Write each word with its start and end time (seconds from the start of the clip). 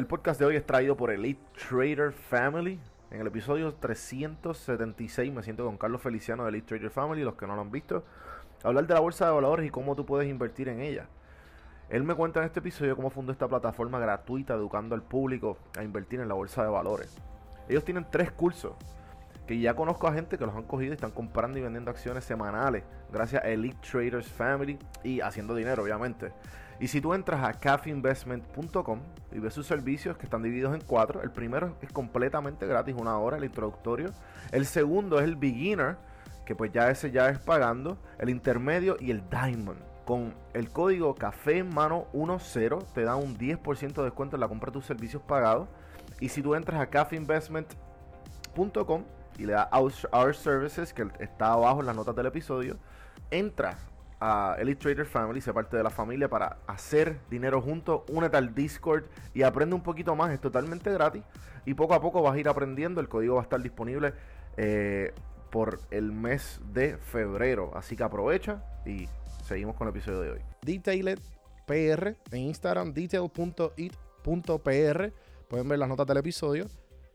El 0.00 0.06
podcast 0.06 0.40
de 0.40 0.46
hoy 0.46 0.56
es 0.56 0.64
traído 0.64 0.96
por 0.96 1.10
Elite 1.10 1.42
Trader 1.68 2.10
Family. 2.12 2.80
En 3.10 3.20
el 3.20 3.26
episodio 3.26 3.74
376 3.74 5.30
me 5.30 5.42
siento 5.42 5.66
con 5.66 5.76
Carlos 5.76 6.00
Feliciano 6.00 6.42
de 6.42 6.48
Elite 6.48 6.68
Trader 6.68 6.88
Family, 6.90 7.22
los 7.22 7.34
que 7.34 7.46
no 7.46 7.54
lo 7.54 7.60
han 7.60 7.70
visto, 7.70 8.02
hablar 8.64 8.86
de 8.86 8.94
la 8.94 9.00
bolsa 9.00 9.26
de 9.26 9.32
valores 9.32 9.66
y 9.66 9.68
cómo 9.68 9.94
tú 9.94 10.06
puedes 10.06 10.26
invertir 10.26 10.70
en 10.70 10.80
ella. 10.80 11.06
Él 11.90 12.02
me 12.02 12.14
cuenta 12.14 12.40
en 12.40 12.46
este 12.46 12.60
episodio 12.60 12.96
cómo 12.96 13.10
fundó 13.10 13.30
esta 13.30 13.46
plataforma 13.46 13.98
gratuita 13.98 14.54
educando 14.54 14.94
al 14.94 15.02
público 15.02 15.58
a 15.76 15.84
invertir 15.84 16.20
en 16.20 16.28
la 16.28 16.34
bolsa 16.34 16.62
de 16.62 16.70
valores. 16.70 17.18
Ellos 17.68 17.84
tienen 17.84 18.06
tres 18.10 18.32
cursos 18.32 18.72
que 19.46 19.60
ya 19.60 19.74
conozco 19.74 20.08
a 20.08 20.14
gente 20.14 20.38
que 20.38 20.46
los 20.46 20.56
han 20.56 20.62
cogido 20.62 20.92
y 20.92 20.94
están 20.94 21.10
comprando 21.10 21.58
y 21.58 21.60
vendiendo 21.60 21.90
acciones 21.90 22.24
semanales 22.24 22.84
gracias 23.12 23.44
a 23.44 23.48
Elite 23.48 23.76
Traders 23.86 24.28
Family 24.28 24.78
y 25.04 25.20
haciendo 25.20 25.54
dinero, 25.54 25.82
obviamente. 25.82 26.32
Y 26.80 26.88
si 26.88 27.00
tú 27.02 27.12
entras 27.12 27.44
a 27.44 27.52
cafeinvestment.com 27.52 29.00
y 29.32 29.38
ves 29.38 29.52
sus 29.52 29.66
servicios 29.66 30.16
que 30.16 30.24
están 30.24 30.42
divididos 30.42 30.74
en 30.74 30.80
cuatro, 30.80 31.22
el 31.22 31.30
primero 31.30 31.76
es 31.82 31.92
completamente 31.92 32.66
gratis, 32.66 32.96
una 32.98 33.18
hora, 33.18 33.36
el 33.36 33.44
introductorio. 33.44 34.08
El 34.50 34.64
segundo 34.64 35.18
es 35.18 35.24
el 35.24 35.36
beginner, 35.36 35.98
que 36.46 36.56
pues 36.56 36.72
ya 36.72 36.90
ese 36.90 37.10
ya 37.10 37.28
es 37.28 37.38
pagando. 37.38 37.98
El 38.18 38.30
intermedio 38.30 38.96
y 38.98 39.10
el 39.10 39.22
diamond. 39.28 39.78
Con 40.06 40.34
el 40.54 40.70
código 40.70 41.14
café 41.14 41.58
en 41.58 41.68
mano 41.72 42.06
10 42.14 42.94
te 42.94 43.04
da 43.04 43.14
un 43.14 43.36
10% 43.36 43.92
de 43.92 44.04
descuento 44.04 44.36
en 44.36 44.40
la 44.40 44.48
compra 44.48 44.70
de 44.70 44.72
tus 44.72 44.86
servicios 44.86 45.22
pagados. 45.22 45.68
Y 46.18 46.30
si 46.30 46.42
tú 46.42 46.54
entras 46.54 46.80
a 46.80 46.86
cafeinvestment.com 46.86 49.04
y 49.38 49.44
le 49.44 49.52
das 49.52 49.68
Our 50.12 50.34
Services, 50.34 50.94
que 50.94 51.06
está 51.18 51.52
abajo 51.52 51.80
en 51.80 51.86
las 51.86 51.94
notas 51.94 52.16
del 52.16 52.26
episodio, 52.26 52.78
entra 53.30 53.76
a 54.20 54.56
Elite 54.58 54.80
Trader 54.80 55.06
Family, 55.06 55.40
se 55.40 55.52
parte 55.52 55.76
de 55.76 55.82
la 55.82 55.90
familia 55.90 56.28
para 56.28 56.58
hacer 56.66 57.20
dinero 57.30 57.62
juntos, 57.62 58.02
únete 58.10 58.36
al 58.36 58.54
Discord 58.54 59.04
y 59.32 59.42
aprende 59.42 59.74
un 59.74 59.82
poquito 59.82 60.14
más, 60.14 60.30
es 60.30 60.40
totalmente 60.40 60.92
gratis. 60.92 61.22
Y 61.64 61.74
poco 61.74 61.94
a 61.94 62.00
poco 62.00 62.22
vas 62.22 62.34
a 62.34 62.38
ir 62.38 62.48
aprendiendo, 62.48 63.00
el 63.00 63.08
código 63.08 63.36
va 63.36 63.40
a 63.40 63.44
estar 63.44 63.62
disponible 63.62 64.12
eh, 64.56 65.12
por 65.50 65.80
el 65.90 66.12
mes 66.12 66.60
de 66.72 66.98
febrero, 66.98 67.72
así 67.74 67.96
que 67.96 68.02
aprovecha 68.02 68.62
y 68.84 69.08
seguimos 69.42 69.76
con 69.76 69.88
el 69.88 69.94
episodio 69.94 70.20
de 70.20 70.30
hoy. 70.32 70.40
Detailed 70.62 71.18
PR 71.66 72.14
en 72.30 72.42
Instagram, 72.42 72.92
detail.it.pr, 72.92 75.12
pueden 75.48 75.68
ver 75.68 75.78
las 75.78 75.88
notas 75.88 76.06
del 76.06 76.18
episodio, 76.18 76.66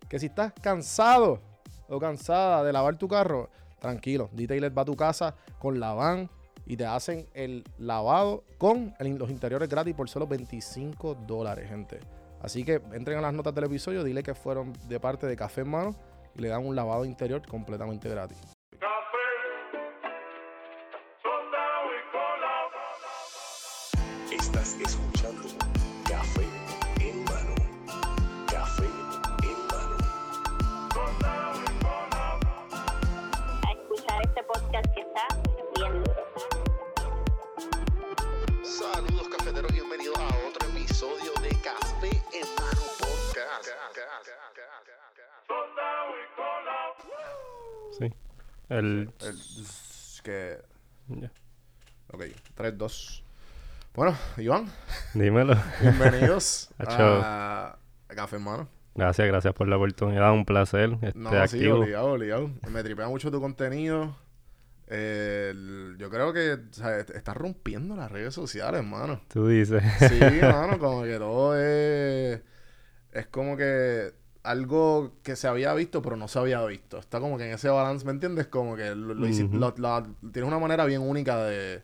que 0.09 0.19
si 0.19 0.25
estás 0.25 0.53
cansado 0.61 1.41
o 1.87 1.99
cansada 1.99 2.63
de 2.63 2.73
lavar 2.73 2.97
tu 2.97 3.07
carro, 3.07 3.49
tranquilo, 3.79 4.29
Detailed 4.33 4.73
va 4.75 4.81
a 4.81 4.85
tu 4.85 4.95
casa 4.95 5.35
con 5.59 5.79
la 5.79 5.93
van 5.93 6.29
y 6.65 6.77
te 6.77 6.85
hacen 6.85 7.27
el 7.33 7.63
lavado 7.77 8.43
con 8.57 8.93
los 8.99 9.29
interiores 9.29 9.69
gratis 9.69 9.93
por 9.93 10.09
solo 10.09 10.27
25 10.27 11.15
dólares, 11.27 11.69
gente. 11.69 11.99
Así 12.41 12.63
que 12.63 12.81
entren 12.93 13.17
a 13.17 13.21
las 13.21 13.33
notas 13.33 13.53
del 13.55 13.65
episodio, 13.65 14.03
dile 14.03 14.23
que 14.23 14.35
fueron 14.35 14.73
de 14.87 14.99
parte 14.99 15.27
de 15.27 15.35
Café 15.35 15.61
en 15.61 15.69
Mano 15.69 15.95
y 16.35 16.41
le 16.41 16.49
dan 16.49 16.65
un 16.65 16.75
lavado 16.75 17.05
interior 17.05 17.41
completamente 17.47 18.09
gratis. 18.09 18.54
El. 48.69 49.11
El- 49.21 49.39
que, 50.23 50.57
ya. 51.09 51.31
ok, 52.11 52.23
3, 52.55 52.77
2. 52.77 53.23
Bueno, 53.93 54.17
Iván, 54.37 54.65
Dímelo. 55.13 55.55
bienvenidos 55.81 56.71
a 56.79 57.77
Café 58.07 58.37
en 58.37 58.41
Mano. 58.43 58.67
Gracias, 58.95 59.27
gracias 59.27 59.53
por 59.53 59.67
la 59.67 59.75
oportunidad. 59.77 60.31
Un 60.33 60.45
placer. 60.45 60.97
Este, 61.01 61.19
No, 61.19 61.29
sí, 61.29 61.35
activo. 61.35 61.79
obligado, 61.79 62.07
obligado. 62.13 62.49
Me 62.69 62.81
tripea 62.83 63.07
mucho 63.07 63.29
tu 63.29 63.39
contenido. 63.39 64.15
El- 64.87 65.95
yo 65.99 66.09
creo 66.09 66.33
que 66.33 66.53
o 66.53 66.73
sea, 66.73 66.97
est- 66.99 67.09
estás 67.11 67.35
rompiendo 67.37 67.95
las 67.95 68.11
redes 68.11 68.33
sociales, 68.33 68.79
hermano. 68.81 69.21
Tú 69.27 69.47
dices. 69.47 69.83
Sí, 69.99 70.19
mano, 70.41 70.79
como 70.79 71.03
que 71.03 71.17
todo 71.17 71.55
es. 71.59 72.41
Es 73.11 73.27
como 73.27 73.55
que 73.57 74.11
algo 74.45 75.13
que 75.23 75.35
se 75.35 75.47
había 75.47 75.73
visto, 75.73 76.01
pero 76.01 76.15
no 76.15 76.27
se 76.27 76.39
había 76.39 76.63
visto. 76.65 76.97
Está 76.97 77.19
como 77.19 77.37
que 77.37 77.45
en 77.47 77.53
ese 77.53 77.69
balance, 77.69 78.05
¿me 78.05 78.11
entiendes? 78.11 78.47
Como 78.47 78.75
que 78.75 78.95
lo, 78.95 79.13
lo 79.13 79.73
la- 79.77 80.03
tienes 80.31 80.47
una 80.47 80.59
manera 80.59 80.85
bien 80.85 81.01
única 81.01 81.43
de, 81.43 81.81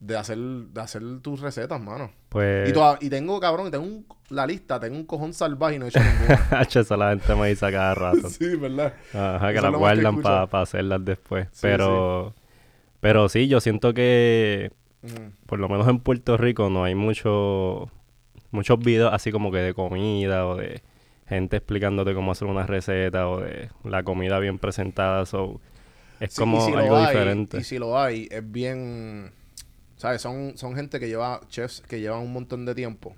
de 0.00 0.16
hacer 0.16 0.36
de 0.38 0.80
hacer 0.80 1.02
tus 1.22 1.40
recetas, 1.40 1.80
mano. 1.80 2.10
Pues. 2.28 2.68
Y, 2.68 2.72
toda- 2.72 2.98
y 3.00 3.08
tengo, 3.08 3.38
cabrón, 3.40 3.68
y 3.68 3.70
tengo 3.70 3.84
un- 3.84 4.06
la 4.30 4.46
lista, 4.46 4.80
tengo 4.80 4.96
un 4.96 5.04
cojón 5.04 5.32
salvaje 5.32 5.76
y 5.76 5.78
no 5.78 5.86
he 5.86 5.88
hecho 5.88 6.00
ninguna. 6.00 6.62
Eso 6.74 6.96
la 6.96 7.10
gente 7.10 7.34
me 7.34 7.48
dice 7.48 7.66
a 7.66 7.70
cada 7.72 7.94
rato. 7.94 8.28
sí, 8.30 8.56
¿verdad? 8.56 8.94
Ajá, 9.12 9.52
que 9.52 9.58
Eso 9.58 9.70
que 9.70 9.76
guardan 9.78 10.20
para 10.22 10.48
hacerlas 10.62 11.04
después. 11.04 11.46
Sí, 11.52 11.58
pero. 11.62 12.34
Pero 13.00 13.28
sí, 13.28 13.48
yo 13.48 13.60
siento 13.60 13.92
que. 13.94 14.72
Por 15.46 15.58
lo 15.58 15.68
menos 15.68 15.86
en 15.88 15.98
Puerto 16.00 16.36
Rico 16.38 16.70
no 16.70 16.84
hay 16.84 16.94
mucho. 16.94 17.90
Muchos 18.50 18.78
videos 18.78 19.12
así 19.12 19.30
como 19.32 19.50
que 19.52 19.58
de 19.58 19.74
comida 19.74 20.46
o 20.46 20.56
de 20.56 20.82
gente 21.28 21.56
explicándote 21.56 22.14
cómo 22.14 22.32
hacer 22.32 22.48
una 22.48 22.66
receta 22.66 23.28
o 23.28 23.40
de 23.40 23.70
la 23.84 24.02
comida 24.02 24.38
bien 24.38 24.58
presentada. 24.58 25.26
So, 25.26 25.60
es 26.20 26.32
Sí, 26.32 26.40
como 26.40 26.64
si 26.64 26.72
algo 26.72 26.96
hay, 26.96 27.06
diferente. 27.06 27.58
Y 27.58 27.64
si 27.64 27.78
lo 27.78 27.98
hay, 27.98 28.28
es 28.30 28.50
bien. 28.50 29.32
¿Sabes? 29.96 30.20
Son, 30.20 30.56
son 30.56 30.74
gente 30.74 31.00
que 31.00 31.08
lleva, 31.08 31.40
chefs 31.48 31.80
que 31.80 32.00
llevan 32.00 32.20
un 32.20 32.32
montón 32.32 32.66
de 32.66 32.74
tiempo 32.74 33.16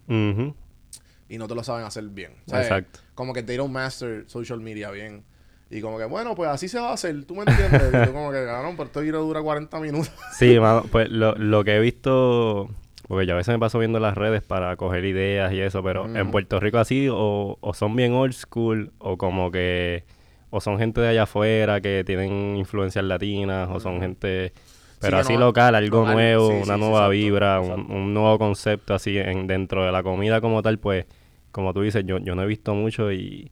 y 1.28 1.38
no 1.38 1.48
te 1.48 1.54
lo 1.54 1.64
saben 1.64 1.84
hacer 1.84 2.04
bien. 2.04 2.32
¿sabes? 2.46 2.66
Exacto. 2.66 3.00
Como 3.14 3.32
que 3.32 3.42
they 3.42 3.56
don't 3.56 3.72
master 3.72 4.24
social 4.28 4.60
media 4.60 4.90
bien. 4.90 5.24
Y 5.68 5.80
como 5.80 5.98
que, 5.98 6.04
bueno, 6.04 6.36
pues 6.36 6.48
así 6.48 6.68
se 6.68 6.78
va 6.78 6.90
a 6.90 6.92
hacer, 6.92 7.24
¿tú 7.24 7.34
me 7.34 7.42
entiendes? 7.42 7.82
y 7.92 8.06
tú 8.06 8.12
como 8.12 8.30
que, 8.30 8.44
cabrón, 8.44 8.76
pero 8.76 8.86
esto 8.86 9.00
video 9.00 9.22
dura 9.22 9.42
40 9.42 9.80
minutos. 9.80 10.12
Sí, 10.38 10.60
mano, 10.60 10.84
pues 10.92 11.08
lo, 11.10 11.34
lo 11.34 11.64
que 11.64 11.74
he 11.74 11.80
visto, 11.80 12.70
porque 13.08 13.26
yo 13.26 13.34
a 13.34 13.36
veces 13.36 13.52
me 13.54 13.58
paso 13.58 13.78
viendo 13.78 14.00
las 14.00 14.16
redes 14.16 14.42
para 14.42 14.76
coger 14.76 15.04
ideas 15.04 15.52
y 15.52 15.60
eso, 15.60 15.82
pero 15.82 16.10
en 16.14 16.22
Ujú. 16.22 16.30
Puerto 16.32 16.60
Rico 16.60 16.78
así 16.78 17.08
o, 17.10 17.58
o 17.60 17.74
son 17.74 17.94
bien 17.96 18.12
old 18.12 18.32
school 18.32 18.92
o 18.98 19.16
como 19.16 19.50
que, 19.50 20.04
o 20.50 20.60
son 20.60 20.78
gente 20.78 21.00
de 21.00 21.08
allá 21.08 21.22
afuera 21.24 21.80
que 21.80 22.02
tienen 22.04 22.56
influencias 22.56 23.04
latinas 23.04 23.68
o 23.72 23.78
son 23.80 24.00
gente, 24.00 24.52
pero 24.98 25.18
así 25.18 25.34
no- 25.34 25.40
local, 25.40 25.74
algo 25.74 25.98
local, 25.98 26.06
nuevo, 26.06 26.48
sí, 26.48 26.62
una 26.62 26.74
sí, 26.74 26.80
nueva 26.80 27.08
exacto, 27.08 27.10
vibra, 27.10 27.60
un, 27.60 28.14
nuevo 28.14 28.38
concepto 28.38 28.94
así 28.94 29.18
en, 29.18 29.46
dentro 29.46 29.84
de 29.84 29.92
la 29.92 30.02
comida 30.02 30.40
como 30.40 30.62
tal, 30.62 30.78
pues, 30.78 31.06
como 31.52 31.72
tú 31.72 31.82
dices, 31.82 32.04
yo, 32.06 32.18
yo 32.18 32.34
no 32.34 32.42
he 32.42 32.46
visto 32.46 32.74
mucho 32.74 33.12
y, 33.12 33.50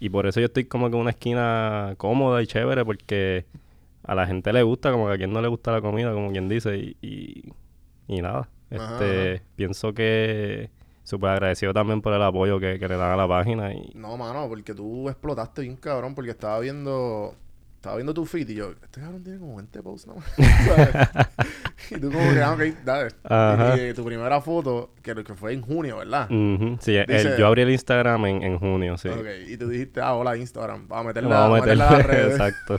y 0.00 0.10
por 0.10 0.26
eso 0.26 0.40
yo 0.40 0.46
estoy 0.46 0.64
como 0.66 0.90
que 0.90 0.96
en 0.96 1.02
una 1.02 1.10
esquina 1.10 1.94
cómoda 1.98 2.42
y 2.42 2.46
chévere 2.46 2.84
porque 2.84 3.46
a 4.04 4.14
la 4.14 4.26
gente 4.26 4.52
le 4.52 4.62
gusta, 4.62 4.92
como 4.92 5.08
que 5.08 5.14
a 5.14 5.18
quien 5.18 5.32
no 5.32 5.42
le 5.42 5.48
gusta 5.48 5.72
la 5.72 5.80
comida, 5.82 6.12
como 6.14 6.30
quien 6.32 6.48
dice, 6.48 6.76
y, 6.78 6.96
y, 7.02 7.52
y 8.08 8.22
nada. 8.22 8.48
Este, 8.72 9.34
ajá. 9.36 9.42
pienso 9.56 9.92
que 9.94 10.70
súper 11.04 11.30
agradecido 11.30 11.72
también 11.74 12.00
por 12.00 12.12
el 12.14 12.22
apoyo 12.22 12.58
que, 12.60 12.78
que 12.78 12.88
le 12.88 12.96
dan 12.96 13.10
a 13.10 13.16
la 13.16 13.28
página 13.28 13.72
y 13.74 13.90
No, 13.94 14.16
mano, 14.16 14.48
porque 14.48 14.72
tú 14.74 15.08
explotaste 15.08 15.62
bien 15.62 15.76
cabrón, 15.76 16.14
porque 16.14 16.30
estaba 16.30 16.58
viendo. 16.60 17.34
Estaba 17.76 17.96
viendo 17.96 18.14
tu 18.14 18.24
feed 18.24 18.48
y 18.50 18.54
yo, 18.54 18.70
este 18.80 19.00
cabrón 19.00 19.24
tiene 19.24 19.40
como 19.40 19.56
20 19.56 19.82
posts. 19.82 20.08
¿sabes? 20.36 20.88
y 21.90 21.94
tú 21.98 22.12
como 22.12 22.32
que, 22.32 22.40
ah, 22.40 22.52
ok, 22.52 22.60
dale. 22.84 23.08
Ajá. 23.24 23.76
Y, 23.76 23.88
y 23.88 23.92
tu 23.94 24.04
primera 24.04 24.40
foto, 24.40 24.92
que, 25.02 25.12
que 25.24 25.34
fue 25.34 25.52
en 25.52 25.62
junio, 25.62 25.96
¿verdad? 25.98 26.28
Sí, 26.80 26.94
el- 26.94 27.36
yo 27.36 27.44
abrí 27.48 27.62
el 27.62 27.70
Instagram 27.70 28.24
en, 28.26 28.42
en 28.44 28.58
junio, 28.60 28.96
sí. 28.96 29.08
Ok, 29.08 29.26
y 29.48 29.56
tú 29.56 29.68
dijiste, 29.68 30.00
ah, 30.00 30.14
hola 30.14 30.36
Instagram, 30.36 30.86
vamos 30.86 31.06
a 31.06 31.08
meterla, 31.08 31.28
Vamos 31.40 31.44
a 31.58 31.60
vamos 31.60 31.68
a 31.68 31.74
las 31.74 31.90
meterle, 31.90 32.12
redes. 32.22 32.32
exacto. 32.34 32.78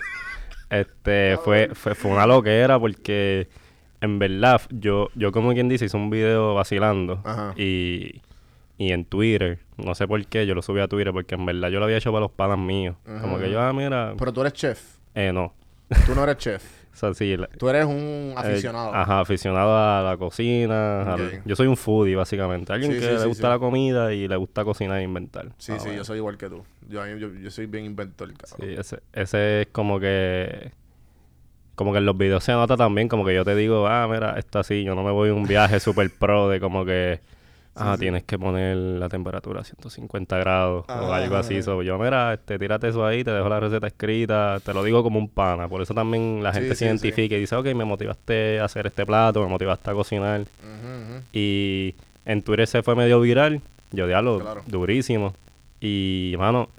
Este, 0.69 1.38
fue, 1.44 1.69
fue, 1.74 1.95
fue 1.95 2.10
una 2.12 2.25
loquera 2.25 2.80
porque 2.80 3.50
en 4.04 4.20
verdad 4.20 4.62
yo, 4.70 5.10
yo 5.16 5.32
como 5.32 5.54
quien 5.54 5.70
dice 5.70 5.86
hice 5.86 5.98
un 5.98 6.10
video 6.10 6.54
vacilando 6.56 7.22
Ajá. 7.24 7.54
y, 7.58 8.22
y 8.78 8.92
en 8.92 9.06
Twitter, 9.06 9.60
no 9.78 9.96
sé 9.96 10.08
por 10.08 10.24
qué, 10.28 10.46
yo 10.46 10.54
lo 10.56 10.62
subí 10.62 10.80
a 10.82 10.88
Twitter 10.88 11.14
porque 11.14 11.36
en 11.36 11.46
verdad 11.46 11.70
yo 11.70 11.80
lo 11.80 11.86
había 11.86 11.98
hecho 11.98 12.12
para 12.12 12.22
los 12.22 12.32
panas 12.32 12.58
míos. 12.58 12.96
Como 13.22 13.40
que 13.40 13.50
yo, 13.50 13.62
ah, 13.62 13.72
mira, 13.74 14.14
Pero 14.18 14.34
tú 14.34 14.42
eres 14.42 14.54
chef, 14.54 14.98
eh, 15.16 15.32
no. 15.34 15.54
tú 16.06 16.14
no 16.16 16.24
eres 16.24 16.38
chef, 16.38 16.64
O 16.94 16.96
sea, 16.96 17.12
sí, 17.16 17.36
la- 17.36 17.48
tú 17.48 17.68
eres 17.70 17.86
un 17.86 18.34
aficionado. 18.38 18.90
eh, 18.90 18.98
ajá, 18.98 19.20
aficionado 19.22 19.76
a 19.76 20.04
la 20.12 20.18
cocina. 20.18 21.14
al- 21.16 21.42
yo 21.44 21.56
soy 21.56 21.66
un 21.66 21.76
foodie, 21.76 22.16
básicamente. 22.16 22.72
Alguien 22.72 22.92
Sí, 22.92 23.00
que 23.00 23.06
sí, 23.06 23.12
le 23.14 23.20
sí, 23.22 23.28
gusta 23.28 23.50
la 23.50 23.58
comida 23.58 24.14
y 24.14 24.28
le 24.28 24.36
gusta 24.36 24.64
cocinar 24.64 25.00
e 25.00 25.04
inventar. 25.04 25.48
Sí, 25.58 25.72
Ah, 25.72 25.80
sí, 25.80 25.86
bueno. 25.86 25.94
yo 25.98 26.04
soy 26.06 26.18
igual 26.18 26.38
que 26.38 26.50
tú. 26.50 26.64
Yo, 26.90 27.04
yo, 27.18 27.30
yo 27.34 27.50
soy 27.50 27.66
bien 27.66 27.86
inventor, 27.86 28.32
cabrón. 28.34 28.70
Sí, 28.70 28.76
ese, 28.80 29.00
ese 29.12 29.62
es 29.62 29.68
como 29.72 30.00
que... 30.00 30.72
Como 31.75 31.92
que 31.92 31.98
en 31.98 32.06
los 32.06 32.18
videos 32.18 32.44
se 32.44 32.52
nota 32.52 32.78
también, 32.78 33.08
como 33.08 33.25
que 33.25 33.34
yo 33.34 33.44
te 33.44 33.56
digo, 33.56 33.88
ah, 33.88 34.08
mira, 34.10 34.38
esto 34.38 34.60
así, 34.60 34.84
yo 34.84 34.94
no 34.96 35.04
me 35.04 35.12
voy 35.12 35.30
a 35.30 35.34
un 35.34 35.44
viaje 35.46 35.80
super 35.80 36.10
pro 36.12 36.48
de 36.48 36.60
como 36.60 36.86
que 36.86 37.20
ah, 37.75 37.94
sí. 37.96 38.02
tienes 38.02 38.24
que 38.24 38.38
poner 38.38 38.78
la 38.78 39.10
temperatura 39.10 39.62
a 39.62 39.64
150 39.64 40.38
grados 40.38 40.86
o 40.88 40.92
Ajá, 40.92 41.16
algo 41.16 41.36
así. 41.36 41.64
So, 41.64 41.81
yo, 41.81 41.98
mira, 41.98 42.34
este, 42.36 42.60
tírate 42.60 42.90
eso 42.90 43.04
ahí, 43.04 43.24
te 43.24 43.31
dejo 43.31 43.50
la 43.50 43.60
receta 43.60 43.88
escrita, 43.88 44.60
te 44.64 44.72
lo 44.72 44.84
digo 44.84 45.02
como 45.02 45.18
un 45.18 45.28
pana. 45.30 45.68
Por 45.68 45.81
eso 45.81 45.96
también 45.96 46.44
la 46.44 46.54
gente 46.54 46.70
sí, 46.70 46.75
se 46.75 46.86
identifica 46.86 47.36
y 47.36 47.40
dice, 47.40 47.56
ok, 47.56 47.66
me 47.74 47.86
motivaste 47.86 48.60
a 48.60 48.66
hacer 48.66 48.86
este 48.86 49.04
plato, 49.06 49.42
me 49.42 49.48
motivaste 49.48 49.90
a 49.90 49.94
cocinar. 49.94 50.42
Y 51.31 51.96
en 52.26 52.42
Twitter 52.44 52.68
se 52.68 52.84
fue 52.84 52.96
medio 52.96 53.19
viral. 53.19 53.62
Yo 53.92 54.08
diablo, 54.08 54.40
Claro. 54.40 54.62
durísimo. 54.68 55.34
Y, 55.81 56.36
mano, 56.38 56.69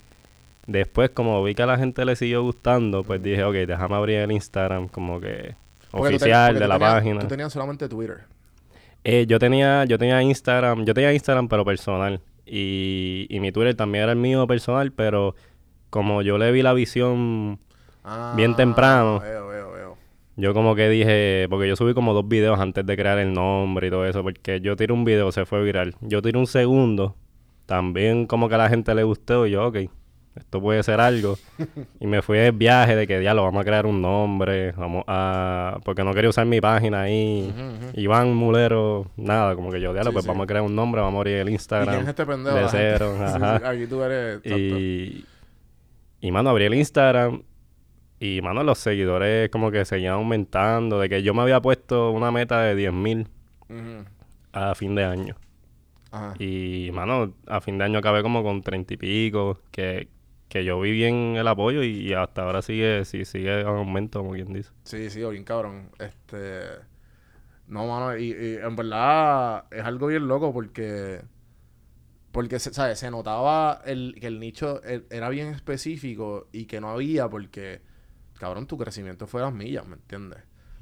después 0.66 1.10
como 1.10 1.42
vi 1.42 1.54
que 1.54 1.62
a 1.62 1.66
la 1.66 1.78
gente 1.78 2.04
le 2.04 2.16
siguió 2.16 2.42
gustando, 2.42 3.02
pues 3.04 3.22
dije, 3.22 3.44
ok, 3.44 3.54
déjame 3.54 3.94
abrir 3.96 4.18
el 4.18 4.32
Instagram 4.32 4.88
como 4.88 5.20
que 5.20 5.54
Porque 5.90 6.04
tú 6.14 6.18
te- 6.18 6.24
oficial 6.24 6.54
de 6.58 6.68
la 6.68 6.74
tenías- 6.78 6.94
página. 6.94 7.20
Tú 7.20 7.26
tenías 7.28 7.52
solamente 7.52 7.88
Twitter. 7.88 8.18
Eh, 9.04 9.26
yo 9.28 9.38
tenía, 9.38 9.84
yo 9.84 9.98
tenía 9.98 10.22
Instagram, 10.22 10.84
yo 10.84 10.94
tenía 10.94 11.12
Instagram 11.12 11.48
pero 11.48 11.64
personal. 11.64 12.20
Y, 12.46 13.26
y 13.30 13.40
mi 13.40 13.52
Twitter 13.52 13.74
también 13.74 14.04
era 14.04 14.12
el 14.12 14.18
mío 14.18 14.46
personal, 14.46 14.92
pero 14.92 15.34
como 15.90 16.22
yo 16.22 16.36
le 16.38 16.50
vi 16.52 16.62
la 16.62 16.72
visión, 16.72 17.58
Bien 18.36 18.54
temprano. 18.54 19.20
Ah, 19.22 19.24
Veo, 19.24 19.48
veo, 19.48 19.72
veo. 19.72 19.96
yo 20.36 20.52
como 20.52 20.74
que 20.74 20.88
dije, 20.90 21.46
porque 21.48 21.66
yo 21.68 21.74
subí 21.76 21.94
como 21.94 22.12
dos 22.12 22.28
videos 22.28 22.60
antes 22.60 22.84
de 22.84 22.96
crear 22.96 23.18
el 23.18 23.32
nombre 23.32 23.86
y 23.86 23.90
todo 23.90 24.04
eso, 24.04 24.22
porque 24.22 24.60
yo 24.60 24.76
tiré 24.76 24.92
un 24.92 25.04
video, 25.06 25.32
se 25.32 25.46
fue 25.46 25.62
viral. 25.62 25.94
Yo 26.02 26.20
tiré 26.20 26.38
un 26.38 26.46
segundo, 26.46 27.16
también 27.64 28.26
como 28.26 28.48
que 28.50 28.56
a 28.56 28.58
la 28.58 28.68
gente 28.68 28.94
le 28.94 29.04
gustó, 29.04 29.46
y 29.46 29.52
yo, 29.52 29.66
ok, 29.68 29.76
esto 30.36 30.60
puede 30.60 30.82
ser 30.82 31.00
algo. 31.00 31.36
y 32.00 32.06
me 32.06 32.22
fui 32.22 32.38
de 32.38 32.50
viaje 32.50 32.96
de 32.96 33.06
que 33.06 33.22
ya 33.22 33.34
lo 33.34 33.42
vamos 33.42 33.60
a 33.60 33.64
crear 33.64 33.86
un 33.86 34.02
nombre, 34.02 34.72
vamos 34.72 35.04
a... 35.06 35.78
Porque 35.84 36.02
no 36.04 36.12
quería 36.12 36.30
usar 36.30 36.46
mi 36.46 36.60
página 36.60 37.02
ahí. 37.02 37.52
Iván 37.94 38.34
Mulero, 38.34 39.10
nada, 39.16 39.54
como 39.54 39.70
que 39.70 39.80
yo, 39.80 39.92
diablo, 39.92 40.10
Sí, 40.10 40.14
pues 40.14 40.24
sí. 40.24 40.28
vamos 40.28 40.44
a 40.44 40.46
crear 40.46 40.62
un 40.64 40.74
nombre, 40.74 41.00
vamos 41.00 41.18
a 41.18 41.20
abrir 41.20 41.36
el 41.36 41.48
¿Y 41.48 41.52
Instagram. 41.52 41.88
quién 41.94 42.02
es 42.02 42.08
este 42.08 42.26
pendejo? 42.26 42.56
de 42.56 42.68
cero, 42.68 43.14
Sí, 43.18 43.24
sí, 43.26 43.34
ajá. 43.42 43.68
Aquí 43.70 43.86
tú 43.86 44.02
eres... 44.02 44.40
Y, 44.44 45.24
y 46.20 46.32
mano, 46.32 46.50
abrí 46.50 46.64
el 46.64 46.74
Instagram 46.74 47.42
y, 48.20 48.40
mano, 48.40 48.62
los 48.62 48.78
seguidores 48.78 49.50
como 49.50 49.70
que 49.70 49.84
seguían 49.84 50.14
aumentando. 50.14 50.98
De 50.98 51.08
que 51.08 51.22
yo 51.22 51.34
me 51.34 51.42
había 51.42 51.60
puesto 51.60 52.10
una 52.12 52.30
meta 52.30 52.62
de 52.62 52.74
10 52.74 52.92
mil 52.92 53.28
a 54.52 54.74
fin 54.74 54.94
de 54.94 55.04
año. 55.04 55.36
Ajá. 56.10 56.34
Y, 56.38 56.90
mano, 56.92 57.34
a 57.46 57.60
fin 57.60 57.76
de 57.76 57.84
año 57.84 57.98
acabé 57.98 58.22
como 58.22 58.42
con 58.42 58.62
30 58.62 58.94
y 58.94 58.96
pico. 58.96 59.58
Que, 59.70 60.08
que 60.54 60.64
yo 60.64 60.80
vi 60.80 60.92
bien 60.92 61.34
el 61.36 61.48
apoyo 61.48 61.82
y, 61.82 62.12
hasta 62.14 62.42
ahora 62.44 62.62
sigue, 62.62 63.04
sigue 63.04 63.60
en 63.60 63.66
aumento, 63.66 64.20
como 64.20 64.34
quien 64.34 64.52
dice. 64.52 64.70
Sí, 64.84 65.10
sí, 65.10 65.18
bien 65.28 65.42
cabrón. 65.42 65.90
Este. 65.98 66.60
No, 67.66 67.88
mano, 67.88 68.16
y, 68.16 68.26
y 68.30 68.56
en 68.62 68.76
verdad 68.76 69.64
es 69.72 69.82
algo 69.84 70.06
bien 70.06 70.28
loco 70.28 70.52
porque. 70.52 71.22
Porque, 72.30 72.60
se- 72.60 72.72
¿sabes? 72.72 73.00
Se 73.00 73.10
notaba 73.10 73.80
el, 73.84 74.16
que 74.20 74.28
el 74.28 74.38
nicho 74.38 74.80
e- 74.84 75.04
era 75.10 75.28
bien 75.28 75.48
específico 75.48 76.46
y 76.52 76.66
que 76.66 76.80
no 76.80 76.90
había 76.90 77.28
porque, 77.28 77.80
cabrón, 78.38 78.68
tu 78.68 78.78
crecimiento 78.78 79.26
fue 79.26 79.40
a 79.40 79.46
las 79.46 79.54
millas, 79.54 79.84
¿me 79.88 79.94
entiendes? 79.96 80.38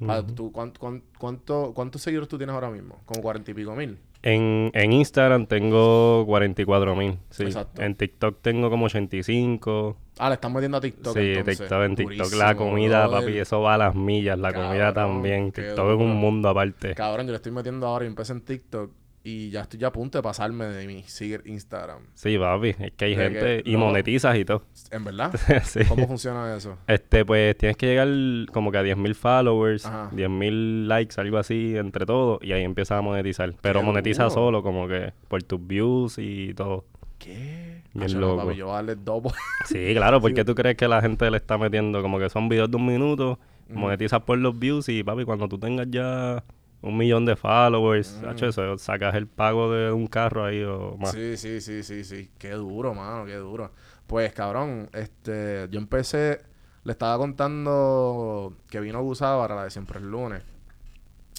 Ah, 0.07 0.19
Ujú. 0.19 0.33
tú, 0.35 0.51
¿cuánto, 0.51 0.79
cuánto, 0.79 1.07
cuánto- 1.17 1.73
¿Cuántos 1.73 2.01
seguidores 2.03 2.29
tú 2.29 2.37
tienes 2.37 2.53
ahora 2.53 2.69
mismo? 2.69 3.01
Como 3.05 3.21
cuarenta 3.23 3.49
y 3.49 3.53
pico 3.55 3.75
mil. 3.75 3.97
En, 4.23 4.71
en 4.73 4.93
Instagram 4.93 5.47
tengo 5.47 6.25
44 6.25 6.95
mil. 6.95 7.19
Sí. 7.29 7.43
Exacto. 7.43 7.81
En 7.81 7.95
TikTok 7.95 8.41
tengo 8.41 8.69
como 8.69 8.85
85. 8.85 9.97
Ah, 10.17 10.29
le 10.29 10.35
están 10.35 10.53
metiendo 10.53 10.77
a 10.77 10.81
TikTok. 10.81 11.13
Sí, 11.13 11.33
entonces. 11.33 11.59
TikTok, 11.59 11.81
en 11.83 11.95
TikTok 11.95 12.17
Durísimo, 12.17 12.41
la 12.41 12.55
comida, 12.55 13.07
brother. 13.07 13.25
papi, 13.27 13.37
eso 13.39 13.61
va 13.61 13.73
a 13.73 13.77
las 13.77 13.95
millas, 13.95 14.39
la 14.39 14.53
comida 14.53 14.93
también. 14.93 15.51
TikTok 15.51 15.89
es 15.89 15.99
un 15.99 16.15
mundo 16.15 16.49
aparte. 16.49 16.95
Cabrón, 16.95 17.25
yo 17.25 17.31
le 17.31 17.37
estoy 17.37 17.51
metiendo 17.51 17.85
ahora 17.85 18.05
y 18.05 18.07
empecé 18.07 18.31
en 18.33 18.41
TikTok 18.41 18.91
y 19.25 19.49
ya 19.51 19.61
estoy 19.61 19.79
ya 19.79 19.87
a 19.87 19.91
punto 19.91 20.17
de 20.17 20.21
pasarme 20.21 20.65
de 20.65 20.85
mi 20.85 21.03
Instagram. 21.45 22.01
Sí, 22.13 22.37
papi, 22.37 22.75
es 22.77 22.91
que 22.91 23.05
hay 23.05 23.15
De 23.15 23.23
gente 23.23 23.63
que 23.63 23.69
y 23.69 23.73
no- 23.73 23.79
monetizas 23.79 24.37
y 24.37 24.43
todo. 24.45 24.63
¿En 24.91 25.03
verdad? 25.05 25.33
sí. 25.63 25.79
¿Cómo 25.87 26.07
funciona 26.07 26.55
eso? 26.55 26.77
Este, 26.87 27.23
pues 27.23 27.57
tienes 27.57 27.77
que 27.77 27.85
llegar 27.87 28.07
como 28.51 28.71
que 28.71 28.77
a 28.79 28.83
10.000 28.83 29.15
followers, 29.15 29.85
Ajá. 29.85 30.09
10.000 30.11 30.87
likes, 30.87 31.19
algo 31.21 31.37
así, 31.37 31.77
entre 31.77 32.05
todo, 32.05 32.39
y 32.41 32.51
ahí 32.51 32.63
empiezas 32.63 32.97
a 32.99 33.01
monetizar. 33.01 33.53
Pero 33.61 33.81
monetiza 33.81 34.23
duro. 34.23 34.33
solo, 34.35 34.63
como 34.63 34.87
que 34.87 35.13
por 35.29 35.41
tus 35.43 35.65
views 35.65 36.17
y 36.17 36.53
todo. 36.53 36.85
¿Qué? 37.17 37.83
Bien 37.93 38.19
loco. 38.19 38.43
papi, 38.45 38.57
yo 38.57 38.67
darle 38.73 38.95
doble. 38.95 39.31
Sí, 39.65 39.93
claro, 39.93 40.19
porque 40.19 40.43
tú 40.43 40.53
crees 40.55 40.75
que 40.75 40.87
la 40.89 41.01
gente 41.01 41.31
le 41.31 41.37
está 41.37 41.57
metiendo 41.57 42.01
como 42.01 42.19
que 42.19 42.29
son 42.29 42.49
videos 42.49 42.69
de 42.69 42.75
un 42.75 42.85
minuto, 42.85 43.39
Ujú. 43.69 43.79
monetizas 43.79 44.19
por 44.23 44.37
los 44.37 44.59
views 44.59 44.89
y 44.89 45.01
papi, 45.03 45.23
cuando 45.23 45.47
tú 45.47 45.57
tengas 45.57 45.87
ya 45.89 46.43
un 46.83 46.97
millón 46.97 47.25
de 47.25 47.35
followers, 47.37 48.17
Ujú. 48.19 48.27
hacho, 48.29 48.47
eso, 48.47 48.77
sacas 48.77 49.15
el 49.15 49.25
pago 49.27 49.71
de 49.73 49.91
un 49.91 50.05
carro 50.07 50.43
ahí 50.45 50.61
o 50.63 50.97
más. 50.97 51.11
Sí, 51.11 51.37
sí, 51.37 51.61
sí, 51.61 51.81
sí, 51.81 52.03
sí. 52.03 52.29
Qué 52.37 52.51
duro, 52.51 52.93
mano, 52.93 53.25
qué 53.25 53.35
duro. 53.37 53.71
Pues, 54.05 54.33
cabrón, 54.33 54.89
este, 54.93 55.67
yo 55.71 55.79
empecé, 55.79 56.41
le 56.83 56.91
estaba 56.91 57.17
contando 57.17 58.57
que 58.69 58.81
vino 58.81 59.01
para 59.17 59.55
la 59.55 59.63
de 59.63 59.71
siempre 59.71 59.99
el 59.99 60.11
lunes. 60.11 60.43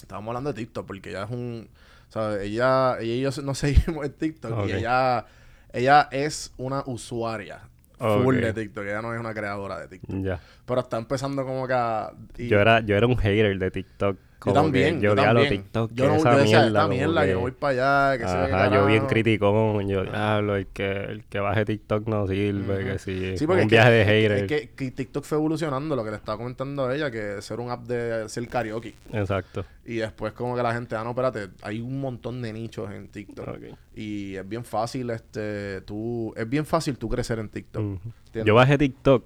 Estábamos 0.01 0.29
hablando 0.29 0.51
de 0.51 0.59
TikTok 0.59 0.85
porque 0.85 1.09
ella 1.11 1.23
es 1.25 1.29
un, 1.29 1.69
¿sabes? 2.09 2.41
Ella, 2.41 2.97
ella 2.99 3.13
y 3.13 3.21
yo 3.21 3.29
nos 3.43 3.57
seguimos 3.59 4.03
en 4.05 4.13
TikTok 4.13 4.51
Ok. 4.51 4.67
y 4.69 4.71
ella, 4.73 5.25
ella 5.73 6.09
es 6.11 6.53
una 6.57 6.83
usuaria 6.87 7.59
full 7.97 8.35
de 8.37 8.51
TikTok. 8.51 8.83
Ella 8.83 9.01
no 9.03 9.13
es 9.13 9.19
una 9.19 9.33
creadora 9.33 9.79
de 9.79 9.87
TikTok. 9.87 10.23
Ya. 10.23 10.39
Pero 10.65 10.81
está 10.81 10.97
empezando 10.97 11.45
como 11.45 11.67
que 11.67 11.73
a... 11.73 12.11
y- 12.37 12.47
Yo 12.47 12.59
era, 12.59 12.79
yo 12.81 12.95
era 12.97 13.05
un 13.07 13.15
hater 13.17 13.57
de 13.59 13.71
TikTok. 13.71 14.17
Yo 14.35 14.51
Como 14.51 14.61
también, 14.65 14.95
que 14.97 15.01
yo 15.01 15.09
yo 15.15 15.15
diablo 15.15 15.41
también. 15.41 15.63
TikTok, 15.63 15.91
yo 15.95 16.03
que 16.03 16.07
no, 16.09 16.15
esa 16.17 16.31
yo 16.33 16.37
decía, 16.37 16.59
mierda, 16.61 16.67
esta 16.81 16.87
mierda, 16.87 17.21
yo 17.25 17.27
que- 17.31 17.35
voy 17.41 17.51
para 17.51 18.05
allá, 18.11 18.17
que 18.19 18.27
sé 18.27 18.33
yo 18.35 18.47
yo 18.75 18.85
bien 18.85 18.99
carajo". 18.99 19.07
criticón, 19.07 19.87
yo 19.87 20.03
diablo, 20.03 20.55
el 20.57 20.67
que, 20.67 20.91
el 20.91 21.23
que 21.25 21.39
baje 21.39 21.65
TikTok 21.65 22.07
no 22.07 22.27
sirve, 22.27 22.83
que 22.85 22.99
si 22.99 23.37
Sí, 23.37 23.47
porque 23.47 23.63
un 23.63 23.65
es 23.65 23.69
que- 23.69 23.75
viaje 23.75 23.91
de 23.91 24.01
es 24.01 24.07
que- 24.07 24.13
hater. 24.13 24.31
Es 24.33 24.43
que, 24.47 24.69
que 24.75 24.91
TikTok 24.91 25.23
fue 25.23 25.37
evolucionando, 25.39 25.95
lo 25.95 26.03
que 26.03 26.11
le 26.11 26.17
estaba 26.17 26.37
comentando 26.37 26.85
a 26.85 26.95
ella, 26.95 27.09
que 27.09 27.41
ser 27.41 27.59
un 27.59 27.71
app 27.71 27.85
de 27.87 28.25
hacer 28.25 28.47
karaoke. 28.47 28.93
Exacto. 29.11 29.65
Y 29.83 29.95
después 29.95 30.33
como 30.33 30.55
que 30.55 30.61
la 30.61 30.73
gente, 30.75 30.95
ah, 30.95 31.03
no, 31.03 31.11
espérate, 31.11 31.47
hay 31.63 31.81
un 31.81 31.99
montón 31.99 32.41
de 32.43 32.53
nichos 32.53 32.91
en 32.91 33.07
TikTok. 33.07 33.47
Ok. 33.47 33.77
Y 33.95 34.35
es 34.35 34.47
bien 34.47 34.63
fácil, 34.63 35.09
este, 35.09 35.81
tú, 35.81 36.33
es 36.37 36.47
bien 36.47 36.65
fácil 36.67 36.97
tú 36.99 37.09
crecer 37.09 37.39
en 37.39 37.49
TikTok. 37.49 37.99
Yo 38.45 38.53
bajé 38.53 38.77
TikTok, 38.77 39.25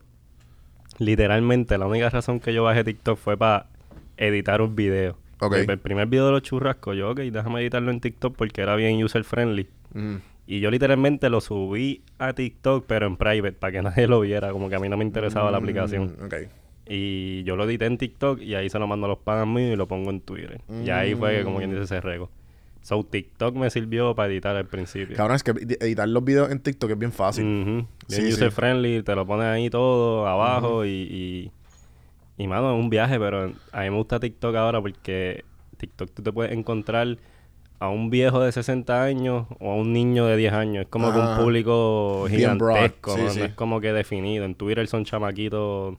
literalmente, 0.98 1.78
la 1.78 1.88
única 1.88 2.10
razón 2.10 2.40
que 2.40 2.54
yo 2.54 2.64
bajé 2.64 2.84
TikTok 2.84 3.18
fue 3.18 3.38
para 3.38 3.66
editar 4.28 4.62
un 4.62 4.76
video. 4.76 5.18
El, 5.42 5.70
el 5.70 5.80
primer 5.80 6.08
video 6.08 6.26
de 6.28 6.32
los 6.34 6.42
churrascos, 6.42 6.96
yo, 6.98 7.12
ok, 7.12 7.20
déjame 7.22 7.62
editarlo 7.62 7.92
en 7.92 8.02
TikTok 8.02 8.36
porque 8.36 8.62
era 8.62 8.76
bien 8.76 9.02
user 9.04 9.24
friendly. 9.24 9.68
Ujú. 9.96 10.20
Y 10.46 10.60
yo 10.60 10.70
literalmente 10.72 11.30
lo 11.30 11.42
subí 11.42 12.02
a 12.18 12.34
TikTok, 12.34 12.86
pero 12.88 13.06
en 13.08 13.16
private, 13.18 13.54
para 13.54 13.72
que 13.72 13.82
nadie 13.84 14.08
lo 14.08 14.20
viera, 14.20 14.52
como 14.52 14.68
que 14.70 14.76
a 14.76 14.80
mí 14.80 14.90
no 14.90 14.98
me 14.98 15.06
interesaba 15.06 15.50
la 15.52 15.58
aplicación. 15.58 16.16
Mm, 16.20 16.26
ok. 16.26 16.34
Y 16.92 17.44
yo 17.44 17.56
lo 17.56 17.66
edité 17.66 17.86
en 17.86 17.98
TikTok 17.98 18.42
y 18.42 18.56
ahí 18.56 18.70
se 18.70 18.80
lo 18.80 18.88
mando 18.88 19.06
a 19.06 19.10
los 19.10 19.20
panas 19.20 19.48
míos 19.48 19.74
y 19.74 19.76
lo 19.76 19.88
pongo 19.88 20.10
en 20.10 20.22
Twitter. 20.22 20.60
Y 20.84 20.90
ahí 20.90 21.14
fue 21.16 21.38
que, 21.38 21.44
como 21.44 21.60
quien 21.60 21.72
dice, 21.72 21.86
se 21.88 22.02
rego. 22.02 22.30
So, 22.82 23.04
TikTok 23.04 23.56
me 23.56 23.70
sirvió 23.70 24.16
para 24.16 24.32
editar 24.32 24.56
al 24.56 24.66
principio. 24.66 25.16
Cabrón, 25.16 25.36
es 25.36 25.44
que 25.44 25.54
edi- 25.54 25.78
editar 25.82 26.08
los 26.10 26.24
videos 26.24 26.50
en 26.50 26.60
TikTok 26.60 26.90
es 26.92 26.98
bien 26.98 27.12
fácil. 27.12 27.44
Bien 27.46 27.88
Sí, 28.08 28.22
sí. 28.24 28.34
user 28.34 28.52
friendly, 28.52 29.04
te 29.04 29.14
lo 29.16 29.26
pones 29.28 29.46
ahí 29.46 29.70
todo 29.70 30.26
abajo 30.28 30.84
y, 30.86 30.90
y, 30.90 31.52
y, 32.40 32.48
mano, 32.48 32.74
es 32.74 32.80
un 32.80 32.90
viaje, 32.90 33.20
pero 33.20 33.52
a 33.72 33.82
mí 33.82 33.90
me 33.90 33.98
gusta 33.98 34.20
TikTok 34.20 34.56
ahora 34.56 34.82
porque 34.82 35.44
TikTok 35.78 36.10
tú 36.12 36.24
te 36.24 36.32
puedes 36.32 36.52
encontrar 36.54 37.18
a 37.80 37.90
un 37.90 38.10
viejo 38.10 38.42
de 38.42 38.52
60 38.52 39.04
años 39.04 39.46
o 39.60 39.72
a 39.72 39.76
un 39.76 39.94
niño 39.94 40.26
de 40.26 40.36
10 40.38 40.54
años. 40.54 40.84
Es 40.84 40.90
como 40.90 41.12
que 41.14 41.20
un 41.20 41.38
público 41.38 42.26
gigantesco, 42.30 43.16
sí, 43.16 43.22
¿no? 43.24 43.30
sí. 43.30 43.42
Es 43.42 43.54
como 43.54 43.80
que 43.80 43.94
definido. 43.94 44.44
En 44.46 44.56
Twitter 44.56 44.88
son 44.88 45.06
chamaquitos 45.06 45.96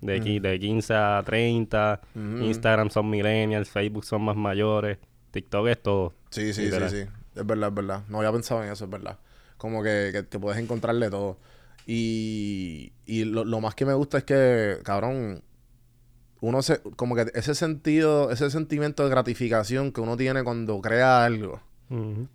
de, 0.00 0.20
qui- 0.20 0.40
de 0.40 0.58
15 0.58 0.94
a 0.94 1.22
30, 1.24 2.00
Ujú. 2.14 2.44
Instagram 2.44 2.90
son 2.90 3.08
millennials, 3.08 3.70
Facebook 3.70 4.04
son 4.04 4.22
más 4.22 4.36
mayores, 4.36 4.98
TikTok 5.30 5.68
es 5.68 5.82
todo. 5.82 6.12
Sí, 6.30 6.52
sí, 6.52 6.70
sí, 6.70 6.88
sí. 6.90 7.04
Es 7.34 7.46
verdad, 7.46 7.68
es 7.70 7.74
verdad. 7.74 8.02
No 8.08 8.18
había 8.18 8.32
pensado 8.32 8.62
en 8.64 8.70
eso, 8.72 8.84
es 8.84 8.90
verdad. 8.90 9.18
Como 9.56 9.82
que, 9.82 10.10
que, 10.12 10.26
que 10.26 10.38
puedes 10.38 10.58
encontrarle 10.60 11.08
todo. 11.08 11.38
Y, 11.86 12.92
y 13.06 13.24
lo, 13.24 13.44
lo 13.44 13.60
más 13.60 13.74
que 13.74 13.84
me 13.86 13.94
gusta 13.94 14.18
es 14.18 14.24
que, 14.24 14.78
cabrón, 14.84 15.42
uno 16.42 16.60
se, 16.60 16.80
como 16.96 17.14
que 17.16 17.26
ese 17.34 17.54
sentido, 17.54 18.30
ese 18.30 18.50
sentimiento 18.50 19.02
de 19.04 19.10
gratificación 19.10 19.90
que 19.92 20.00
uno 20.02 20.16
tiene 20.16 20.44
cuando 20.44 20.80
crea 20.82 21.24
algo, 21.24 21.60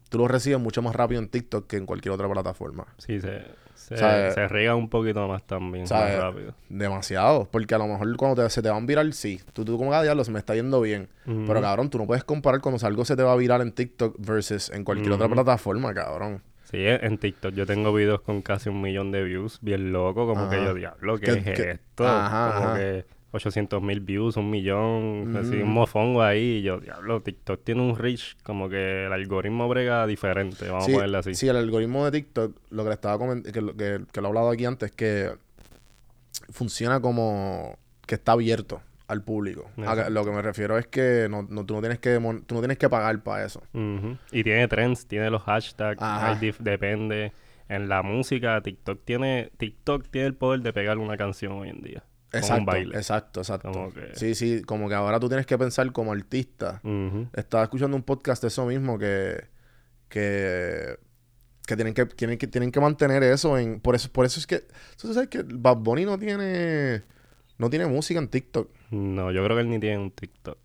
tú 0.10 0.18
lo 0.18 0.28
recibes 0.28 0.60
mucho 0.60 0.82
más 0.82 0.96
rápido 0.96 1.22
en 1.22 1.30
TikTok 1.30 1.68
que 1.68 1.78
en 1.78 1.86
cualquier 1.86 2.14
otra 2.14 2.30
plataforma. 2.30 2.86
Sí, 3.00 3.20
se, 3.20 3.42
se, 3.76 3.98
se 4.32 4.48
riega 4.48 4.76
un 4.76 4.88
poquito 4.90 5.28
más 5.28 5.46
también, 5.48 5.88
¿Sabe? 5.88 6.14
más 6.16 6.24
rápido. 6.24 6.54
Demasiado. 6.70 7.48
Porque 7.52 7.74
a 7.74 7.78
lo 7.80 7.88
mejor 7.88 8.16
cuando 8.18 8.44
te- 8.44 8.50
se 8.50 8.62
te 8.62 8.70
van 8.70 8.86
viral, 8.86 9.14
sí. 9.14 9.42
Tú, 9.54 9.66
tú 9.66 9.78
como, 9.78 9.94
ah, 9.94 10.04
diablo, 10.04 10.24
se 10.24 10.32
me 10.32 10.40
está 10.40 10.54
yendo 10.56 10.80
bien. 10.82 11.10
Pero 11.26 11.60
cabrón, 11.62 11.90
tú 11.90 11.98
no 11.98 12.06
puedes 12.06 12.24
comparar 12.24 12.62
cuando 12.62 12.86
algo 12.86 13.04
se 13.06 13.16
te 13.16 13.24
va 13.24 13.34
a 13.34 13.36
viral 13.36 13.62
en 13.62 13.72
TikTok 13.72 14.16
versus 14.20 14.70
en 14.70 14.84
cualquier 14.84 15.12
otra 15.14 15.28
plataforma, 15.28 15.94
cabrón. 15.94 16.42
Sí, 16.70 16.78
en 16.86 17.18
TikTok 17.18 17.54
yo 17.54 17.66
tengo 17.66 17.94
videos 17.94 18.22
con 18.22 18.42
casi 18.42 18.70
un 18.70 18.82
millón 18.82 19.12
de 19.12 19.24
views, 19.24 19.58
bien 19.62 19.92
loco, 19.94 20.28
como 20.28 20.50
que 20.50 20.58
yo, 20.64 20.74
diablo, 20.74 21.18
¿qué 21.18 21.32
es 21.32 21.44
que- 21.44 21.72
esto? 21.72 22.06
Ajá, 22.06 22.54
como 22.54 22.66
ajá. 22.68 22.78
que 22.78 23.06
800 23.32 23.82
mil 23.82 24.00
views, 24.00 24.38
un 24.38 24.50
millón, 24.50 25.36
así 25.36 25.56
Mm. 25.58 25.64
un 25.64 25.74
mofongo 25.74 26.22
ahí. 26.24 26.60
Y 26.60 26.62
yo, 26.62 26.80
diablo, 26.80 27.22
TikTok 27.22 27.64
tiene 27.64 27.82
un 27.82 27.98
reach, 27.98 28.36
como 28.44 28.70
que 28.70 29.06
el 29.06 29.14
algoritmo 29.14 29.68
brega 29.68 30.08
diferente, 30.08 30.68
vamos 30.70 30.86
sí, 30.86 30.92
a 30.92 30.96
ponerlo 30.96 31.18
así. 31.20 31.36
sí, 31.36 31.48
el 31.48 31.58
algoritmo 31.58 32.06
de 32.06 32.12
TikTok, 32.12 32.56
lo 32.70 32.84
que 32.84 32.90
le 32.90 32.96
estaba 32.96 33.18
comentando, 33.18 33.52
que, 33.52 33.62
lo- 33.62 33.76
que, 33.76 34.02
que 34.12 34.22
lo 34.22 34.28
he 34.28 34.30
hablado 34.30 34.50
aquí 34.50 34.66
antes, 34.66 34.92
que 34.92 35.32
funciona 36.52 37.00
como 37.02 37.78
que 38.06 38.16
está 38.16 38.34
abierto 38.34 38.82
al 39.08 39.24
público. 39.24 39.70
A- 39.86 40.10
lo 40.10 40.24
que 40.26 40.32
me 40.32 40.42
refiero 40.42 40.78
es 40.78 40.88
que 40.88 41.28
no, 41.30 41.44
no- 41.50 41.66
tú, 41.66 41.74
no 41.76 41.80
tienes 41.82 42.00
que 42.00 42.16
tú 42.46 42.56
no 42.56 42.60
tienes 42.62 42.78
que 42.78 42.90
pagar 42.90 43.22
para 43.24 43.46
eso. 43.46 43.62
Y 44.32 44.44
tiene 44.44 44.68
trends, 44.68 45.06
tiene 45.08 45.30
los 45.30 45.44
hashtags, 45.44 46.00
depende. 46.60 47.32
En 47.70 47.90
la 47.90 48.02
música, 48.02 48.62
TikTok 48.62 49.02
tiene, 49.04 49.52
TikTok 49.58 50.08
tiene 50.10 50.28
el 50.28 50.36
poder 50.36 50.62
de 50.62 50.72
pegar 50.72 50.98
una 51.00 51.18
canción 51.18 51.52
hoy 51.54 51.70
en 51.70 51.82
día. 51.82 52.04
Exacto, 52.32 52.60
un 52.60 52.66
baile. 52.66 52.98
exacto, 52.98 53.40
exacto. 53.42 53.72
Como 53.72 53.94
que- 53.94 54.12
Sí, 54.16 54.36
sí, 54.36 54.62
como 54.64 54.90
que 54.90 54.96
ahora 54.96 55.20
tú 55.20 55.28
tienes 55.30 55.46
que 55.46 55.58
pensar 55.58 55.92
como 55.92 56.12
artista. 56.12 56.82
Estaba 57.34 57.64
escuchando 57.64 57.96
un 57.96 58.04
podcast 58.04 58.42
de 58.42 58.50
eso 58.50 58.66
mismo 58.66 58.98
que 59.00 59.46
que 60.10 60.98
que 61.66 61.76
tienen 61.76 61.94
que 61.94 62.06
tienen 62.06 62.38
que 62.38 62.48
tienen 62.48 62.72
que 62.72 62.80
mantener 62.80 63.24
eso 63.24 63.58
en 63.58 63.80
por 63.82 63.94
eso 63.96 64.10
por 64.12 64.26
eso 64.26 64.40
es 64.40 64.48
que 64.48 64.64
tú 65.00 65.14
sabes 65.14 65.28
que 65.30 65.44
Bad 65.46 65.78
Bunny 65.78 66.06
no 66.06 66.18
tiene 66.18 67.04
no 67.58 67.70
tiene 67.70 67.86
música 67.88 68.20
en 68.20 68.28
TikTok. 68.30 68.70
No, 68.92 69.32
yo 69.32 69.44
creo 69.44 69.58
que 69.58 69.62
él 69.62 69.70
ni 69.70 69.80
tiene 69.80 69.98
un 69.98 70.12
TikTok. 70.12 70.58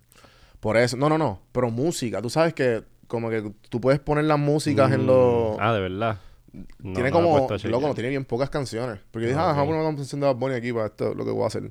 Por 0.61 0.77
eso, 0.77 0.97
no, 0.97 1.09
no, 1.09 1.19
no, 1.19 1.43
pero 1.51 1.71
música, 1.71 2.23
tú 2.23 2.31
sabes 2.31 2.55
que 2.55 2.85
como 3.09 3.31
que 3.31 3.53
tú 3.69 3.81
puedes 3.81 3.99
poner 3.99 4.25
las 4.25 4.39
músicas 4.39 4.93
en 4.93 5.03
Mm, 5.03 5.07
los 5.07 5.57
Ah, 5.59 5.73
de 5.75 5.81
verdad. 5.81 6.19
No, 6.53 6.93
tiene 6.93 7.11
no 7.11 7.17
como 7.17 7.49
loco, 7.65 7.89
no 7.89 7.95
tiene 7.95 8.11
bien 8.11 8.25
pocas 8.25 8.51
canciones. 8.51 9.01
Porque 9.11 9.29
dije, 9.29 9.39
ah, 9.39 9.53
Ok. 9.53 9.57
vamos 9.57 9.63
a 9.63 9.67
poner 9.67 9.81
una 9.87 9.97
canción 9.97 10.21
de 10.21 10.27
Bad 10.27 10.37
Bunny 10.37 10.55
aquí 10.55 10.73
para 10.73 10.87
esto, 10.87 11.15
lo 11.15 11.25
que 11.25 11.31
voy 11.31 11.45
a 11.45 11.47
hacer. 11.47 11.71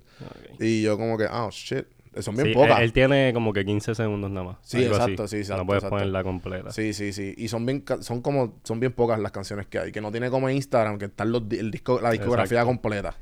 Y 0.59 0.81
yo 0.81 0.97
como 0.97 1.17
que, 1.17 1.25
ah, 1.29 1.47
shit, 1.51 1.85
son 2.19 2.35
bien 2.35 2.47
Sí, 2.47 2.53
pocas. 2.53 2.77
Él, 2.79 2.85
él 2.85 2.93
tiene 2.93 3.31
como 3.33 3.53
que 3.53 3.63
15 3.63 3.93
segundos 3.95 4.31
nada 4.31 4.45
más. 4.47 4.57
Sí, 4.63 4.83
exacto, 4.83 5.23
así. 5.23 5.35
sí, 5.37 5.41
exacto, 5.41 5.61
No 5.63 5.67
puedes 5.67 5.81
exacto. 5.83 5.95
ponerla 5.95 6.23
completa. 6.23 6.71
Sí, 6.71 6.93
sí, 6.93 7.13
sí. 7.13 7.33
Y 7.37 7.47
son 7.47 7.65
bien, 7.65 7.83
son 8.01 8.21
como, 8.21 8.55
son 8.63 8.79
bien 8.79 8.91
pocas 8.91 9.19
las 9.19 9.31
canciones 9.31 9.67
que 9.67 9.77
hay. 9.79 9.91
Que 9.91 10.01
no 10.01 10.11
tiene 10.11 10.29
como 10.29 10.49
en 10.49 10.55
Instagram, 10.55 10.97
que 10.97 11.05
están 11.05 11.31
los, 11.31 11.43
el 11.51 11.69
disco, 11.71 12.01
la 12.01 12.11
discografía 12.11 12.61
Exacto. 12.61 12.67
completa. 12.81 13.15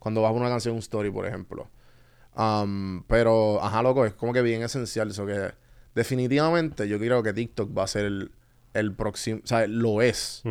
Cuando 0.00 0.20
vas 0.20 0.30
a 0.30 0.34
una 0.34 0.48
canción, 0.48 0.74
un 0.74 0.80
story, 0.80 1.10
por 1.10 1.26
ejemplo. 1.26 1.68
Um, 2.36 3.04
pero, 3.04 3.62
ajá, 3.62 3.82
loco, 3.82 4.04
es 4.04 4.12
como 4.14 4.32
que 4.32 4.42
bien 4.42 4.62
esencial 4.62 5.08
eso 5.10 5.24
que 5.24 5.52
definitivamente 5.94 6.88
yo 6.88 6.98
creo 6.98 7.22
que 7.22 7.32
TikTok 7.32 7.76
va 7.76 7.84
a 7.84 7.86
ser 7.86 8.04
el, 8.04 8.30
el 8.74 8.92
próximo, 8.92 9.40
o 9.42 9.46
sea, 9.46 9.66
lo 9.66 10.02
es. 10.02 10.42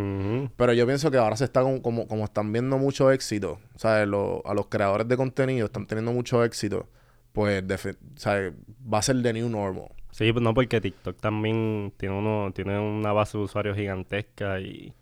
Pero 0.58 0.74
yo 0.74 0.86
pienso 0.86 1.12
que 1.12 1.18
ahora 1.18 1.36
se 1.36 1.44
está 1.46 1.62
como, 1.62 1.82
como, 1.82 2.08
como 2.08 2.24
están 2.24 2.52
viendo 2.52 2.78
mucho 2.78 3.12
éxito, 3.12 3.60
¿sabes? 3.76 4.08
Lo- 4.08 4.42
a 4.46 4.54
los 4.54 4.68
creadores 4.68 5.08
de 5.08 5.18
contenido 5.18 5.66
están 5.66 5.86
teniendo 5.86 6.12
mucho 6.12 6.44
éxito, 6.44 6.88
pues, 7.34 7.64
defi- 7.68 7.98
¿sabes? 8.16 8.54
Va 8.92 9.00
a 9.00 9.02
ser 9.02 9.22
the 9.22 9.34
new 9.34 9.50
normal. 9.50 9.90
Sí, 10.12 10.32
pues 10.32 10.44
no, 10.44 10.54
porque 10.54 10.80
TikTok 10.80 11.20
también 11.20 11.92
tiene 11.98 12.16
uno, 12.18 12.52
tiene 12.54 12.80
una 12.80 13.12
base 13.14 13.38
de 13.38 13.44
usuarios 13.46 13.76
gigantesca 13.76 14.60
y, 14.60 14.94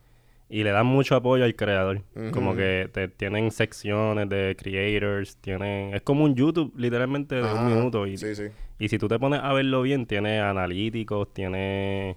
y 0.49 0.63
le 0.63 0.71
dan 0.71 0.85
mucho 0.85 1.15
apoyo 1.15 1.43
al 1.43 1.55
creador. 1.55 2.01
Como 2.31 2.55
que 2.55 2.89
te, 2.93 3.07
tienen 3.09 3.51
secciones 3.51 4.29
de 4.29 4.55
creators, 4.57 5.35
tienen... 5.37 5.93
Es 5.93 6.01
como 6.01 6.23
un 6.23 6.33
YouTube, 6.35 6.73
literalmente, 6.77 7.35
de 7.35 7.43
un 7.43 7.65
minuto. 7.65 8.07
Y, 8.07 8.17
Sí, 8.17 8.33
sí. 8.35 8.45
y 8.79 8.87
si 8.87 8.97
tú 8.97 9.07
te 9.09 9.19
pones 9.19 9.41
a 9.43 9.51
verlo 9.53 9.81
bien, 9.81 10.05
tiene 10.05 10.39
analíticos, 10.39 11.33
tiene... 11.33 12.15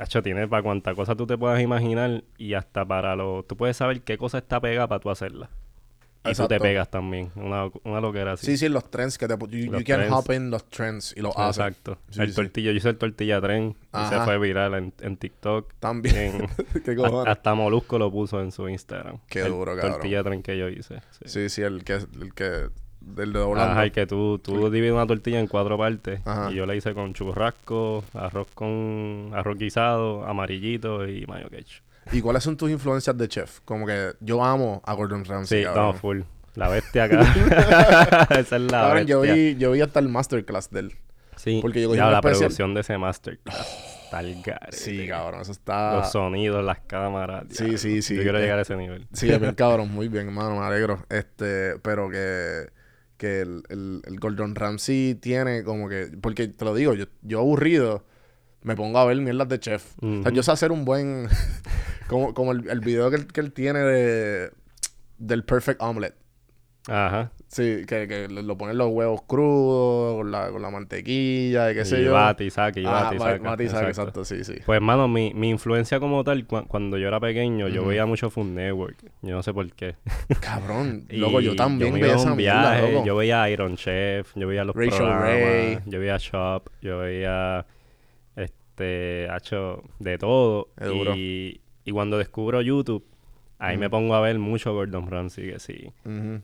Hacho, 0.00 0.22
tiene 0.22 0.48
para 0.48 0.62
cuanta 0.62 0.94
cosa 0.94 1.14
tú 1.14 1.26
te 1.26 1.36
puedas 1.36 1.60
imaginar 1.60 2.24
y 2.38 2.54
hasta 2.54 2.84
para 2.86 3.14
lo... 3.16 3.42
Tú 3.44 3.56
puedes 3.56 3.76
saber 3.76 4.00
qué 4.02 4.16
cosa 4.16 4.38
está 4.38 4.60
pegada 4.60 4.88
para 4.88 5.00
tú 5.00 5.10
hacerla. 5.10 5.50
Y 6.20 6.22
tú 6.24 6.28
Exacto. 6.30 6.48
te 6.48 6.60
pegas 6.60 6.90
también. 6.90 7.30
Una, 7.34 7.70
una 7.84 8.00
loquera 8.00 8.32
así. 8.32 8.44
Sí, 8.46 8.56
sí, 8.58 8.68
los 8.68 8.90
trends 8.90 9.16
que 9.16 9.26
te... 9.26 9.34
You, 9.38 9.78
you 9.78 9.84
can 9.86 10.12
hop 10.12 10.30
in 10.32 10.50
los 10.50 10.68
trends 10.68 11.14
y 11.16 11.20
los 11.20 11.34
haces. 11.36 11.58
Exacto. 11.58 11.98
Sí, 12.10 12.20
el 12.20 12.28
sí. 12.30 12.34
tortillo, 12.34 12.70
yo 12.72 12.76
hice 12.76 12.88
el 12.90 12.98
tortilla 12.98 13.40
tren 13.40 13.74
y 13.94 14.06
se 14.08 14.20
fue 14.20 14.38
viral 14.38 14.74
en, 14.74 14.92
en 15.00 15.16
TikTok. 15.16 15.72
También. 15.80 16.16
En- 16.16 16.48
¿Qué 16.84 16.90
hasta, 16.90 16.96
cojones? 16.96 17.32
hasta 17.32 17.54
Molusco 17.54 17.98
lo 17.98 18.10
puso 18.10 18.40
en 18.42 18.52
su 18.52 18.68
Instagram. 18.68 19.18
Qué 19.28 19.40
El 19.40 19.48
duro, 19.52 19.74
cabrón. 19.74 19.92
tortilla 19.92 20.22
tren 20.22 20.42
que 20.42 20.58
yo 20.58 20.68
hice. 20.68 21.00
Sí. 21.10 21.24
Sí, 21.26 21.48
sí, 21.48 21.62
el 21.62 21.84
que... 21.84 21.94
El 21.94 22.34
que 22.34 22.68
del 23.00 23.32
de 23.32 23.38
doblando. 23.38 23.72
Ajá, 23.72 23.86
y 23.86 23.90
que 23.90 24.06
tú, 24.06 24.38
tú 24.38 24.70
divides 24.70 24.92
una 24.92 25.06
tortilla 25.06 25.40
en 25.40 25.46
cuatro 25.46 25.76
partes. 25.78 26.20
Ajá. 26.24 26.50
Y 26.50 26.54
yo 26.56 26.66
la 26.66 26.74
hice 26.74 26.94
con 26.94 27.12
churrasco, 27.14 28.04
arroz 28.14 28.48
con 28.54 29.30
arroz 29.34 29.58
guisado, 29.58 30.24
amarillito 30.26 31.06
y 31.08 31.26
mayo 31.26 31.48
ketchup. 31.50 31.82
¿Y 32.12 32.20
cuáles 32.22 32.42
son 32.42 32.56
tus 32.56 32.70
influencias 32.70 33.16
de 33.16 33.28
chef? 33.28 33.60
Como 33.64 33.86
que 33.86 34.12
yo 34.20 34.42
amo 34.44 34.82
a 34.84 34.94
Gordon 34.94 35.24
Ramsay, 35.24 35.60
Sí, 35.60 35.64
cabrón. 35.64 35.86
no, 35.86 35.92
full. 35.94 36.20
La 36.56 36.68
bestia 36.68 37.04
acá. 37.04 37.20
Esa 38.38 38.56
es 38.56 38.62
la 38.62 38.80
Cabrón, 38.82 39.06
yo 39.06 39.20
bestia. 39.20 39.34
vi, 39.34 39.56
yo 39.56 39.70
vi 39.72 39.80
hasta 39.80 40.00
el 40.00 40.08
masterclass 40.08 40.70
de 40.70 40.80
él. 40.80 40.92
Sí, 41.36 41.60
porque 41.62 41.80
yo 41.80 41.94
ya 41.94 42.10
la 42.10 42.18
especial- 42.18 42.38
producción 42.40 42.74
de 42.74 42.80
ese 42.82 42.98
masterclass. 42.98 44.00
Está 44.04 44.18
al 44.18 44.42
garete. 44.42 44.76
Sí, 44.76 45.06
cabrón, 45.06 45.40
eso 45.42 45.52
está... 45.52 45.94
Los 45.98 46.10
sonidos, 46.10 46.64
las 46.64 46.80
cámaras. 46.80 47.44
Sí, 47.50 47.58
diablo. 47.62 47.78
sí, 47.78 48.02
sí. 48.02 48.16
Yo 48.16 48.22
quiero 48.22 48.38
Eh, 48.38 48.42
llegar 48.42 48.58
a 48.58 48.62
ese 48.62 48.74
nivel. 48.76 49.06
Sí, 49.12 49.26
bien 49.28 49.54
cabrón, 49.56 49.90
muy 49.92 50.08
bien, 50.08 50.26
hermano, 50.26 50.58
me 50.58 50.66
alegro. 50.66 51.04
Este, 51.08 51.78
pero 51.80 52.10
que, 52.10 52.66
que 53.20 53.42
el, 53.42 53.62
el, 53.68 54.00
el 54.06 54.18
Gordon 54.18 54.54
Ramsay 54.54 55.14
tiene 55.14 55.62
como 55.62 55.90
que, 55.90 56.10
porque 56.22 56.48
te 56.48 56.64
lo 56.64 56.74
digo, 56.74 56.94
yo, 56.94 57.04
yo 57.20 57.40
aburrido 57.40 58.06
me 58.62 58.74
pongo 58.76 58.98
a 58.98 59.04
ver 59.04 59.18
mierdas 59.18 59.48
de 59.48 59.60
chef. 59.60 59.92
O 60.02 60.22
sea, 60.22 60.32
yo 60.32 60.42
sé 60.42 60.50
hacer 60.50 60.72
un 60.72 60.86
buen, 60.86 61.28
como, 62.08 62.32
como 62.32 62.52
el, 62.52 62.68
el 62.70 62.80
video 62.80 63.10
que 63.10 63.16
él, 63.16 63.26
que 63.26 63.40
él 63.40 63.52
tiene 63.52 63.80
de, 63.80 64.50
del 65.18 65.44
Perfect 65.44 65.82
Omelette. 65.82 66.16
Ajá. 66.88 67.30
Sí, 67.52 67.84
que, 67.84 68.06
que 68.06 68.28
lo 68.28 68.56
ponen 68.56 68.78
los 68.78 68.90
huevos 68.92 69.22
crudos, 69.22 70.14
con 70.18 70.30
la, 70.30 70.50
con 70.52 70.62
la 70.62 70.70
mantequilla 70.70 71.72
y 71.72 71.74
qué 71.74 71.84
sé 71.84 72.04
yo. 72.04 72.12
bate 72.12 72.44
y 72.44 72.50
saque, 72.50 72.80
y 72.80 72.84
bate 72.84 73.16
y 73.16 73.18
saca. 73.18 73.38
bate 73.42 73.64
y 73.64 73.68
saca, 73.68 73.88
Exacto. 73.88 74.20
exacto, 74.20 74.24
sí, 74.24 74.44
sí. 74.44 74.60
Pues, 74.64 74.76
hermano, 74.76 75.08
mi, 75.08 75.34
mi 75.34 75.50
influencia 75.50 75.98
como 75.98 76.22
tal, 76.22 76.46
cua- 76.46 76.64
cuando 76.68 76.96
yo 76.96 77.08
era 77.08 77.18
pequeño, 77.18 77.66
yo 77.66 77.84
veía 77.84 78.06
mucho 78.06 78.30
Food 78.30 78.46
Network. 78.52 78.98
Yo 79.22 79.34
no 79.34 79.42
sé 79.42 79.52
por 79.52 79.68
qué. 79.72 79.96
Cabrón, 80.40 81.06
loco, 81.10 81.40
yo 81.40 81.56
también 81.56 81.92
me 81.92 82.00
veía 82.00 82.14
esa 82.14 82.34
viaje, 82.36 82.92
loco. 82.92 83.04
Yo 83.06 83.16
veía 83.16 83.50
Iron 83.50 83.74
Chef, 83.76 84.30
yo 84.36 84.46
veía 84.46 84.62
los 84.62 84.76
Rachel 84.76 84.98
programas, 84.98 85.20
Ray. 85.28 85.78
yo 85.86 85.98
veía 85.98 86.16
Shop, 86.18 86.68
yo 86.80 86.98
veía, 86.98 87.66
este, 88.36 89.24
hecho 89.36 89.82
de 89.98 90.18
todo. 90.18 90.68
Es 90.78 90.86
duro. 90.86 91.14
Y, 91.16 91.60
y 91.84 91.90
cuando 91.90 92.16
descubro 92.18 92.62
YouTube, 92.62 93.04
ahí 93.60 93.76
me 93.76 93.90
pongo 93.90 94.14
a 94.14 94.20
ver 94.20 94.38
mucho 94.38 94.72
Gordon 94.72 95.06
Ramsay, 95.06 95.52
que 95.52 95.58
sí. 95.58 95.92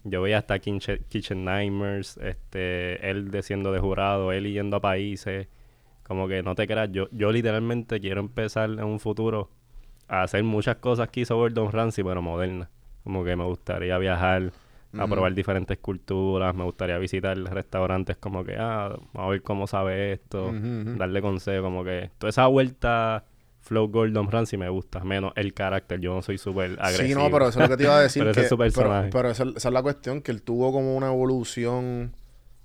Yo 0.05 0.23
veía 0.23 0.39
hasta 0.39 0.59
Kitchen, 0.59 1.01
Kitchen 1.09 1.45
Nightmares, 1.45 2.19
este, 2.19 3.11
él 3.11 3.31
de 3.31 3.43
siendo 3.43 3.73
de 3.73 3.81
jurado, 3.81 4.33
él 4.33 4.53
yendo 4.53 4.77
a 4.77 4.81
países. 4.81 5.49
Como 6.03 6.29
que 6.29 6.43
no 6.43 6.55
te 6.55 6.67
creas, 6.67 6.93
yo, 6.93 7.09
yo 7.11 7.33
literalmente 7.33 7.99
quiero 8.01 8.21
empezar 8.21 8.71
en 8.71 8.85
un 8.85 9.01
futuro 9.01 9.51
a 10.09 10.23
hacer 10.23 10.45
muchas 10.45 10.77
cosas 10.77 11.09
que 11.09 11.21
hizo 11.21 11.37
Gordon 11.37 11.73
Ramsay, 11.73 12.05
pero 12.05 12.23
modernas. 12.23 12.69
Como 13.03 13.25
que 13.25 13.35
me 13.35 13.45
gustaría 13.45 13.99
viajar 13.99 14.53
a 14.99 15.07
probar 15.07 15.35
diferentes 15.35 15.79
culturas, 15.79 16.55
me 16.55 16.65
gustaría 16.65 16.97
visitar 16.99 17.37
restaurantes 17.37 18.17
como 18.17 18.45
que, 18.45 18.57
ah, 18.59 18.97
a 19.15 19.29
ver 19.29 19.43
cómo 19.43 19.67
sabe 19.67 20.13
esto, 20.13 20.53
darle 20.97 21.21
consejo, 21.21 21.63
como 21.63 21.85
que 21.85 22.11
toda 22.19 22.31
esa 22.31 22.47
vuelta 22.47 23.25
Flow 23.67 23.89
Gordon 23.89 24.31
Ramsay 24.31 24.59
me 24.59 24.69
gusta, 24.69 25.03
menos 25.05 25.33
el 25.37 25.53
carácter, 25.53 26.01
yo 26.01 26.15
no 26.15 26.23
soy 26.23 26.39
súper 26.39 26.77
agresivo. 26.81 27.09
Sí, 27.09 27.15
no, 27.15 27.31
pero 27.31 27.49
eso 27.49 27.61
es 27.61 27.69
lo 27.69 27.77
que 27.77 27.77
te 27.77 27.83
iba 27.85 27.99
a 27.99 28.01
decir. 28.03 28.21
Pero 28.23 28.31
ese 28.31 28.41
es 28.43 28.49
su 28.49 28.57
personaje. 28.57 29.09
Pero, 29.11 29.11
pero 29.13 29.31
esa, 29.31 29.45
esa 29.57 29.69
es 29.69 29.75
la 29.75 29.83
cuestión, 29.83 30.23
que 30.23 30.31
él 30.31 30.43
tuvo 30.43 30.73
como 30.73 30.97
una 30.97 31.09
evolución, 31.09 32.13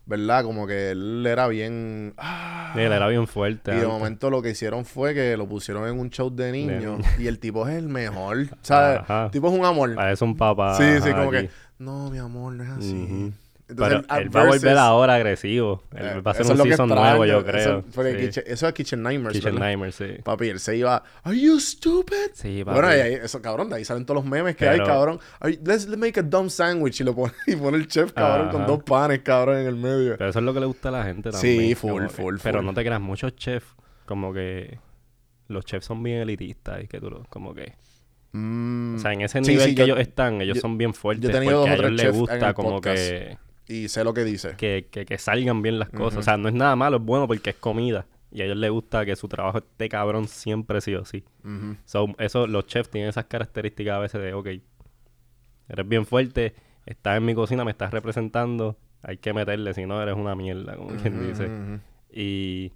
¿verdad? 0.06 0.44
Como 0.44 0.68
que 0.68 0.92
él 0.92 1.26
era 1.26 1.48
bien... 1.48 2.14
ah, 2.18 2.74
Él 2.76 2.92
era 2.92 3.08
bien 3.08 3.28
fuerte. 3.28 3.72
y 3.72 3.76
de 3.76 3.82
antes. 3.82 3.94
momento 3.94 4.30
lo 4.30 4.42
que 4.42 4.52
hicieron 4.52 4.86
fue 4.86 5.14
que 5.14 5.36
lo 5.38 5.48
pusieron 5.48 5.88
en 5.88 6.00
un 6.00 6.10
show 6.10 6.30
de 6.30 6.52
niños. 6.52 6.80
niño. 6.82 6.98
y 7.20 7.28
el 7.28 7.40
tipo 7.40 7.68
es 7.68 7.76
el 7.76 7.88
mejor. 7.90 8.46
¿Sabes? 8.62 9.02
El 9.10 9.32
tipo 9.32 9.48
es 9.52 9.58
un 9.58 9.66
amor. 9.66 9.96
Parece 9.96 10.24
un 10.24 10.38
papá. 10.38 10.76
sí, 10.78 10.84
sí, 11.02 11.10
como 11.12 11.30
aquí. 11.32 11.48
que... 11.48 11.50
No, 11.80 12.12
mi 12.12 12.20
amor, 12.20 12.54
no 12.54 12.64
es 12.64 12.70
así. 12.70 13.34
Entonces, 13.72 14.06
Pero 14.08 14.20
el- 14.20 14.24
él 14.28 14.36
va 14.36 14.42
a 14.42 14.46
volver 14.46 14.78
ahora 14.78 15.16
agresivo. 15.16 15.84
Él 15.96 16.06
eh, 16.06 16.22
va 16.22 16.32
a 16.32 16.34
hacer 16.34 16.46
un 16.46 16.58
season 16.62 16.90
nuevo, 16.90 17.26
yo 17.26 17.40
eso- 17.40 17.46
creo. 17.46 17.84
porque 17.96 18.12
Sí. 18.12 18.18
Kitchen- 18.28 18.44
eso 18.48 18.68
es 18.68 18.74
Kitchen 18.74 19.02
Nightmares, 19.04 19.38
Kitchen 19.38 19.54
¿verdad? 19.56 19.68
Nightmares, 19.68 19.96
sí. 19.96 20.06
Papi, 20.24 20.50
él 20.50 20.60
se 20.60 20.78
iba... 20.78 21.04
¿Are 21.24 21.40
you 21.40 21.60
stupid? 21.60 22.16
Sí, 22.34 22.64
papi. 22.64 22.76
Bueno, 22.80 22.88
ahí, 22.90 23.14
eso, 23.14 23.42
cabrón, 23.42 23.70
de 23.70 23.78
ahí 23.78 23.86
salen 23.86 24.06
todos 24.06 24.24
los 24.24 24.30
memes 24.32 24.56
que 24.56 24.68
hay, 24.70 24.80
cabrón. 24.80 25.20
You- 25.44 25.60
let's 25.66 25.88
make 25.98 26.20
a 26.20 26.24
dumb 26.24 26.50
sandwich 26.50 27.02
y 27.02 27.04
lo 27.04 27.16
pone, 27.16 27.34
y 27.48 27.56
pone 27.56 27.78
el 27.78 27.88
chef, 27.88 28.12
cabrón, 28.14 28.50
con 28.50 28.66
dos 28.68 28.84
panes, 28.84 29.20
cabrón, 29.20 29.58
en 29.58 29.68
el 29.68 29.76
medio. 29.76 30.18
Pero 30.18 30.30
eso 30.30 30.40
es 30.40 30.46
lo 30.46 30.54
que 30.54 30.60
le 30.60 30.66
gusta 30.68 30.90
a 30.90 30.92
la 30.92 31.04
gente 31.04 31.32
Sí, 31.32 31.56
también. 31.56 31.76
full, 31.78 31.90
como 31.92 32.02
que- 32.02 32.10
full, 32.10 32.36
Pero 32.44 32.60
full. 32.60 32.66
no 32.66 32.74
te 32.74 32.84
creas, 32.84 33.02
muchos 33.02 33.36
chefs, 33.36 33.68
como 34.06 34.34
que... 34.34 34.78
Los 35.48 35.66
chefs 35.66 35.86
son 35.86 36.02
bien 36.04 36.20
elitistas 36.20 36.84
y 36.84 36.88
que 36.88 37.00
tú 37.00 37.10
lo- 37.10 37.24
como 37.30 37.54
que... 37.54 37.74
Mm, 38.34 38.96
O 38.96 39.00
sea, 39.00 39.12
en 39.12 39.20
ese 39.22 39.44
sí, 39.44 39.52
nivel 39.52 39.70
sí, 39.70 39.76
que 39.76 39.82
yo- 39.86 39.96
ellos 39.96 40.00
están, 40.00 40.40
ellos 40.42 40.56
yo- 40.56 40.62
son 40.62 40.78
bien 40.78 40.94
fuertes. 40.94 41.24
yo 41.24 41.30
he 41.30 41.34
tenido 41.34 41.60
porque 41.64 41.76
dos 41.76 41.84
a 41.84 41.88
ellos 41.90 42.02
les 42.04 42.16
gusta 42.18 42.54
como 42.54 42.70
podcast. 42.70 42.96
que, 42.98 43.38
y 43.72 43.88
sé 43.90 44.04
lo 44.04 44.14
que 44.14 44.24
dice. 44.24 44.56
que, 44.58 44.88
que, 44.92 45.06
que 45.06 45.18
salgan 45.18 45.62
bien 45.62 45.80
las 45.80 45.90
cosas. 45.90 46.20
O 46.20 46.24
sea, 46.24 46.38
no 46.38 46.48
es 46.50 46.54
nada 46.54 46.76
malo, 46.76 46.98
es 46.98 47.04
bueno 47.04 47.28
porque 47.28 47.52
es 47.52 47.56
comida. 47.56 48.06
Y 48.32 48.42
a 48.42 48.46
ellos 48.46 48.58
les 48.58 48.72
gusta 48.72 49.06
que 49.06 49.16
su 49.16 49.28
trabajo 49.28 49.58
esté 49.58 49.90
cabrón 49.90 50.28
siempre 50.28 50.80
sí 50.82 50.96
o 50.96 51.06
sí. 51.06 51.24
So, 51.86 52.08
eso, 52.18 52.48
los 52.48 52.66
chefs 52.66 52.90
tienen 52.90 53.10
esas 53.10 53.26
características 53.26 53.96
a 53.96 54.00
veces 54.00 54.22
de, 54.22 54.34
ok, 54.34 54.48
eres 55.70 55.88
bien 55.88 56.06
fuerte, 56.06 56.54
estás 56.86 57.18
en 57.18 57.26
mi 57.26 57.36
cocina, 57.36 57.66
me 57.66 57.72
estás 57.72 57.92
representando 57.92 58.78
hay 59.04 59.18
que 59.18 59.34
meterle, 59.34 59.74
si 59.74 59.86
no 59.86 60.02
eres 60.02 60.16
una 60.16 60.36
mierda, 60.36 60.76
como 60.76 60.96
quien 60.96 61.28
dice. 61.28 61.50
Y, 62.12 62.72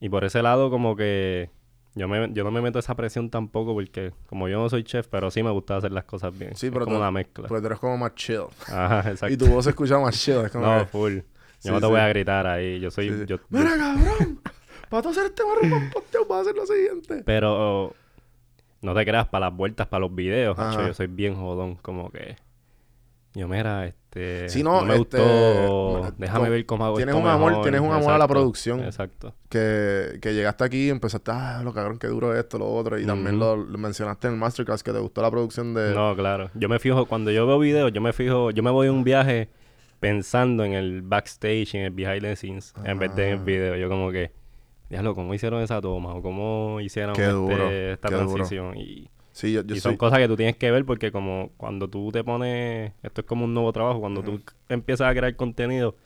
y 0.00 0.08
por 0.08 0.24
ese 0.24 0.42
lado 0.42 0.70
como 0.70 0.96
que 0.96 1.50
yo, 1.94 2.08
me, 2.08 2.32
yo 2.32 2.44
no 2.44 2.50
me 2.50 2.60
meto 2.60 2.78
esa 2.78 2.94
presión 2.94 3.30
tampoco 3.30 3.74
porque 3.74 4.12
como 4.26 4.48
yo 4.48 4.58
no 4.60 4.68
soy 4.68 4.82
chef, 4.84 5.06
pero 5.08 5.30
sí 5.30 5.42
me 5.42 5.50
gusta 5.50 5.76
hacer 5.76 5.92
las 5.92 6.04
cosas 6.04 6.36
bien. 6.38 6.54
Sí, 6.56 6.66
Es 6.66 6.72
pero 6.72 6.84
como 6.84 6.96
tú- 6.96 7.02
una 7.02 7.10
mezcla. 7.10 7.48
Pues 7.48 7.60
tú 7.60 7.66
eres 7.66 7.78
como 7.78 7.96
más 7.98 8.14
chill. 8.14 8.44
Ajá, 8.68 9.10
exacto. 9.10 9.28
Y 9.32 9.36
tu 9.36 9.46
voz 9.46 9.64
se 9.64 9.70
escucha 9.70 9.98
más 9.98 10.18
chill. 10.18 10.38
Es 10.44 10.50
como 10.52 10.66
No, 10.66 10.78
que- 10.80 10.86
full. 10.86 11.16
Yo 11.16 11.22
Sí, 11.58 11.68
no 11.70 11.80
te 11.80 11.86
sí. 11.86 11.92
voy 11.92 12.00
a 12.00 12.08
gritar 12.08 12.46
ahí. 12.46 12.80
Yo 12.80 12.90
soy... 12.90 13.08
Sí. 13.10 13.16
Yo, 13.20 13.24
yo- 13.36 13.38
Mira, 13.50 13.76
cabrón. 13.76 14.40
Para 14.90 15.02
tú 15.02 15.08
hacer 15.10 15.26
este 15.26 15.42
posteo, 15.92 16.26
vas 16.26 16.38
a 16.38 16.40
hacer 16.42 16.54
lo 16.56 16.66
siguiente. 16.66 17.22
Pero 17.24 17.94
no 18.82 18.94
te 18.94 19.04
creas 19.06 19.26
para 19.28 19.46
las 19.48 19.56
vueltas, 19.56 19.86
para 19.86 20.00
los 20.00 20.14
videos. 20.14 20.58
macho, 20.58 20.86
yo 20.86 20.92
soy 20.92 21.06
bien 21.06 21.34
jodón, 21.34 21.76
como 21.76 22.10
que... 22.10 22.36
Yo, 23.34 23.48
mira, 23.48 23.86
este... 23.86 24.48
Sí, 24.50 24.62
no, 24.62 24.82
me 24.82 24.94
este, 24.96 25.18
gustó. 25.18 26.12
Déjame 26.18 26.50
ver 26.50 26.66
cómo 26.66 26.84
hago 26.84 26.96
tienes 26.96 27.14
esto 27.14 27.24
un 27.24 27.30
amor- 27.30 27.50
mejor. 27.52 27.62
tienes 27.64 27.80
un 27.80 27.90
amor 27.92 28.12
a 28.12 28.18
la 28.18 28.28
producción. 28.28 28.84
Exacto. 28.84 29.34
Que, 29.48 30.18
que 30.20 30.34
llegaste 30.34 30.64
aquí 30.64 30.86
y 30.88 30.90
empezaste, 30.90 31.30
ah, 31.32 31.62
lo 31.64 31.72
cabrón, 31.72 31.98
que 31.98 32.08
duro 32.08 32.38
esto, 32.38 32.58
lo 32.58 32.70
otro. 32.70 32.98
Y 32.98 33.06
también 33.06 33.38
lo, 33.38 33.56
lo 33.56 33.78
mencionaste 33.78 34.26
en 34.26 34.34
el 34.34 34.38
Masterclass 34.38 34.82
que 34.82 34.92
te 34.92 34.98
gustó 34.98 35.22
la 35.22 35.30
producción 35.30 35.72
de. 35.72 35.94
No, 35.94 36.14
claro. 36.14 36.50
Yo 36.54 36.68
me 36.68 36.78
fijo, 36.78 37.06
cuando 37.06 37.30
yo 37.30 37.46
veo 37.46 37.58
videos, 37.58 37.90
yo 37.92 38.02
me 38.02 38.12
fijo... 38.12 38.50
Yo 38.50 38.62
me 38.62 38.70
voy 38.70 38.88
a 38.88 38.92
un 38.92 39.02
viaje 39.02 39.48
pensando 39.98 40.64
en 40.64 40.74
el 40.74 41.00
backstage, 41.00 41.74
en 41.76 41.82
el 41.86 41.90
behind 41.92 42.20
the 42.22 42.36
scenes, 42.36 42.74
en 42.84 42.98
vez 42.98 43.14
de 43.16 43.28
en 43.28 43.32
el 43.34 43.38
Ah. 43.38 43.44
video. 43.44 43.76
Yo 43.76 43.88
como 43.88 44.10
que... 44.12 44.30
Diablo, 44.90 45.14
¿cómo 45.14 45.32
hicieron 45.32 45.62
esa 45.62 45.80
toma? 45.80 46.12
O 46.14 46.20
cómo 46.20 46.78
hicieron 46.82 47.14
Qué 47.14 47.22
este- 47.22 47.32
duro, 47.32 47.70
esta 47.70 48.08
qué 48.10 48.14
duro. 48.16 48.34
transición. 48.34 48.76
Y... 48.76 49.08
Sí, 49.32 49.52
yo, 49.52 49.62
yo 49.62 49.74
y 49.74 49.80
soy. 49.80 49.92
son 49.92 49.96
cosas 49.96 50.18
que 50.18 50.28
tú 50.28 50.36
tienes 50.36 50.56
que 50.56 50.70
ver 50.70 50.84
porque 50.84 51.10
como 51.10 51.52
cuando 51.56 51.88
tú 51.88 52.10
te 52.12 52.22
pones, 52.22 52.92
esto 53.02 53.22
es 53.22 53.26
como 53.26 53.44
un 53.44 53.54
nuevo 53.54 53.72
trabajo, 53.72 54.00
cuando 54.00 54.22
tú 54.22 54.40
empiezas 54.68 55.10
a 55.10 55.14
crear 55.14 55.34
contenido, 55.36 55.96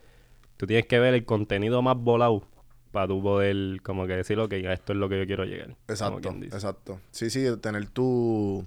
tú 0.55 0.65
tienes 0.65 0.85
que 0.87 0.99
ver 0.99 1.13
el 1.13 1.25
contenido 1.25 1.81
más 1.81 1.97
volado 1.97 2.47
para 2.91 3.07
tú 3.07 3.21
poder 3.21 3.81
como 3.83 4.07
que 4.07 4.15
decir, 4.15 4.39
ok, 4.39 4.53
a 4.53 4.73
esto 4.73 4.93
es 4.93 4.99
lo 4.99 5.09
que 5.09 5.19
yo 5.19 5.25
quiero 5.25 5.45
llegar. 5.45 5.75
Exacto, 5.87 6.29
exacto. 6.41 6.99
Sí, 7.11 7.29
sí, 7.29 7.45
tener 7.61 7.87
tu. 7.89 8.65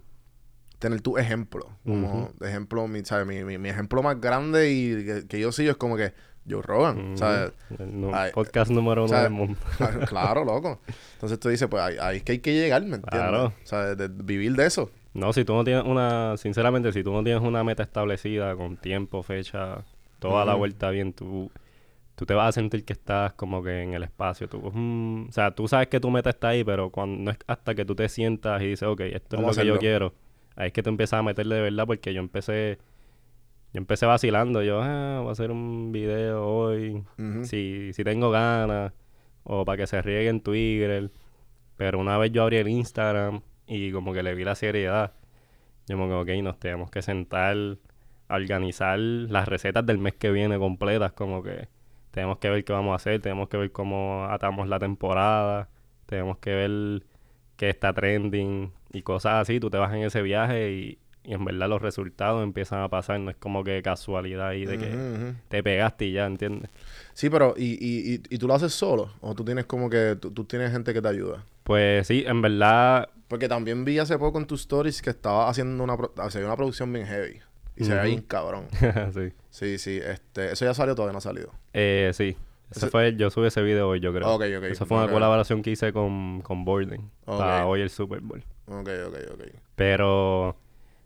Tener 0.79 1.02
tu 1.02 1.19
ejemplo. 1.19 1.67
Como 1.85 2.31
ejemplo, 2.40 2.87
mi, 2.88 3.05
¿sabes? 3.05 3.26
Mi, 3.26 3.45
mi, 3.45 3.59
mi 3.59 3.69
ejemplo 3.69 4.02
más 4.02 4.19
grande 4.21 4.71
y 4.71 5.05
que, 5.05 5.26
que 5.26 5.40
yo 5.40 5.52
sigo 5.52 5.73
es 5.73 5.76
como 5.76 5.97
que 5.97 6.14
Joe 6.50 6.62
Rogan. 6.62 7.16
¿sabes? 7.16 7.52
El 7.78 8.00
nu- 8.00 8.11
Ay, 8.14 8.30
podcast 8.33 8.71
número 8.71 9.04
uno 9.04 9.23
del 9.23 9.30
mundo. 9.30 9.59
Claro, 9.78 10.00
claro, 10.07 10.45
loco. 10.45 10.80
Entonces 11.14 11.38
tú 11.38 11.49
dices, 11.49 11.69
pues 11.69 11.83
ahí, 11.83 12.16
es 12.19 12.23
que 12.23 12.33
hay 12.33 12.38
que 12.40 12.52
llegar, 12.54 12.83
¿me 12.83 12.97
entiendes? 12.97 13.11
Claro. 13.30 13.45
O 13.47 13.66
sea, 13.66 13.95
de, 13.95 14.09
de 14.09 14.23
vivir 14.23 14.54
de 14.54 14.66
eso. 14.66 14.90
No, 15.14 15.33
si 15.33 15.45
tú 15.45 15.54
no 15.54 15.64
tienes 15.64 15.85
una, 15.85 16.37
sinceramente, 16.37 16.92
si 16.92 17.02
tú 17.02 17.12
no 17.12 17.23
tienes 17.25 17.42
una 17.42 17.64
meta 17.64 17.83
establecida 17.83 18.54
con 18.54 18.76
tiempo, 18.76 19.23
fecha, 19.23 19.85
toda 20.21 20.45
la 20.45 20.54
vuelta 20.54 20.90
bien, 20.90 21.12
tú, 21.12 21.50
tú 22.14 22.26
te 22.26 22.35
vas 22.35 22.50
a 22.50 22.52
sentir 22.52 22.85
que 22.85 22.92
estás 22.92 23.33
como 23.33 23.61
que 23.62 23.83
en 23.83 23.95
el 23.95 24.04
espacio. 24.04 24.49
Tú, 24.49 24.61
mm, 24.73 25.28
o 25.28 25.33
sea, 25.33 25.50
tú 25.50 25.66
sabes 25.66 25.88
que 25.88 25.99
tu 25.99 26.11
meta 26.11 26.30
está 26.30 26.49
ahí, 26.49 26.62
pero 26.62 26.90
cuando 26.90 27.19
no 27.25 27.30
es 27.33 27.38
hasta 27.49 27.75
que 27.75 27.85
tú 27.85 27.97
te 27.97 28.09
sientas 28.09 28.62
y 28.62 28.66
dices, 28.66 28.87
ok, 28.88 29.00
esto 29.00 29.37
Vamos 29.38 29.52
es 29.52 29.57
lo 29.57 29.62
que 29.62 29.69
yo 29.69 29.78
quiero. 29.80 30.14
Ahí 30.54 30.69
es 30.69 30.73
que 30.73 30.83
tú 30.83 30.90
empiezas 30.90 31.19
a 31.19 31.23
meterle 31.25 31.57
de 31.57 31.62
verdad 31.62 31.87
porque 31.87 32.12
yo 32.14 32.21
empecé, 32.21 32.78
yo 33.73 33.79
empecé 33.79 34.07
vacilando. 34.07 34.62
Yo, 34.62 34.81
ah, 34.83 35.19
voy 35.21 35.29
a 35.29 35.33
hacer 35.33 35.50
un 35.50 35.93
video 35.93 36.47
hoy, 36.47 37.05
si, 37.43 37.93
si 37.93 38.05
tengo 38.05 38.31
ganas, 38.31 38.93
o 39.45 39.65
para 39.65 39.79
que 39.79 39.87
se 39.87 40.03
riegue 40.03 40.29
en 40.29 40.41
Twitter. 40.41 41.11
Pero 41.77 41.99
una 41.99 42.19
vez 42.19 42.33
yo 42.33 42.43
abrí 42.43 42.57
el 42.57 42.69
Instagram 42.69 43.43
y 43.67 43.93
como 43.93 44.12
que 44.12 44.23
le 44.23 44.35
vi 44.35 44.45
la 44.45 44.55
seriedad, 44.55 45.15
yo 45.89 45.97
como 45.97 46.09
que, 46.25 46.35
ok, 46.39 46.43
nos 46.43 46.59
tenemos 46.59 46.91
que 46.91 47.03
sentar 47.03 47.57
a 48.29 48.35
organizar 48.37 48.99
las 48.99 49.49
recetas 49.49 49.87
del 49.87 49.99
mes 49.99 50.15
que 50.15 50.31
viene 50.31 50.59
completas, 50.59 51.12
como 51.12 51.43
que 51.43 51.69
tenemos 52.11 52.39
que 52.39 52.50
ver 52.50 52.65
qué 52.65 52.73
vamos 52.73 52.93
a 52.93 52.97
hacer, 52.97 53.21
tenemos 53.21 53.49
que 53.49 53.57
ver 53.57 53.73
cómo 53.73 54.25
atamos 54.25 54.69
la 54.69 54.79
temporada, 54.79 55.69
tenemos 56.07 56.39
que 56.39 56.50
ver 56.50 57.07
qué 57.57 57.71
está 57.71 57.93
trending 57.93 58.73
y 58.93 59.03
cosas 59.03 59.35
así. 59.43 59.61
Tú 59.61 59.71
te 59.71 59.79
vas 59.79 59.93
en 59.95 60.03
ese 60.03 60.23
viaje 60.23 60.73
y, 60.73 60.99
y 61.25 61.35
en 61.35 61.45
verdad 61.45 61.69
los 61.69 61.83
resultados 61.83 62.43
empiezan 62.43 62.81
a 62.83 62.89
pasar, 62.89 63.21
no 63.21 63.31
es 63.31 63.37
como 63.37 63.62
que 63.65 63.83
casualidad 63.83 64.53
y 64.53 64.64
de 64.66 64.79
que 64.79 65.35
te 65.49 65.62
pegaste 65.62 66.07
y 66.07 66.12
ya, 66.12 66.27
¿entiendes? 66.27 66.71
Sí, 67.12 67.29
pero 67.31 67.55
¿y, 67.57 67.73
y, 67.75 68.14
y, 68.14 68.23
y 68.31 68.38
tú 68.38 68.47
lo 68.49 68.55
haces 68.55 68.73
solo? 68.73 69.12
¿O 69.21 69.35
tú 69.35 69.44
tienes 69.44 69.66
como 69.66 69.90
que 69.90 70.16
tú, 70.21 70.31
tú 70.31 70.44
tienes 70.44 70.73
gente 70.73 70.92
que 70.94 71.03
te 71.03 71.09
ayuda? 71.09 71.44
Pues 71.64 72.07
sí, 72.07 72.25
en 72.27 72.40
verdad 72.42 73.09
Porque 73.29 73.49
también 73.49 73.85
vi 73.85 73.99
hace 73.99 74.18
poco 74.18 74.38
en 74.38 74.47
tus 74.47 74.62
stories 74.62 75.03
que 75.03 75.11
estaba 75.11 75.49
haciendo 75.49 75.85
una, 75.85 75.97
pro- 75.97 76.12
o 76.16 76.31
sea, 76.31 76.44
una 76.44 76.57
producción 76.57 76.92
bien 76.92 77.07
heavy. 77.07 77.40
Y 77.77 77.85
se 77.85 77.94
ve 77.94 78.05
bien 78.05 78.23
cabrón. 78.23 78.66
sí. 79.14 79.33
Sí, 79.51 79.79
sí. 79.79 80.01
Este, 80.05 80.53
¿Eso 80.53 80.64
ya 80.64 80.75
salió 80.75 80.92
o 80.92 80.97
todavía 80.97 81.12
no 81.12 81.18
ha 81.18 81.23
salido? 81.23 81.53
Eh, 81.73 82.11
sí. 82.14 82.37
Ese 82.71 82.81
Ese- 82.81 82.90
fue, 82.90 83.16
yo 83.16 83.31
subí 83.31 83.47
ese 83.47 83.62
video 83.62 83.88
hoy, 83.88 84.01
yo 84.01 84.12
creo. 84.12 84.29
Ok, 84.35 84.42
ok. 84.59 84.64
Eso 84.64 84.85
fue 84.87 84.97
una 84.99 85.07
Ok. 85.07 85.12
colaboración 85.12 85.62
que 85.62 85.71
hice 85.71 85.92
con, 85.92 86.40
con 86.42 86.64
Borden. 86.64 87.11
Para 87.25 87.66
hoy 87.66 87.81
el 87.81 87.90
Super 87.90 88.21
Bowl. 88.21 88.42
Ok, 88.66 88.88
ok, 89.09 89.16
ok. 89.35 89.42
Pero 89.77 90.57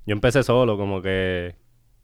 yo 0.07 0.13
empecé 0.13 0.43
solo, 0.43 0.77
como 0.77 1.03
que 1.03 1.57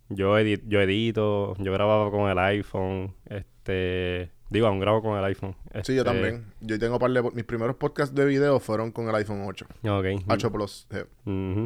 yo, 0.08 0.38
yo 0.38 0.80
edito, 0.80 1.54
yo 1.58 1.72
grababa 1.72 2.10
con 2.10 2.28
el 2.30 2.38
iPhone, 2.38 3.14
este... 3.26 4.32
Digo, 4.50 4.66
aún 4.66 4.80
grabo 4.80 5.00
con 5.00 5.16
el 5.16 5.24
iPhone. 5.26 5.54
Sí, 5.84 5.94
yo 5.94 6.00
este, 6.00 6.04
también. 6.04 6.52
Yo 6.60 6.76
tengo 6.80 6.98
par 6.98 7.12
de... 7.12 7.22
Mis 7.22 7.44
primeros 7.44 7.76
podcasts 7.76 8.12
de 8.12 8.24
video 8.24 8.58
fueron 8.58 8.90
con 8.90 9.08
el 9.08 9.14
iPhone 9.14 9.42
8. 9.46 9.64
Ok. 9.84 10.24
8 10.26 10.52
Plus. 10.52 10.88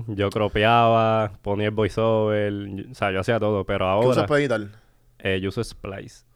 Yo 0.08 0.28
cropeaba, 0.28 1.32
ponía 1.40 1.68
el 1.68 1.70
voiceover, 1.70 2.52
y- 2.52 2.90
o 2.90 2.94
sea, 2.94 3.10
yo 3.10 3.20
hacía 3.20 3.40
todo, 3.40 3.64
pero 3.64 3.86
¿Qué 4.00 4.06
usas 4.06 4.18
ahora 4.18 4.28
para 4.28 4.40
editar? 4.40 4.60
eh, 5.18 5.40
yo 5.40 5.48
uso 5.48 5.64
Splice 5.64 6.26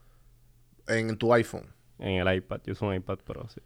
En 0.87 1.19
tu 1.19 1.35
iPhone. 1.35 1.67
en 1.99 2.27
el 2.27 2.37
iPad. 2.37 2.63
Yo 2.65 2.73
uso 2.73 2.87
un 2.87 2.95
iPad 2.95 3.19
Pro, 3.19 3.47
sí. 3.51 3.61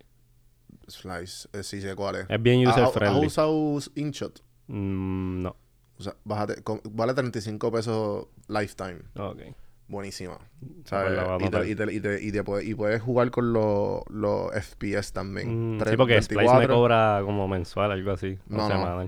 Slice. 0.89 1.49
Eh, 1.53 1.63
sí 1.63 1.81
sé 1.81 1.95
cuál 1.95 2.17
es. 2.17 2.27
Es 2.29 2.43
bien 2.43 2.67
user 2.67 2.83
ah, 2.83 2.91
¿Has 3.11 3.25
usado 3.25 3.79
InShot? 3.95 4.43
Mm, 4.67 5.43
no. 5.43 5.57
O 6.03 6.11
sea, 6.11 6.17
bájate, 6.25 6.63
vale 6.91 7.15
35 7.15 7.71
pesos 7.73 8.27
lifetime. 8.49 8.99
Ok. 9.17 9.41
Buenísima. 9.89 10.39
Y, 10.63 10.83
te, 10.83 10.97
anotar. 10.97 11.67
y, 11.67 11.75
te, 11.75 11.93
y, 11.93 12.01
te- 12.01 12.23
y 12.25 12.33
te 12.33 12.43
puedes, 12.45 12.67
y 12.67 12.75
puedes 12.75 13.03
jugar 13.03 13.31
con 13.31 13.53
los 13.53 14.51
FPS 14.53 15.13
también. 15.13 15.77
Mm, 15.77 15.81
sí, 15.91 15.97
porque 15.97 16.23
Splice 16.23 16.43
me 16.45 16.49
24. 16.67 16.75
cobra 16.75 17.21
como 17.25 17.47
mensual, 17.47 17.93
algo 17.93 18.11
así. 18.13 18.39
No, 18.49 18.69
no. 18.69 19.03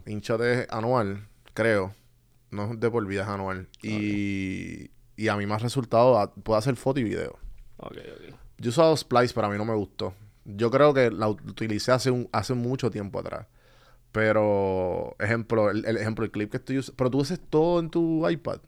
es 0.44 0.66
anual, 0.70 1.26
creo. 1.54 1.94
No 2.50 2.72
es 2.72 2.80
de 2.80 2.90
por 2.90 3.06
vida, 3.06 3.22
es 3.22 3.28
anual. 3.28 3.66
Y, 3.82 4.90
y 5.16 5.28
a 5.28 5.36
mí 5.36 5.46
ha 5.54 5.58
resultado, 5.58 6.32
puedo 6.42 6.58
hacer 6.58 6.76
foto 6.76 7.00
y 7.00 7.04
video. 7.04 7.38
Ok, 7.78 7.92
ok. 7.96 8.34
Yo 8.58 8.66
he 8.66 8.68
usado 8.68 8.96
Splice, 8.96 9.34
pero 9.34 9.46
a 9.46 9.50
mí 9.50 9.56
no 9.58 9.64
me 9.64 9.74
gustó. 9.74 10.14
Yo 10.44 10.70
creo 10.70 10.92
que 10.94 11.10
la 11.10 11.28
ut- 11.28 11.48
utilicé 11.48 11.92
hace, 11.92 12.10
un, 12.10 12.28
hace 12.30 12.54
mucho 12.54 12.90
tiempo 12.90 13.18
atrás. 13.18 13.46
Pero, 14.14 15.16
ejemplo, 15.18 15.70
el, 15.70 15.84
el 15.86 15.96
ejemplo, 15.96 16.24
el 16.24 16.30
clip 16.30 16.48
que 16.52 16.58
estoy 16.58 16.78
usando. 16.78 16.96
Pero 16.96 17.10
tú 17.10 17.20
haces 17.22 17.40
todo 17.50 17.80
en 17.80 17.90
tu 17.90 18.28
iPad. 18.30 18.58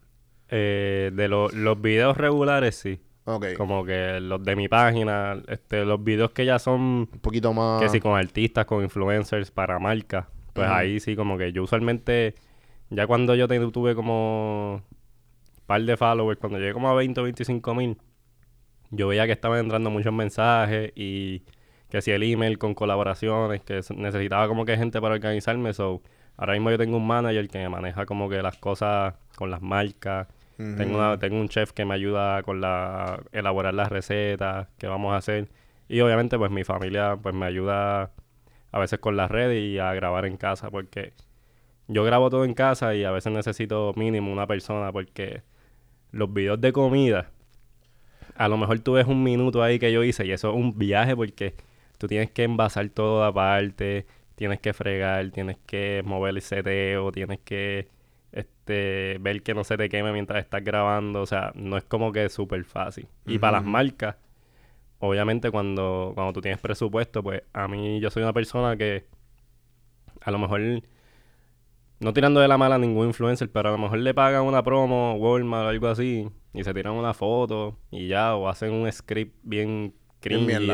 Eh, 0.48 1.12
de 1.14 1.28
lo- 1.28 1.48
los 1.50 1.80
videos 1.80 2.16
regulares, 2.16 2.74
sí. 2.74 2.98
Ok. 3.26 3.46
Como 3.56 3.84
que 3.84 4.18
los 4.18 4.42
de 4.42 4.56
mi 4.56 4.66
página, 4.66 5.40
este, 5.46 5.84
los 5.84 6.02
videos 6.02 6.32
que 6.32 6.44
ya 6.44 6.58
son, 6.58 6.80
Un 7.12 7.20
poquito 7.20 7.52
más. 7.52 7.80
que 7.80 7.88
sí, 7.88 8.00
con 8.00 8.18
artistas, 8.18 8.66
con 8.66 8.82
influencers, 8.82 9.52
para 9.52 9.78
marcas. 9.78 10.26
Pues 10.52 10.66
ahí 10.68 10.98
sí, 10.98 11.14
como 11.14 11.38
que 11.38 11.52
yo 11.52 11.62
usualmente, 11.62 12.34
ya 12.90 13.06
cuando 13.06 13.36
yo 13.36 13.46
te- 13.46 13.60
tuve 13.70 13.94
como 13.94 14.82
par 15.66 15.80
de 15.82 15.96
followers, 15.96 16.40
cuando 16.40 16.58
llegué 16.58 16.72
como 16.72 16.88
a 16.88 16.94
20 16.94 17.20
o 17.20 17.24
25 17.24 17.72
mil, 17.74 17.96
yo 18.90 19.06
veía 19.06 19.26
que 19.26 19.32
estaban 19.32 19.60
entrando 19.60 19.90
muchos 19.90 20.12
mensajes 20.12 20.90
y 20.96 21.42
que 21.96 22.02
si 22.02 22.10
el 22.10 22.22
email 22.22 22.58
con 22.58 22.74
colaboraciones, 22.74 23.62
que 23.62 23.80
necesitaba 23.96 24.48
como 24.48 24.66
que 24.66 24.76
gente 24.76 25.00
para 25.00 25.14
organizarme. 25.14 25.72
So, 25.72 26.02
ahora 26.36 26.52
mismo 26.52 26.70
yo 26.70 26.76
tengo 26.76 26.98
un 26.98 27.06
manager 27.06 27.48
que 27.48 27.56
me 27.58 27.70
maneja 27.70 28.04
como 28.04 28.28
que 28.28 28.42
las 28.42 28.58
cosas 28.58 29.14
con 29.34 29.50
las 29.50 29.62
marcas. 29.62 30.28
Tengo, 30.76 30.96
una- 30.98 31.18
tengo 31.18 31.40
un 31.40 31.48
chef 31.48 31.72
que 31.72 31.86
me 31.86 31.94
ayuda 31.94 32.42
con 32.42 32.60
la 32.60 33.18
elaborar 33.32 33.72
las 33.72 33.88
recetas 33.88 34.68
que 34.76 34.86
vamos 34.88 35.14
a 35.14 35.16
hacer. 35.16 35.48
Y 35.88 36.00
obviamente 36.00 36.36
pues 36.36 36.50
mi 36.50 36.64
familia 36.64 37.16
pues 37.16 37.34
me 37.34 37.46
ayuda 37.46 38.10
a 38.72 38.78
veces 38.78 38.98
con 38.98 39.16
las 39.16 39.30
redes 39.30 39.62
y 39.62 39.78
a 39.78 39.94
grabar 39.94 40.26
en 40.26 40.36
casa 40.36 40.70
porque 40.70 41.14
yo 41.88 42.04
grabo 42.04 42.28
todo 42.28 42.44
en 42.44 42.52
casa 42.52 42.94
y 42.94 43.04
a 43.04 43.10
veces 43.10 43.32
necesito 43.32 43.94
mínimo 43.96 44.30
una 44.30 44.46
persona 44.46 44.92
porque 44.92 45.40
los 46.12 46.30
videos 46.30 46.60
de 46.60 46.72
comida 46.74 47.30
a 48.34 48.48
lo 48.48 48.58
mejor 48.58 48.80
tú 48.80 48.92
ves 48.92 49.06
un 49.06 49.22
minuto 49.22 49.62
ahí 49.62 49.78
que 49.78 49.90
yo 49.92 50.04
hice 50.04 50.26
y 50.26 50.32
eso 50.32 50.50
es 50.50 50.56
un 50.56 50.76
viaje 50.76 51.16
porque 51.16 51.54
tú 51.98 52.06
tienes 52.06 52.30
que 52.30 52.44
envasar 52.44 52.88
todo 52.90 53.24
aparte, 53.24 54.06
tienes 54.34 54.60
que 54.60 54.72
fregar, 54.72 55.30
tienes 55.30 55.58
que 55.66 56.02
mover 56.04 56.34
el 56.36 56.42
seteo, 56.42 57.10
tienes 57.12 57.40
que 57.40 57.88
este 58.32 59.18
ver 59.20 59.42
que 59.42 59.54
no 59.54 59.64
se 59.64 59.76
te 59.76 59.88
queme 59.88 60.12
mientras 60.12 60.44
estás 60.44 60.62
grabando, 60.62 61.22
o 61.22 61.26
sea, 61.26 61.52
no 61.54 61.76
es 61.76 61.84
como 61.84 62.12
que 62.12 62.28
súper 62.28 62.64
fácil. 62.64 63.08
Y 63.26 63.38
para 63.38 63.58
las 63.58 63.64
marcas, 63.66 64.16
obviamente 64.98 65.50
cuando, 65.50 66.12
cuando 66.14 66.32
tú 66.32 66.40
tienes 66.40 66.60
presupuesto, 66.60 67.22
pues 67.22 67.42
a 67.52 67.66
mí 67.68 68.00
yo 68.00 68.10
soy 68.10 68.22
una 68.22 68.32
persona 68.32 68.76
que 68.76 69.06
a 70.20 70.30
lo 70.30 70.38
mejor 70.38 70.60
no 71.98 72.12
tirando 72.12 72.40
de 72.40 72.48
la 72.48 72.58
mala 72.58 72.74
a 72.74 72.78
ningún 72.78 73.06
influencer, 73.06 73.50
pero 73.50 73.70
a 73.70 73.72
lo 73.72 73.78
mejor 73.78 73.98
le 73.98 74.12
pagan 74.12 74.42
una 74.42 74.62
promo, 74.62 75.14
Walmart 75.14 75.66
o 75.66 75.68
algo 75.68 75.88
así, 75.88 76.28
y 76.52 76.64
se 76.64 76.74
tiran 76.74 76.92
una 76.92 77.14
foto 77.14 77.78
y 77.90 78.08
ya, 78.08 78.34
o 78.34 78.48
hacen 78.48 78.72
un 78.72 78.90
script 78.92 79.34
bien 79.42 79.94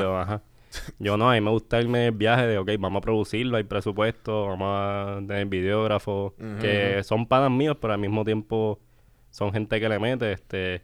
o 0.04 0.16
ajá. 0.18 0.42
Yo 0.98 1.16
no, 1.16 1.30
a 1.30 1.34
mí 1.34 1.40
me 1.40 1.50
gusta 1.50 1.80
irme 1.80 2.06
el 2.06 2.12
viaje 2.12 2.46
de, 2.46 2.58
ok, 2.58 2.70
vamos 2.78 3.00
a 3.00 3.02
producirlo, 3.02 3.56
hay 3.56 3.64
presupuesto, 3.64 4.46
vamos 4.46 4.68
a 4.70 5.16
tener 5.26 5.46
videógrafos, 5.46 6.32
que 6.60 7.02
son 7.04 7.26
panas 7.26 7.50
míos, 7.50 7.76
pero 7.80 7.92
al 7.94 7.98
mismo 8.00 8.24
tiempo 8.24 8.78
son 9.30 9.52
gente 9.52 9.80
que 9.80 9.88
le 9.88 9.98
mete, 9.98 10.32
este, 10.32 10.82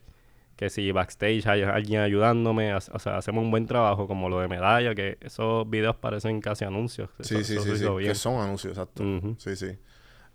que 0.57 0.71
si 0.71 0.91
backstage 0.93 1.47
hay 1.47 1.63
alguien 1.63 2.01
ayudándome, 2.01 2.75
o 2.75 2.81
sea, 2.81 3.17
hacemos 3.17 3.45
un 3.45 3.51
buen 3.51 3.67
trabajo, 3.67 4.07
como 4.07 4.29
lo 4.29 4.41
de 4.41 4.49
medalla, 4.49 4.95
que 4.95 5.17
esos 5.21 5.69
videos 5.71 5.97
parecen 5.97 6.41
casi 6.41 6.65
anuncios. 6.65 7.11
Sí, 7.21 7.37
Eso- 7.37 7.45
sí, 7.45 7.53
eso 7.55 7.63
sí, 7.63 7.77
sí. 7.77 7.85
bien. 7.97 8.11
Que 8.13 8.15
son 8.15 8.41
anuncios, 8.41 8.73
exacto. 8.73 9.05
Sí, 9.39 9.57
sí. 9.57 9.79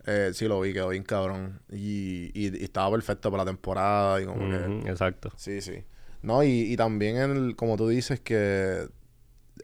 Eh, 0.05 0.31
sí 0.33 0.47
lo 0.47 0.59
vi, 0.61 0.73
quedó 0.73 0.89
bien 0.89 1.03
cabrón. 1.03 1.61
Y, 1.71 2.29
y, 2.33 2.57
y 2.57 2.63
estaba 2.63 2.91
perfecto 2.91 3.31
para 3.31 3.43
la 3.43 3.51
temporada 3.51 4.21
y 4.21 4.25
como 4.25 4.49
que... 4.49 4.89
Exacto. 4.89 5.31
Sí, 5.37 5.61
sí. 5.61 5.83
No, 6.21 6.43
y, 6.43 6.71
y 6.73 6.75
también, 6.77 7.17
el, 7.17 7.55
como 7.55 7.77
tú 7.77 7.87
dices, 7.87 8.19
que 8.19 8.87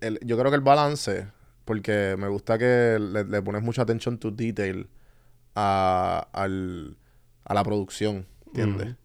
el, 0.02 0.19
yo 0.23 0.38
creo 0.38 0.52
que 0.52 0.56
el 0.56 0.62
balance, 0.62 1.28
porque 1.65 2.15
me 2.17 2.28
gusta 2.28 2.58
que 2.58 2.97
le, 2.99 3.23
le 3.25 3.41
pones 3.41 3.62
mucha 3.62 3.82
attention 3.84 4.17
to 4.17 4.32
detail 4.32 4.89
a, 5.56 6.28
al, 6.34 6.97
a 7.45 7.54
la 7.54 7.63
producción, 7.63 8.25
¿entiendes? 8.47 8.95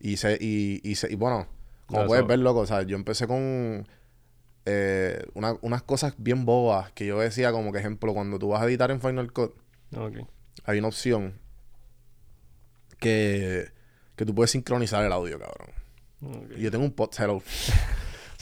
Y, 0.00 0.16
se, 0.18 0.36
y, 0.40 0.80
y, 0.82 0.96
se, 0.96 1.10
y 1.12 1.14
bueno, 1.16 1.46
como 1.86 2.00
puedes 2.06 2.22
ver, 2.28 2.38
loco, 2.40 2.60
o 2.60 2.66
sea, 2.66 2.82
yo 2.82 2.96
empecé 2.96 3.26
con 3.26 3.86
eh, 4.66 5.24
una- 5.34 5.56
unas 5.62 5.82
cosas 5.82 6.14
bien 6.18 6.44
bobas 6.44 6.92
que 6.92 7.06
yo 7.06 7.18
decía, 7.20 7.52
como 7.52 7.72
que 7.72 7.78
ejemplo, 7.78 8.12
cuando 8.14 8.38
tú 8.38 8.48
vas 8.48 8.62
a 8.62 8.66
editar 8.66 8.90
en 8.90 9.00
Final 9.00 9.32
Cut, 9.32 9.54
hay 10.64 10.78
una 10.78 10.88
opción 10.88 11.34
que, 12.98 13.68
que 14.16 14.24
tú 14.24 14.34
puedes 14.34 14.50
sincronizar 14.50 15.04
el 15.04 15.12
audio, 15.12 15.38
cabrón. 15.38 15.68
Y 16.56 16.62
yo 16.62 16.70
tengo 16.70 16.84
un 16.84 16.92
pod 16.92 17.10
hello. 17.18 17.42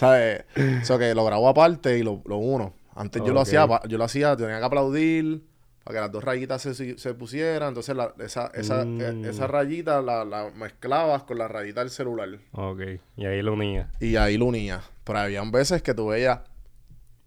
¿Sabes? 0.03 0.45
Eso 0.57 0.99
que 0.99 1.15
lo 1.15 1.25
grabo 1.25 1.49
aparte 1.49 1.97
y 1.99 2.03
lo, 2.03 2.23
lo 2.27 2.37
uno. 2.39 2.75
Antes 2.95 3.23
yo 3.25 3.33
lo 3.33 3.41
hacía, 3.41 3.67
yo 3.89 3.97
lo 3.99 4.05
hacía, 4.05 4.37
tenía 4.37 4.59
que 4.59 4.65
aplaudir 4.65 5.45
para 5.85 5.95
que 5.97 6.01
las 6.03 6.13
dos 6.13 6.23
rayitas 6.25 6.61
se, 6.63 6.99
se- 6.99 7.15
pusieran. 7.15 7.69
Entonces 7.69 7.97
la- 7.97 8.13
esa, 8.19 8.51
esa, 8.55 8.85
Mm. 8.85 9.25
e- 9.25 9.29
esa 9.31 9.47
rayita 9.47 10.03
la, 10.03 10.25
la 10.25 10.51
mezclabas 10.57 11.23
con 11.23 11.39
la 11.39 11.49
rayita 11.49 11.81
del 11.81 11.91
celular. 11.91 12.29
Ok. 12.53 12.81
Y 13.17 13.27
ahí 13.27 13.43
lo 13.43 13.53
unía. 13.55 13.91
Y 14.01 14.17
ahí 14.17 14.37
lo 14.37 14.47
unía. 14.47 14.81
Pero 15.05 15.19
habían 15.21 15.51
veces 15.53 15.83
que 15.83 15.95
tú 15.95 16.09
veías. 16.09 16.41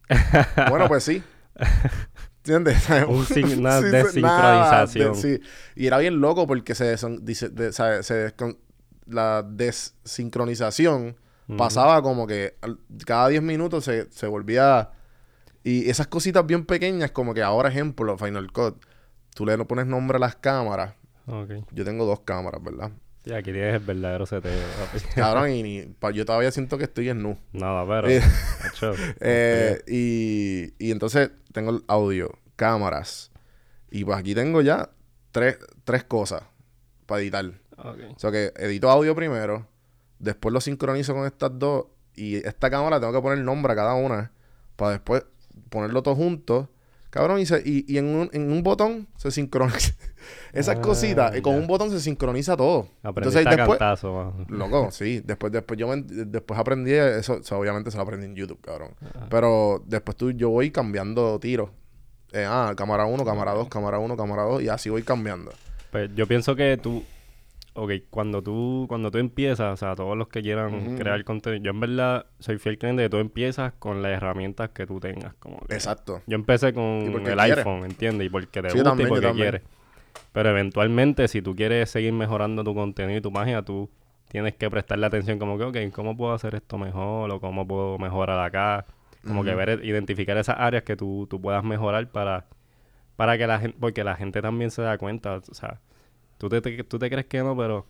bueno, 0.70 0.88
pues 0.88 1.04
sí. 1.04 1.24
¿Entiendes? 2.44 2.88
Un 3.08 3.26
sin- 3.26 3.60
una 3.60 3.80
Sí, 3.80 3.86
desincronización. 3.86 4.22
nada 4.22 4.86
de- 4.86 5.16
sí. 5.16 5.40
Y 5.76 5.88
era 5.88 5.98
bien 5.98 6.20
loco 6.22 6.46
porque 6.46 6.76
se, 6.76 6.96
dice- 7.22 7.50
de- 7.50 7.74
sabe, 7.74 8.04
se 8.04 8.28
descon- 8.36 8.58
la 9.08 9.44
desincronización 9.44 11.16
pasaba 11.58 12.02
como 12.02 12.26
que 12.28 12.56
cada 13.06 13.28
10 13.30 13.42
minutos 13.42 13.84
se, 13.86 14.12
se 14.12 14.28
volvía... 14.28 14.92
Y 15.64 15.90
esas 15.90 16.06
cositas 16.08 16.46
bien 16.46 16.64
pequeñas, 16.66 17.10
como 17.10 17.34
que 17.34 17.42
ahora, 17.42 17.70
ejemplo, 17.70 18.18
Final 18.20 18.52
Cut, 18.52 18.84
tú 19.34 19.48
le 19.48 19.58
pones 19.66 19.88
nombre 19.88 20.18
a 20.18 20.20
las 20.20 20.36
cámaras. 20.36 20.94
Yo 21.72 21.84
tengo 21.84 22.06
dos 22.06 22.20
cámaras, 22.20 22.62
¿verdad? 22.64 22.92
Sí, 23.24 23.34
aquí 23.34 23.52
tienes 23.52 23.74
el 23.74 23.80
verdadero 23.80 24.28
seteo. 24.28 24.52
Cabrón, 25.16 25.50
y 25.50 25.64
ni- 25.64 25.82
pa- 26.00 26.12
yo 26.12 26.24
todavía 26.24 26.52
siento 26.52 26.78
que 26.78 26.84
estoy 26.84 27.10
en 27.10 27.24
nu. 27.24 27.36
Nada, 27.52 27.84
pero. 27.88 28.08
Eh, 28.08 28.22
Eh, 29.22 29.82
y, 29.88 30.74
y 30.88 30.92
entonces 30.92 31.32
tengo 31.52 31.72
el 31.72 31.84
audio, 31.88 32.32
cámaras. 32.56 33.32
Y 33.90 34.04
pues 34.06 34.20
aquí 34.20 34.36
tengo 34.36 34.62
ya 34.62 34.92
tres, 35.32 35.58
tres 35.84 36.04
cosas 36.04 36.44
para 37.08 37.22
editar. 37.22 37.46
ok. 37.78 38.00
O 38.16 38.20
sea 38.20 38.32
que 38.32 38.54
edito 38.58 38.92
audio 38.92 39.16
primero, 39.16 39.68
después 40.20 40.54
lo 40.54 40.62
sincronizo 40.62 41.14
con 41.14 41.26
estas 41.26 41.58
dos. 41.58 41.86
Y 42.16 42.36
esta 42.38 42.70
cámara 42.70 43.00
tengo 43.00 43.12
que 43.14 43.22
poner 43.22 43.40
nombre 43.40 43.74
a 43.74 43.76
cada 43.76 43.94
una 43.96 44.32
para 44.76 44.92
después 44.92 45.26
ponerlo 45.70 46.02
todo 46.04 46.16
junto. 46.16 46.70
Cabrón, 47.10 47.40
y, 47.40 47.46
se- 47.46 47.62
y, 47.66 47.86
y 47.88 47.98
en, 47.98 48.08
un, 48.08 48.30
en 48.34 48.52
un 48.52 48.62
botón 48.62 49.08
se 49.16 49.32
sincroniza. 49.32 49.94
Esas 50.54 50.78
Ah, 50.78 50.82
cositas, 50.82 51.36
y 51.38 51.42
con 51.42 51.56
un 51.56 51.66
botón 51.68 51.90
se 51.92 52.00
sincroniza 52.02 52.58
todo. 52.58 52.88
Aprendiste 53.04 53.40
Entonces 53.40 53.48
a 53.48 53.50
después, 53.56 53.80
cantazo. 53.80 54.34
Loco, 54.50 54.90
sí. 54.92 55.22
Después, 55.24 55.52
después 55.54 55.80
yo 55.80 55.88
me- 55.88 56.02
después 56.04 56.60
aprendí 56.60 56.92
eso, 56.94 57.36
o 57.36 57.44
sea, 57.44 57.58
obviamente 57.58 57.90
se 57.92 57.98
lo 57.98 58.04
aprendí 58.04 58.26
en 58.26 58.36
YouTube, 58.36 58.60
cabrón. 58.62 58.92
Pero 59.30 59.82
después 59.86 60.18
tú, 60.18 60.32
yo 60.32 60.50
voy 60.50 60.72
cambiando 60.72 61.40
tiros. 61.40 61.70
Eh, 62.34 62.46
ah, 62.48 62.74
cámara 62.76 63.06
1, 63.06 63.24
cámara 63.24 63.54
2, 63.54 63.70
cámara 63.70 64.00
1, 64.00 64.18
cámara 64.18 64.44
2, 64.44 64.64
y 64.64 64.68
así 64.70 64.90
voy 64.90 65.04
cambiando. 65.04 65.52
Pues 65.92 66.10
yo 66.16 66.28
pienso 66.28 66.54
que 66.56 66.76
tú, 66.82 67.02
ok, 67.76 67.92
cuando 68.10 68.42
tú, 68.42 68.86
cuando 68.88 69.12
tú 69.12 69.18
empiezas, 69.20 69.74
o 69.74 69.78
sea, 69.78 69.96
todos 69.96 70.18
los 70.18 70.28
que 70.30 70.42
quieran 70.42 70.96
crear 70.98 71.24
contenido, 71.24 71.64
yo 71.64 71.72
en 71.72 71.80
verdad 71.80 72.26
soy 72.40 72.58
fiel 72.58 72.78
creyente 72.78 73.04
de 73.04 73.10
que 73.10 73.12
tú 73.12 73.18
empiezas 73.18 73.74
con 73.74 74.02
las 74.02 74.14
herramientas 74.14 74.70
que 74.70 74.88
tú 74.88 75.00
tengas. 75.00 75.34
Como 75.36 75.60
que 75.68 75.76
Exacto. 75.76 76.22
Yo 76.26 76.36
empecé 76.36 76.74
con 76.74 76.84
el 77.28 77.38
quieres. 77.38 77.58
iPhone, 77.58 77.86
¿entiendes? 77.86 78.28
Y 78.28 78.30
porque 78.30 78.62
te 78.62 78.70
Sí, 78.70 78.76
gusta 78.78 78.90
también, 78.92 79.08
y 79.08 79.12
porque 79.12 79.32
quieres. 79.34 79.62
Pero 80.32 80.50
eventualmente, 80.50 81.28
si 81.28 81.42
tú 81.42 81.56
quieres 81.56 81.90
seguir 81.90 82.14
mejorando 82.14 82.64
tu 82.64 82.74
contenido 82.74 83.20
y 83.20 83.22
tu 83.22 83.32
página, 83.32 83.64
tú 83.64 83.90
tienes 84.30 84.56
que 84.56 84.70
prestarle 84.70 85.06
atención 85.06 85.40
como 85.40 85.58
que, 85.58 85.64
ok, 85.66 85.78
¿cómo 85.94 86.16
puedo 86.18 86.34
hacer 86.34 86.56
esto 86.56 86.78
mejor? 86.78 87.32
O 87.32 87.40
cómo 87.40 87.68
puedo 87.68 87.98
mejorar 88.00 88.40
acá. 88.40 88.86
Como 89.28 89.44
que 89.44 89.56
ver, 89.56 89.84
identificar 89.84 90.38
esas 90.38 90.58
áreas 90.60 90.84
que 90.84 90.96
tú, 90.96 91.26
tú 91.30 91.42
puedas 91.42 91.64
mejorar 91.64 92.10
para, 92.12 92.46
para 93.16 93.38
que 93.38 93.48
la 93.48 93.60
gente, 93.60 93.78
porque 93.80 94.04
la 94.04 94.16
gente 94.16 94.42
también 94.42 94.72
se 94.72 94.82
da 94.84 94.98
cuenta, 94.98 95.36
o 95.38 95.54
sea, 95.54 95.80
tú 96.50 96.62
te, 96.62 96.62
te- 96.62 96.84
tú 96.84 97.00
te 97.00 97.10
crees 97.10 97.26
que 97.28 97.40
no, 97.44 97.56
pero 97.56 97.86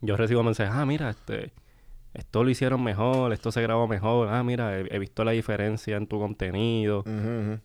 yo 0.00 0.16
recibo 0.16 0.42
mensajes, 0.42 0.72
ah, 0.74 0.86
mira, 0.86 1.10
este, 1.10 1.52
esto 2.14 2.42
lo 2.42 2.50
hicieron 2.50 2.82
mejor, 2.82 3.32
esto 3.32 3.52
se 3.52 3.60
grabó 3.62 3.86
mejor, 3.86 4.28
ah, 4.28 4.42
mira, 4.42 4.78
he, 4.78 4.94
he 4.94 4.98
visto 4.98 5.22
la 5.24 5.30
diferencia 5.32 5.96
en 5.96 6.06
tu 6.06 6.18
contenido. 6.18 7.04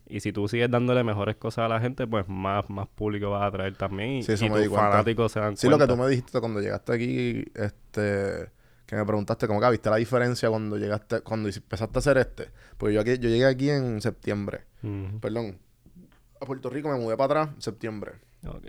Y 0.08 0.20
si 0.20 0.32
tú 0.32 0.46
sigues 0.48 0.70
dándole 0.70 1.02
mejores 1.02 1.36
cosas 1.36 1.64
a 1.64 1.68
la 1.68 1.80
gente, 1.80 2.06
pues 2.06 2.28
más, 2.28 2.68
más 2.70 2.86
público 2.88 3.30
vas 3.30 3.42
a 3.42 3.46
atraer 3.46 3.74
también. 3.76 4.10
Y, 4.10 4.22
Sí, 4.22 4.32
eso 4.32 4.44
y 4.46 4.50
me 4.50 4.62
tus 4.64 4.74
fanáticos 4.76 5.32
se 5.32 5.40
dan 5.40 5.56
Sí, 5.56 5.68
lo 5.68 5.78
que 5.78 5.86
tú 5.86 5.96
me 5.96 6.08
dijiste 6.08 6.38
cuando 6.40 6.60
llegaste 6.60 6.92
aquí, 6.92 7.44
este, 7.54 8.50
que 8.86 8.94
me 8.96 9.04
preguntaste 9.04 9.46
cómo 9.48 9.60
que 9.60 9.70
viste 9.70 9.90
la 9.90 9.96
diferencia 9.96 10.48
cuando 10.48 10.76
llegaste, 10.76 11.22
cuando 11.22 11.48
empezaste 11.48 11.98
a 11.98 12.00
hacer 12.00 12.18
este. 12.18 12.50
Pues 12.76 12.94
yo 12.94 13.00
aquí, 13.00 13.18
yo 13.18 13.28
llegué 13.28 13.46
aquí 13.46 13.70
en 13.70 14.00
septiembre. 14.00 14.60
Perdón. 15.20 15.58
A 16.40 16.44
Puerto 16.46 16.68
Rico 16.70 16.88
me 16.90 16.98
mudé 16.98 17.16
para 17.16 17.40
atrás 17.42 17.56
en 17.56 17.62
septiembre. 17.62 18.12
Ok. 18.46 18.66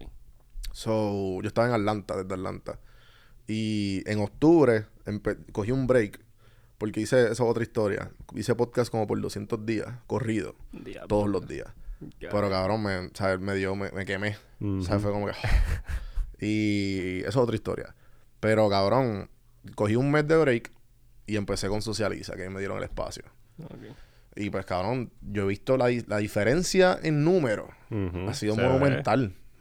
So, 0.77 1.41
yo 1.41 1.47
estaba 1.47 1.67
en 1.67 1.73
Atlanta, 1.73 2.15
desde 2.21 2.35
Atlanta. 2.35 2.79
Y 3.47 4.03
en 4.05 4.19
octubre 4.19 4.85
empe- 5.07 5.39
cogí 5.51 5.71
un 5.71 5.87
break. 5.87 6.19
Porque 6.77 6.99
hice, 7.01 7.23
esa 7.23 7.31
es 7.31 7.39
otra 7.39 7.63
historia. 7.63 8.11
Hice 8.35 8.53
podcast 8.53 8.91
como 8.91 9.07
por 9.07 9.19
200 9.19 9.65
días, 9.65 9.87
corrido, 10.05 10.53
Diablo. 10.71 11.07
todos 11.07 11.27
los 11.29 11.47
días. 11.47 11.65
Pero 12.19 12.47
cabrón, 12.51 12.83
me, 12.83 13.09
sea, 13.15 13.39
me 13.39 13.55
dio, 13.55 13.75
me, 13.75 13.89
me 13.91 14.05
quemé. 14.05 14.37
O 14.61 14.81
sea, 14.83 14.97
Ujú. 14.97 15.03
fue 15.05 15.11
como 15.13 15.25
que. 15.25 15.33
y 16.45 17.19
eso 17.21 17.29
es 17.29 17.35
otra 17.37 17.55
historia. 17.55 17.95
Pero 18.39 18.69
cabrón, 18.69 19.31
cogí 19.73 19.95
un 19.95 20.11
mes 20.11 20.27
de 20.27 20.37
break 20.37 20.71
y 21.25 21.37
empecé 21.37 21.69
con 21.69 21.81
Socializa, 21.81 22.35
que 22.35 22.47
me 22.51 22.59
dieron 22.59 22.77
el 22.77 22.83
espacio. 22.83 23.23
Y 24.35 24.51
pues 24.51 24.63
cabrón, 24.67 25.11
yo 25.21 25.45
he 25.45 25.47
visto 25.47 25.75
la, 25.75 25.87
la 26.05 26.17
diferencia 26.17 26.99
en 27.01 27.23
número. 27.23 27.67
Ha 28.27 28.33
sido 28.35 28.53
Se 28.53 28.61
ve. 28.61 28.67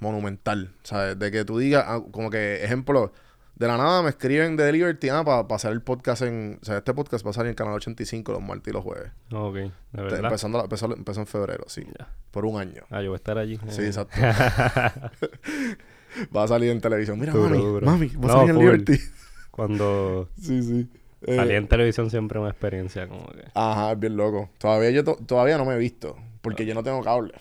Monumental. 0.01 0.73
¿Sabes? 0.83 1.19
De 1.19 1.31
que 1.31 1.45
tú 1.45 1.59
digas, 1.59 1.85
ah, 1.87 2.01
como 2.11 2.31
que, 2.31 2.65
ejemplo, 2.65 3.13
de 3.55 3.67
la 3.67 3.79
nada 3.79 4.03
me 4.03 4.11
escriben 4.11 4.57
de 4.57 4.71
Liberty 4.71 5.09
ah, 5.09 5.25
para 5.25 5.47
hacer 5.55 5.73
el 5.73 5.81
podcast 5.83 6.23
en. 6.23 6.59
O 6.61 6.65
sea, 6.65 6.79
este 6.79 6.93
podcast 6.95 7.25
va 7.27 7.31
a 7.31 7.33
salir 7.35 7.49
en 7.51 7.55
canal 7.55 7.75
85 7.75 8.33
los 8.33 8.43
martes 8.43 8.69
y 8.69 8.73
los 8.75 8.83
jueves. 8.85 9.11
Ok, 9.33 9.55
de 9.55 9.71
Te- 9.93 10.03
verdad. 10.03 10.25
Empezando, 10.25 10.59
la- 10.59 10.65
empezó, 10.65 10.93
empezó 10.93 11.21
en 11.21 11.27
febrero, 11.27 11.65
sí. 11.69 11.87
Por 12.31 12.45
un 12.45 12.61
año. 12.61 12.83
Ah, 12.91 13.01
yo 13.01 13.09
voy 13.11 13.15
a 13.15 13.17
estar 13.17 13.39
allí. 13.39 13.59
Sí, 13.69 13.83
Eh. 13.83 13.87
exacto. 13.87 14.17
Va 16.35 16.45
a 16.45 16.49
salir 16.49 16.71
en 16.71 16.81
televisión. 16.81 17.19
Mira, 17.19 17.33
Duro, 17.33 17.49
mami, 17.51 17.63
duro. 17.63 17.87
mami, 17.87 18.07
va 18.09 18.25
a 18.25 18.27
No, 18.27 18.33
salir 18.41 18.51
en. 18.51 18.59
Liberty. 18.59 18.99
Cuando 19.51 20.29
sí, 20.41 20.63
sí. 20.63 20.89
Eh, 21.23 21.37
salí 21.37 21.55
en 21.55 21.67
televisión 21.67 22.11
siempre 22.11 22.39
una 22.39 22.51
experiencia 22.51 23.09
como 23.09 23.27
que... 23.29 23.43
Ajá, 23.55 23.93
es 23.93 23.99
bien 23.99 24.17
loco. 24.17 24.51
Todavía 24.59 24.91
yo 24.91 25.03
to- 25.03 25.17
todavía 25.27 25.57
no 25.59 25.65
me 25.65 25.75
he 25.75 25.79
visto. 25.79 26.17
Porque 26.43 26.65
yo 26.67 26.75
no 26.75 26.83
tengo 26.83 27.03
cable. 27.03 27.33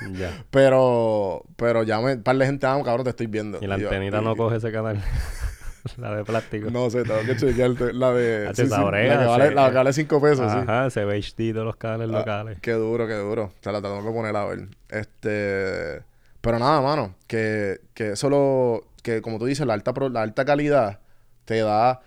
Ya. 0.00 0.44
Pero, 0.50 1.44
pero 1.56 1.82
ya 1.82 2.00
me, 2.00 2.14
un 2.14 2.22
par 2.22 2.36
de 2.36 2.46
gente, 2.46 2.66
ah, 2.66 2.80
cabrón, 2.84 3.04
te 3.04 3.10
estoy 3.10 3.26
viendo. 3.26 3.58
Y 3.60 3.66
la 3.66 3.74
antenita 3.74 4.20
no 4.20 4.36
coge 4.36 4.56
ese 4.58 4.70
canal. 4.70 5.02
la 5.96 6.14
de 6.14 6.24
plástico. 6.24 6.70
No 6.70 6.88
sé, 6.90 7.02
tengo 7.02 7.20
que 7.22 7.36
chequearte. 7.36 7.92
La 7.92 8.12
de. 8.12 8.46
Ah, 8.48 8.52
sí, 8.54 8.62
sí, 8.64 8.68
la 8.70 8.78
que 8.78 9.26
vale, 9.26 9.50
la 9.54 9.68
que 9.70 9.76
vale 9.76 9.92
5 9.92 10.20
pesos, 10.20 10.52
sí. 10.52 10.58
Ajá, 10.58 10.88
se 10.90 11.04
ve 11.04 11.16
HD 11.18 11.52
de 11.52 11.64
los 11.64 11.76
canales 11.76 12.08
Ah, 12.12 12.18
locales. 12.18 12.58
Qué 12.60 12.72
duro, 12.72 13.06
qué 13.08 13.14
duro. 13.14 13.52
Te 13.60 13.72
la 13.72 13.82
tengo 13.82 14.04
que 14.04 14.10
poner 14.12 14.36
a 14.36 14.44
ver. 14.44 14.68
Este. 14.88 16.02
Pero 16.40 16.58
nada, 16.60 16.80
mano. 16.80 17.14
Que, 17.26 17.80
que 17.94 18.12
eso 18.12 18.30
lo. 18.30 18.84
Que 19.02 19.20
como 19.20 19.38
tú 19.38 19.46
dices, 19.46 19.66
la 19.66 19.74
alta, 19.74 19.92
pro- 19.94 20.08
la 20.10 20.22
alta 20.22 20.44
calidad 20.44 21.00
te 21.44 21.60
da. 21.60 22.00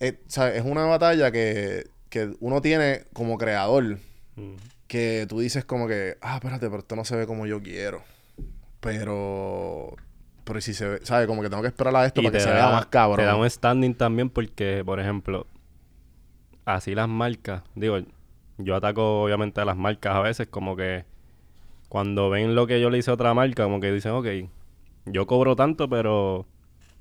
eh, 0.00 0.20
o 0.26 0.30
sea, 0.30 0.54
es 0.54 0.64
una 0.64 0.84
batalla 0.86 1.30
que, 1.32 1.88
que 2.08 2.30
uno 2.40 2.60
tiene 2.62 3.04
como 3.12 3.36
creador. 3.38 3.98
Mm. 4.36 4.54
Que 4.88 5.26
tú 5.28 5.38
dices 5.38 5.64
como 5.64 5.86
que, 5.86 6.16
ah, 6.20 6.36
espérate, 6.36 6.66
pero 6.66 6.80
esto 6.80 6.96
no 6.96 7.04
se 7.04 7.14
ve 7.14 7.26
como 7.26 7.46
yo 7.46 7.62
quiero. 7.62 8.02
Pero. 8.80 9.94
Pero 10.44 10.60
si 10.60 10.72
se 10.74 10.88
ve, 10.88 11.00
¿sabes? 11.02 11.26
Como 11.26 11.42
que 11.42 11.50
tengo 11.50 11.62
que 11.62 11.68
esperar 11.68 11.94
a 11.94 12.06
esto 12.06 12.20
Y 12.20 12.24
para 12.24 12.38
que 12.38 12.40
se 12.40 12.50
vea 12.50 12.70
más 12.70 12.86
cabrón. 12.86 13.18
Te 13.18 13.24
da 13.24 13.36
un 13.36 13.48
standing 13.48 13.94
también 13.94 14.30
porque, 14.30 14.82
por 14.84 14.98
ejemplo, 14.98 15.46
así 16.64 16.94
las 16.94 17.08
marcas, 17.08 17.62
digo, 17.74 17.98
yo 18.56 18.74
ataco 18.74 19.22
obviamente 19.22 19.60
a 19.60 19.64
las 19.66 19.76
marcas 19.76 20.14
a 20.16 20.20
veces 20.20 20.48
como 20.48 20.74
que 20.74 21.04
cuando 21.88 22.30
ven 22.30 22.54
lo 22.54 22.66
que 22.66 22.80
yo 22.80 22.90
le 22.90 22.98
hice 22.98 23.10
a 23.10 23.14
otra 23.14 23.34
marca, 23.34 23.64
como 23.64 23.78
que 23.80 23.92
dicen, 23.92 24.12
ok, 24.12 24.26
yo 25.06 25.26
cobro 25.26 25.54
tanto, 25.56 25.88
pero 25.88 26.46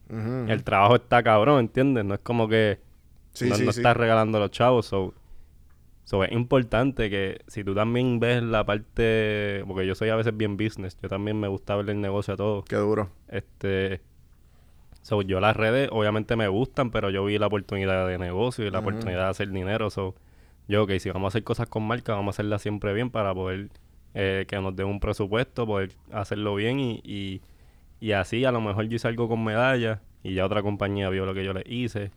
el 0.09 0.63
trabajo 0.63 0.95
está 0.95 1.23
cabrón, 1.23 1.59
¿entiendes? 1.59 2.05
No 2.05 2.13
es 2.15 2.19
como 2.21 2.47
que 2.47 2.79
Sí, 3.33 3.49
no, 3.49 3.55
sí, 3.55 3.65
no 3.65 3.71
sí. 3.71 3.79
estás 3.79 3.95
regalando 3.95 4.37
a 4.37 4.41
los 4.41 4.51
chavos, 4.51 4.87
so, 4.87 5.13
so 6.07 6.23
es 6.23 6.31
importante 6.31 7.09
que 7.09 7.41
si 7.47 7.65
tú 7.65 7.75
también 7.75 8.21
ves 8.21 8.41
la 8.41 8.65
parte, 8.65 9.61
porque 9.67 9.85
yo 9.85 9.93
soy 9.93 10.07
a 10.07 10.15
veces 10.15 10.37
bien 10.37 10.55
business, 10.55 10.97
yo 11.01 11.09
también 11.09 11.37
me 11.37 11.49
gusta 11.49 11.75
ver 11.75 11.89
el 11.89 11.99
negocio 11.99 12.35
a 12.35 12.37
todo. 12.37 12.63
Qué 12.63 12.77
duro. 12.77 13.09
Este. 13.27 13.99
So, 15.01 15.21
yo 15.21 15.41
las 15.41 15.57
redes 15.57 15.89
obviamente 15.91 16.37
me 16.37 16.47
gustan, 16.47 16.91
pero 16.91 17.09
yo 17.09 17.25
vi 17.25 17.37
la 17.37 17.47
oportunidad 17.47 18.07
de 18.07 18.17
negocio 18.17 18.65
y 18.65 18.71
la 18.71 18.79
oportunidad 18.79 19.25
de 19.25 19.29
hacer 19.31 19.51
dinero. 19.51 19.89
So, 19.89 20.15
yo, 20.69 20.83
ok, 20.83 20.91
si 20.97 21.09
vamos 21.09 21.25
a 21.25 21.29
hacer 21.29 21.43
cosas 21.43 21.67
con 21.67 21.83
marca, 21.83 22.13
vamos 22.13 22.31
a 22.31 22.35
hacerlas 22.37 22.61
siempre 22.61 22.93
bien 22.93 23.09
para 23.09 23.33
poder 23.33 23.67
eh, 24.13 24.45
que 24.47 24.61
nos 24.61 24.77
den 24.77 24.87
un 24.87 25.01
presupuesto, 25.01 25.67
poder 25.67 25.91
hacerlo 26.13 26.55
bien 26.55 26.79
y, 26.79 27.01
y, 27.03 27.41
y 27.99 28.13
así 28.13 28.45
a 28.45 28.53
lo 28.53 28.61
mejor 28.61 28.85
yo 28.87 28.95
hice 28.95 29.09
algo 29.09 29.27
con 29.27 29.43
medallas 29.43 29.99
y 30.23 30.35
ya 30.35 30.45
otra 30.45 30.61
compañía 30.61 31.09
vio 31.09 31.25
lo 31.25 31.33
que 31.33 31.43
yo 31.43 31.51
le 31.51 31.63
hice 31.65 32.11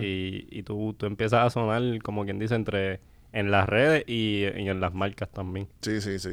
y, 0.00 0.46
y 0.50 0.62
tú, 0.62 0.94
tú 0.96 1.04
empiezas 1.04 1.44
a 1.44 1.50
sonar, 1.50 1.82
como 2.02 2.24
quien 2.24 2.38
dice, 2.38 2.54
entre 2.54 3.00
en 3.38 3.50
las 3.50 3.68
redes 3.68 4.04
y, 4.06 4.44
y 4.44 4.68
en 4.68 4.80
las 4.80 4.92
marcas 4.94 5.28
también. 5.30 5.68
Sí, 5.82 6.00
sí, 6.00 6.18
sí. 6.18 6.30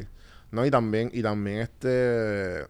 No, 0.51 0.65
y 0.65 0.71
también, 0.71 1.09
y 1.13 1.21
también 1.21 1.59
este 1.59 2.65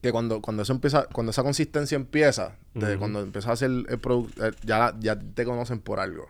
que 0.00 0.12
cuando, 0.12 0.40
cuando 0.40 0.62
eso 0.62 0.72
empieza, 0.72 1.06
cuando 1.12 1.30
esa 1.30 1.42
consistencia 1.42 1.96
empieza, 1.96 2.56
cuando 2.98 3.20
empiezas 3.20 3.50
a 3.50 3.52
hacer 3.52 3.70
el 3.88 3.98
producto, 3.98 4.42
ya, 4.64 4.94
ya 4.98 5.18
te 5.18 5.44
conocen 5.44 5.80
por 5.80 6.00
algo. 6.00 6.28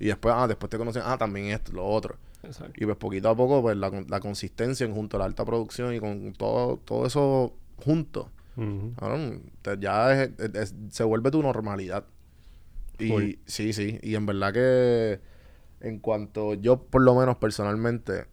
Y 0.00 0.06
después, 0.06 0.34
ah, 0.36 0.46
después 0.48 0.70
te 0.70 0.78
conocen, 0.78 1.02
ah, 1.04 1.18
también 1.18 1.46
esto, 1.46 1.72
lo 1.72 1.84
otro. 1.86 2.16
Exacto. 2.42 2.72
Y 2.76 2.86
pues 2.86 2.96
poquito 2.96 3.28
a 3.28 3.36
poco, 3.36 3.60
pues 3.60 3.76
la, 3.76 3.90
la 4.08 4.20
consistencia 4.20 4.86
en 4.86 4.94
junto 4.94 5.16
a 5.16 5.20
la 5.20 5.26
alta 5.26 5.44
producción 5.44 5.94
y 5.94 6.00
con 6.00 6.32
todo, 6.32 6.78
todo 6.78 7.06
eso 7.06 7.54
junto, 7.84 8.30
te- 9.62 9.78
ya 9.78 10.22
es- 10.24 10.30
es- 10.38 10.54
es- 10.54 10.74
se 10.90 11.04
vuelve 11.04 11.30
tu 11.30 11.42
normalidad. 11.42 12.04
Y 12.98 13.08
sí, 13.46 13.72
sí. 13.72 13.98
Y 14.02 14.14
en 14.14 14.24
verdad 14.26 14.52
que 14.52 15.20
en 15.82 15.98
cuanto 15.98 16.54
yo, 16.54 16.82
por 16.82 17.02
lo 17.02 17.14
menos 17.14 17.36
personalmente, 17.36 18.26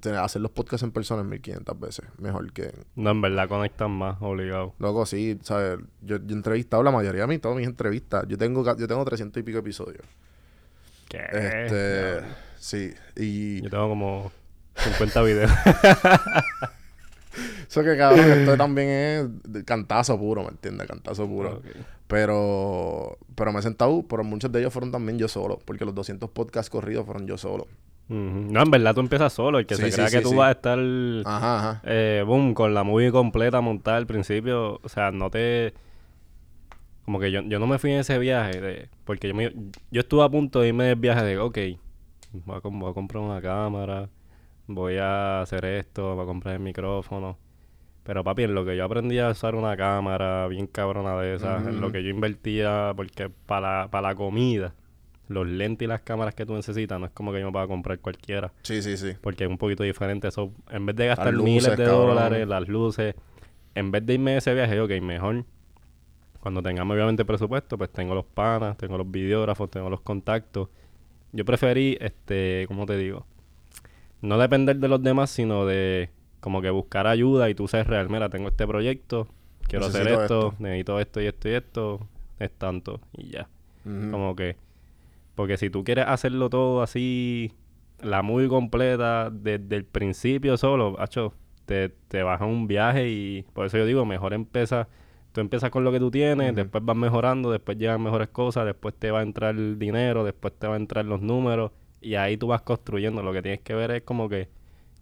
te- 0.00 0.16
hacer 0.16 0.40
los 0.42 0.50
podcasts 0.52 0.82
en 0.84 0.92
persona 0.92 1.22
es 1.22 1.28
1500 1.28 1.80
veces 1.80 2.04
mejor 2.18 2.52
que. 2.52 2.72
No, 2.94 3.10
en 3.10 3.20
verdad 3.20 3.48
conectan 3.48 3.90
más, 3.90 4.16
obligado. 4.20 4.74
Loco, 4.78 5.04
sí, 5.06 5.38
¿sabes? 5.42 5.78
Yo, 6.02 6.16
yo 6.18 6.28
he 6.28 6.32
entrevistado 6.32 6.82
la 6.82 6.90
mayoría 6.90 7.22
de 7.22 7.26
mí, 7.26 7.38
todas 7.38 7.56
mis 7.58 7.66
entrevistas. 7.66 8.24
Yo 8.28 8.38
tengo, 8.38 8.64
yo 8.76 8.86
tengo 8.86 9.04
300 9.04 9.40
y 9.40 9.42
pico 9.42 9.58
episodios. 9.58 10.04
¿Qué? 11.08 11.18
Este. 11.32 12.20
Sí. 12.58 12.94
Y. 13.16 13.62
Yo 13.62 13.70
tengo 13.70 13.88
como 13.88 14.30
50 14.76 15.22
videos. 15.22 15.50
Eso 17.68 17.84
que 17.84 17.96
cabrón, 17.96 18.28
esto 18.32 18.56
también 18.56 19.40
es 19.54 19.64
cantazo 19.64 20.18
puro, 20.18 20.42
¿me 20.42 20.48
entiendes? 20.48 20.88
Cantazo 20.88 21.26
puro. 21.28 21.58
Ok. 21.58 21.66
Pero, 22.10 23.18
pero 23.36 23.52
me 23.52 23.60
he 23.60 23.62
sentado, 23.62 24.02
pero 24.08 24.24
muchos 24.24 24.50
de 24.50 24.58
ellos 24.60 24.72
fueron 24.72 24.90
también 24.90 25.16
yo 25.18 25.28
solo, 25.28 25.60
porque 25.64 25.84
los 25.84 25.94
200 25.94 26.30
podcasts 26.30 26.68
corridos 26.68 27.06
fueron 27.06 27.26
yo 27.28 27.38
solo. 27.38 27.68
No, 28.08 28.62
en 28.62 28.70
verdad 28.72 28.94
tú 28.94 29.00
empiezas 29.00 29.32
solo. 29.32 29.60
El 29.60 29.66
que 29.66 29.76
Sí, 29.76 29.82
se 29.82 29.92
sí, 29.92 29.94
crea 29.94 30.08
sí, 30.08 30.16
que 30.16 30.22
tú 30.22 30.34
vas 30.34 30.48
a 30.48 30.52
estar, 30.52 30.78
Ajá, 31.24 31.58
ajá. 31.58 31.80
eh, 31.84 32.24
boom, 32.26 32.54
con 32.54 32.74
la 32.74 32.82
movie 32.82 33.12
completa 33.12 33.60
montada 33.60 33.96
al 33.98 34.06
principio. 34.06 34.80
O 34.82 34.88
sea, 34.88 35.12
no 35.12 35.30
te... 35.30 35.72
Como 37.04 37.20
que 37.20 37.30
yo, 37.30 37.42
yo 37.42 37.58
no 37.60 37.66
me 37.68 37.78
fui 37.78 37.92
en 37.92 38.00
ese 38.00 38.18
viaje 38.18 38.60
de... 38.60 38.88
Porque 39.04 39.28
yo, 39.28 39.34
me, 39.34 39.52
yo 39.92 40.00
estuve 40.00 40.24
a 40.24 40.28
punto 40.28 40.60
de 40.60 40.68
irme 40.68 40.84
del 40.84 40.96
viaje 40.96 41.24
de, 41.24 41.38
ok, 41.38 41.58
voy 42.44 42.56
a, 42.56 42.60
voy 42.68 42.90
a 42.90 42.94
comprar 42.94 43.22
una 43.22 43.40
cámara, 43.40 44.08
voy 44.66 44.96
a 44.98 45.42
hacer 45.42 45.64
esto, 45.64 46.14
voy 46.16 46.24
a 46.24 46.26
comprar 46.26 46.54
el 46.56 46.60
micrófono. 46.60 47.38
Pero 48.10 48.24
papi, 48.24 48.42
en 48.42 48.56
lo 48.56 48.64
que 48.64 48.76
yo 48.76 48.84
aprendí 48.84 49.20
a 49.20 49.28
usar 49.28 49.54
una 49.54 49.76
cámara 49.76 50.48
bien 50.48 50.66
cabrona 50.66 51.16
de 51.20 51.36
esas, 51.36 51.64
en 51.64 51.80
lo 51.80 51.92
que 51.92 52.02
yo 52.02 52.08
invertía, 52.10 52.92
porque 52.96 53.30
para, 53.46 53.86
para 53.88 54.08
la 54.08 54.14
comida, 54.16 54.74
los 55.28 55.46
lentes 55.46 55.86
y 55.86 55.88
las 55.88 56.00
cámaras 56.00 56.34
que 56.34 56.44
tú 56.44 56.54
necesitas, 56.54 56.98
no 56.98 57.06
es 57.06 57.12
como 57.12 57.30
que 57.32 57.38
yo 57.38 57.46
me 57.46 57.52
pueda 57.52 57.68
comprar 57.68 58.00
cualquiera, 58.00 58.52
Sí, 58.62 58.82
sí, 58.82 58.96
sí. 58.96 59.12
porque 59.20 59.44
es 59.44 59.50
un 59.50 59.58
poquito 59.58 59.84
diferente. 59.84 60.26
Eso, 60.26 60.50
en 60.72 60.86
vez 60.86 60.96
de 60.96 61.06
gastar 61.06 61.32
luces, 61.32 61.44
miles 61.54 61.76
de 61.78 61.84
cabrón. 61.84 62.06
dólares, 62.08 62.48
las 62.48 62.66
luces, 62.66 63.14
en 63.76 63.92
vez 63.92 64.04
de 64.04 64.14
irme 64.14 64.32
a 64.34 64.38
ese 64.38 64.54
viaje, 64.54 64.80
ok, 64.80 64.90
mejor. 65.00 65.44
Cuando 66.40 66.62
tengamos 66.64 66.92
obviamente 66.96 67.24
presupuesto, 67.24 67.78
pues 67.78 67.90
tengo 67.92 68.16
los 68.16 68.24
panas, 68.24 68.76
tengo 68.76 68.98
los 68.98 69.08
videógrafos, 69.08 69.70
tengo 69.70 69.88
los 69.88 70.00
contactos. 70.00 70.68
Yo 71.30 71.44
preferí, 71.44 71.96
este, 72.00 72.64
¿cómo 72.66 72.86
te 72.86 72.96
digo? 72.96 73.24
No 74.20 74.36
depender 74.36 74.78
de 74.78 74.88
los 74.88 75.00
demás, 75.00 75.30
sino 75.30 75.64
de 75.64 76.10
como 76.40 76.62
que 76.62 76.70
buscar 76.70 77.06
ayuda 77.06 77.48
y 77.50 77.54
tú 77.54 77.68
sabes 77.68 77.86
real, 77.86 78.08
mira, 78.08 78.28
tengo 78.28 78.48
este 78.48 78.66
proyecto, 78.66 79.28
quiero 79.68 79.86
hacer 79.86 80.08
esto, 80.08 80.22
esto. 80.22 80.54
necesito 80.58 81.00
esto 81.00 81.20
y 81.20 81.26
esto 81.26 81.48
y 81.48 81.52
esto, 81.52 82.08
es 82.38 82.50
tanto 82.52 83.00
y 83.16 83.30
ya. 83.30 83.48
Como 83.84 84.36
que, 84.36 84.56
porque 85.34 85.56
si 85.56 85.70
tú 85.70 85.84
quieres 85.84 86.04
hacerlo 86.06 86.50
todo 86.50 86.82
así, 86.82 87.52
la 88.02 88.22
muy 88.22 88.46
completa, 88.48 89.30
desde 89.30 89.76
el 89.76 89.84
principio 89.84 90.56
solo, 90.56 90.96
hacho, 90.98 91.32
te, 91.64 91.88
te 91.88 92.22
vas 92.22 92.40
a 92.40 92.44
un 92.44 92.66
viaje 92.66 93.08
y 93.08 93.44
por 93.54 93.66
eso 93.66 93.78
yo 93.78 93.86
digo, 93.86 94.04
mejor 94.04 94.34
empieza, 94.34 94.88
tú 95.32 95.40
empiezas 95.40 95.70
con 95.70 95.84
lo 95.84 95.92
que 95.92 95.98
tú 95.98 96.10
tienes, 96.10 96.54
después 96.54 96.84
vas 96.84 96.96
mejorando, 96.96 97.50
después 97.50 97.78
llegan 97.78 98.02
mejores 98.02 98.28
cosas, 98.28 98.66
después 98.66 98.94
te 98.94 99.10
va 99.10 99.20
a 99.20 99.22
entrar 99.22 99.54
el 99.54 99.78
dinero, 99.78 100.24
después 100.24 100.52
te 100.58 100.66
va 100.66 100.74
a 100.74 100.76
entrar 100.76 101.04
los 101.04 101.22
números 101.22 101.72
y 102.00 102.14
ahí 102.14 102.36
tú 102.36 102.48
vas 102.48 102.62
construyendo. 102.62 103.22
Lo 103.22 103.32
que 103.32 103.42
tienes 103.42 103.60
que 103.60 103.74
ver 103.74 103.90
es 103.92 104.02
como 104.02 104.28
que, 104.28 104.48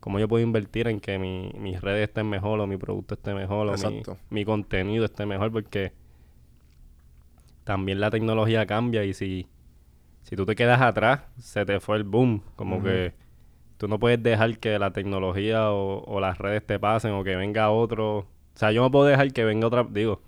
cómo 0.08 0.18
yo 0.18 0.26
puedo 0.26 0.42
invertir 0.42 0.88
en 0.88 1.00
que 1.00 1.18
mi, 1.18 1.52
mis 1.58 1.82
redes 1.82 2.08
estén 2.08 2.26
mejor 2.30 2.58
o 2.60 2.66
mi 2.66 2.78
producto 2.78 3.12
esté 3.12 3.34
mejor 3.34 3.68
o 3.68 3.74
mi, 3.90 4.02
mi 4.30 4.42
contenido 4.46 5.04
esté 5.04 5.26
mejor 5.26 5.52
porque 5.52 5.92
también 7.62 8.00
la 8.00 8.08
tecnología 8.08 8.64
cambia 8.64 9.04
y 9.04 9.12
si, 9.12 9.48
si 10.22 10.34
tú 10.34 10.46
te 10.46 10.54
quedas 10.56 10.80
atrás, 10.80 11.24
se 11.36 11.66
te 11.66 11.78
fue 11.78 11.98
el 11.98 12.04
boom. 12.04 12.40
Como 12.56 12.82
que 12.82 13.12
tú 13.76 13.86
no 13.86 13.98
puedes 13.98 14.22
dejar 14.22 14.56
que 14.56 14.78
la 14.78 14.94
tecnología 14.94 15.72
o, 15.72 16.02
o 16.04 16.20
las 16.20 16.38
redes 16.38 16.64
te 16.64 16.78
pasen 16.78 17.12
o 17.12 17.22
que 17.22 17.36
venga 17.36 17.68
otro. 17.68 18.20
O 18.20 18.26
sea, 18.54 18.72
yo 18.72 18.80
no 18.80 18.90
puedo 18.90 19.04
dejar 19.04 19.30
que 19.34 19.44
venga 19.44 19.66
otra. 19.66 19.84
Digo, 19.84 20.22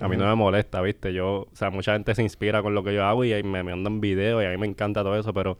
a 0.00 0.08
mí 0.08 0.16
no 0.16 0.26
me 0.26 0.34
molesta, 0.34 0.82
¿viste? 0.82 1.12
Yo, 1.12 1.42
o 1.42 1.48
sea, 1.52 1.70
mucha 1.70 1.92
gente 1.92 2.12
se 2.16 2.24
inspira 2.24 2.60
con 2.60 2.74
lo 2.74 2.82
que 2.82 2.92
yo 2.92 3.04
hago 3.04 3.24
y 3.24 3.40
me, 3.44 3.62
me 3.62 3.70
mandan 3.70 4.00
videos 4.00 4.42
y 4.42 4.46
a 4.46 4.50
mí 4.50 4.56
me 4.56 4.66
encanta 4.66 5.04
todo 5.04 5.16
eso, 5.16 5.32
pero 5.32 5.58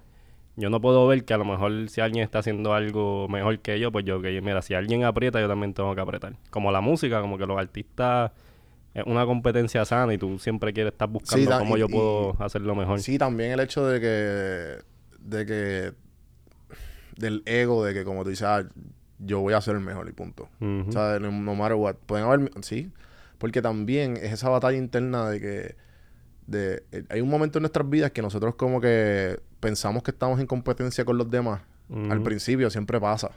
yo 0.57 0.69
no 0.71 0.81
puedo 0.81 1.07
ver 1.07 1.25
que 1.25 1.35
a 1.35 1.39
lo 1.39 1.45
mejor 1.45 1.89
si 1.89 2.01
alguien 2.01 2.23
está 2.25 2.41
haciendo 2.41 2.75
algo 2.75 3.27
mejor 3.29 3.59
que 3.61 3.79
yo, 3.81 3.91
pues 3.91 4.05
yo, 4.05 4.21
que 4.21 4.41
mira, 4.43 4.61
si 4.63 4.75
alguien 4.75 5.05
aprieta, 5.05 5.41
yo 5.41 5.49
también 5.49 5.73
tengo 5.75 5.95
que 5.95 6.01
apretar. 6.01 6.37
Como 6.51 6.71
la 6.73 6.81
música, 6.81 7.21
como 7.21 7.39
que 7.39 7.47
los 7.47 7.59
artistas 7.59 8.33
es 8.95 9.05
una 9.07 9.25
competencia 9.25 9.85
sana 9.87 10.13
y 10.13 10.19
tú 10.19 10.39
siempre 10.39 10.73
quieres 10.75 10.93
estar 10.93 11.09
buscando 11.09 11.59
cómo 11.59 11.77
y- 11.77 11.81
yo 11.81 11.87
y- 11.89 11.93
puedo 11.93 12.37
hacerlo 12.39 12.75
mejor. 12.75 13.01
Sí, 13.01 13.17
también 13.19 13.53
el 13.53 13.61
hecho 13.61 13.87
de 13.87 14.01
que. 14.01 14.79
de 15.21 15.47
que. 15.47 15.93
del 17.17 17.43
ego, 17.47 17.85
de 17.85 17.95
que 17.95 18.05
como 18.05 18.23
tú 18.25 18.31
dices, 18.31 18.47
ah, 18.47 18.65
yo 19.19 19.41
voy 19.41 19.55
a 19.55 19.61
ser 19.61 19.77
el 19.77 19.81
mejor 19.83 20.09
y 20.09 20.13
punto. 20.13 20.49
O 20.61 20.93
sea, 20.93 21.19
no, 21.21 21.31
no 21.31 21.55
matter 21.55 21.77
what. 21.77 21.95
Pueden 22.07 22.27
haber. 22.27 22.51
Sí. 22.63 22.91
Porque 23.39 23.63
también 23.63 24.17
es 24.17 24.33
esa 24.33 24.49
batalla 24.51 24.77
interna 24.77 25.29
de 25.31 25.41
que. 25.41 25.77
De, 26.47 26.83
eh, 26.93 27.05
hay 27.09 27.21
un 27.21 27.29
momento 27.31 27.59
en 27.59 27.63
nuestras 27.63 27.89
vidas 27.89 28.11
que 28.11 28.21
nosotros 28.21 28.57
como 28.57 28.81
que 28.81 29.39
pensamos 29.63 30.03
que 30.03 30.11
estamos 30.11 30.39
en 30.41 30.47
competencia 30.47 31.05
con 31.07 31.17
los 31.17 31.31
demás. 31.31 31.63
Al 32.11 32.23
principio 32.23 32.69
siempre 32.69 33.01
pasa. 33.01 33.31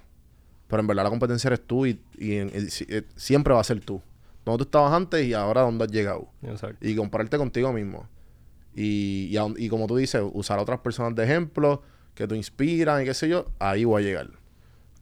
Pero 0.67 0.79
en 0.81 0.88
verdad 0.88 1.03
la 1.03 1.09
competencia 1.09 1.47
eres 1.49 1.61
tú 1.65 1.85
y, 1.85 2.01
y 2.17 2.38
en- 2.38 2.51
y 2.53 2.69
si- 2.71 2.85
eh, 2.89 3.03
siempre 3.15 3.53
va 3.53 3.59
a 3.59 3.63
ser 3.63 3.79
tú. 3.81 4.01
Donde 4.43 4.57
tú 4.59 4.63
estabas 4.63 4.91
antes 4.93 5.23
y 5.25 5.33
ahora 5.33 5.61
dónde 5.61 5.85
has 5.85 5.91
llegado. 5.91 6.27
Exacto. 6.41 6.77
Y 6.88 6.95
compararte 6.95 7.38
contigo 7.38 7.71
mismo. 7.71 8.07
Y, 8.75 9.35
y 9.57 9.69
como 9.69 9.88
tú 9.88 9.95
dices, 9.97 10.21
usar 10.33 10.57
a 10.59 10.61
otras 10.63 10.79
personas 10.79 11.15
de 11.15 11.23
ejemplo 11.23 11.81
que 12.15 12.27
te 12.27 12.35
inspiran 12.35 13.01
y 13.01 13.05
qué 13.05 13.13
sé 13.13 13.29
yo, 13.29 13.47
ahí 13.59 13.85
voy 13.85 14.03
a 14.03 14.05
llegar. 14.05 14.29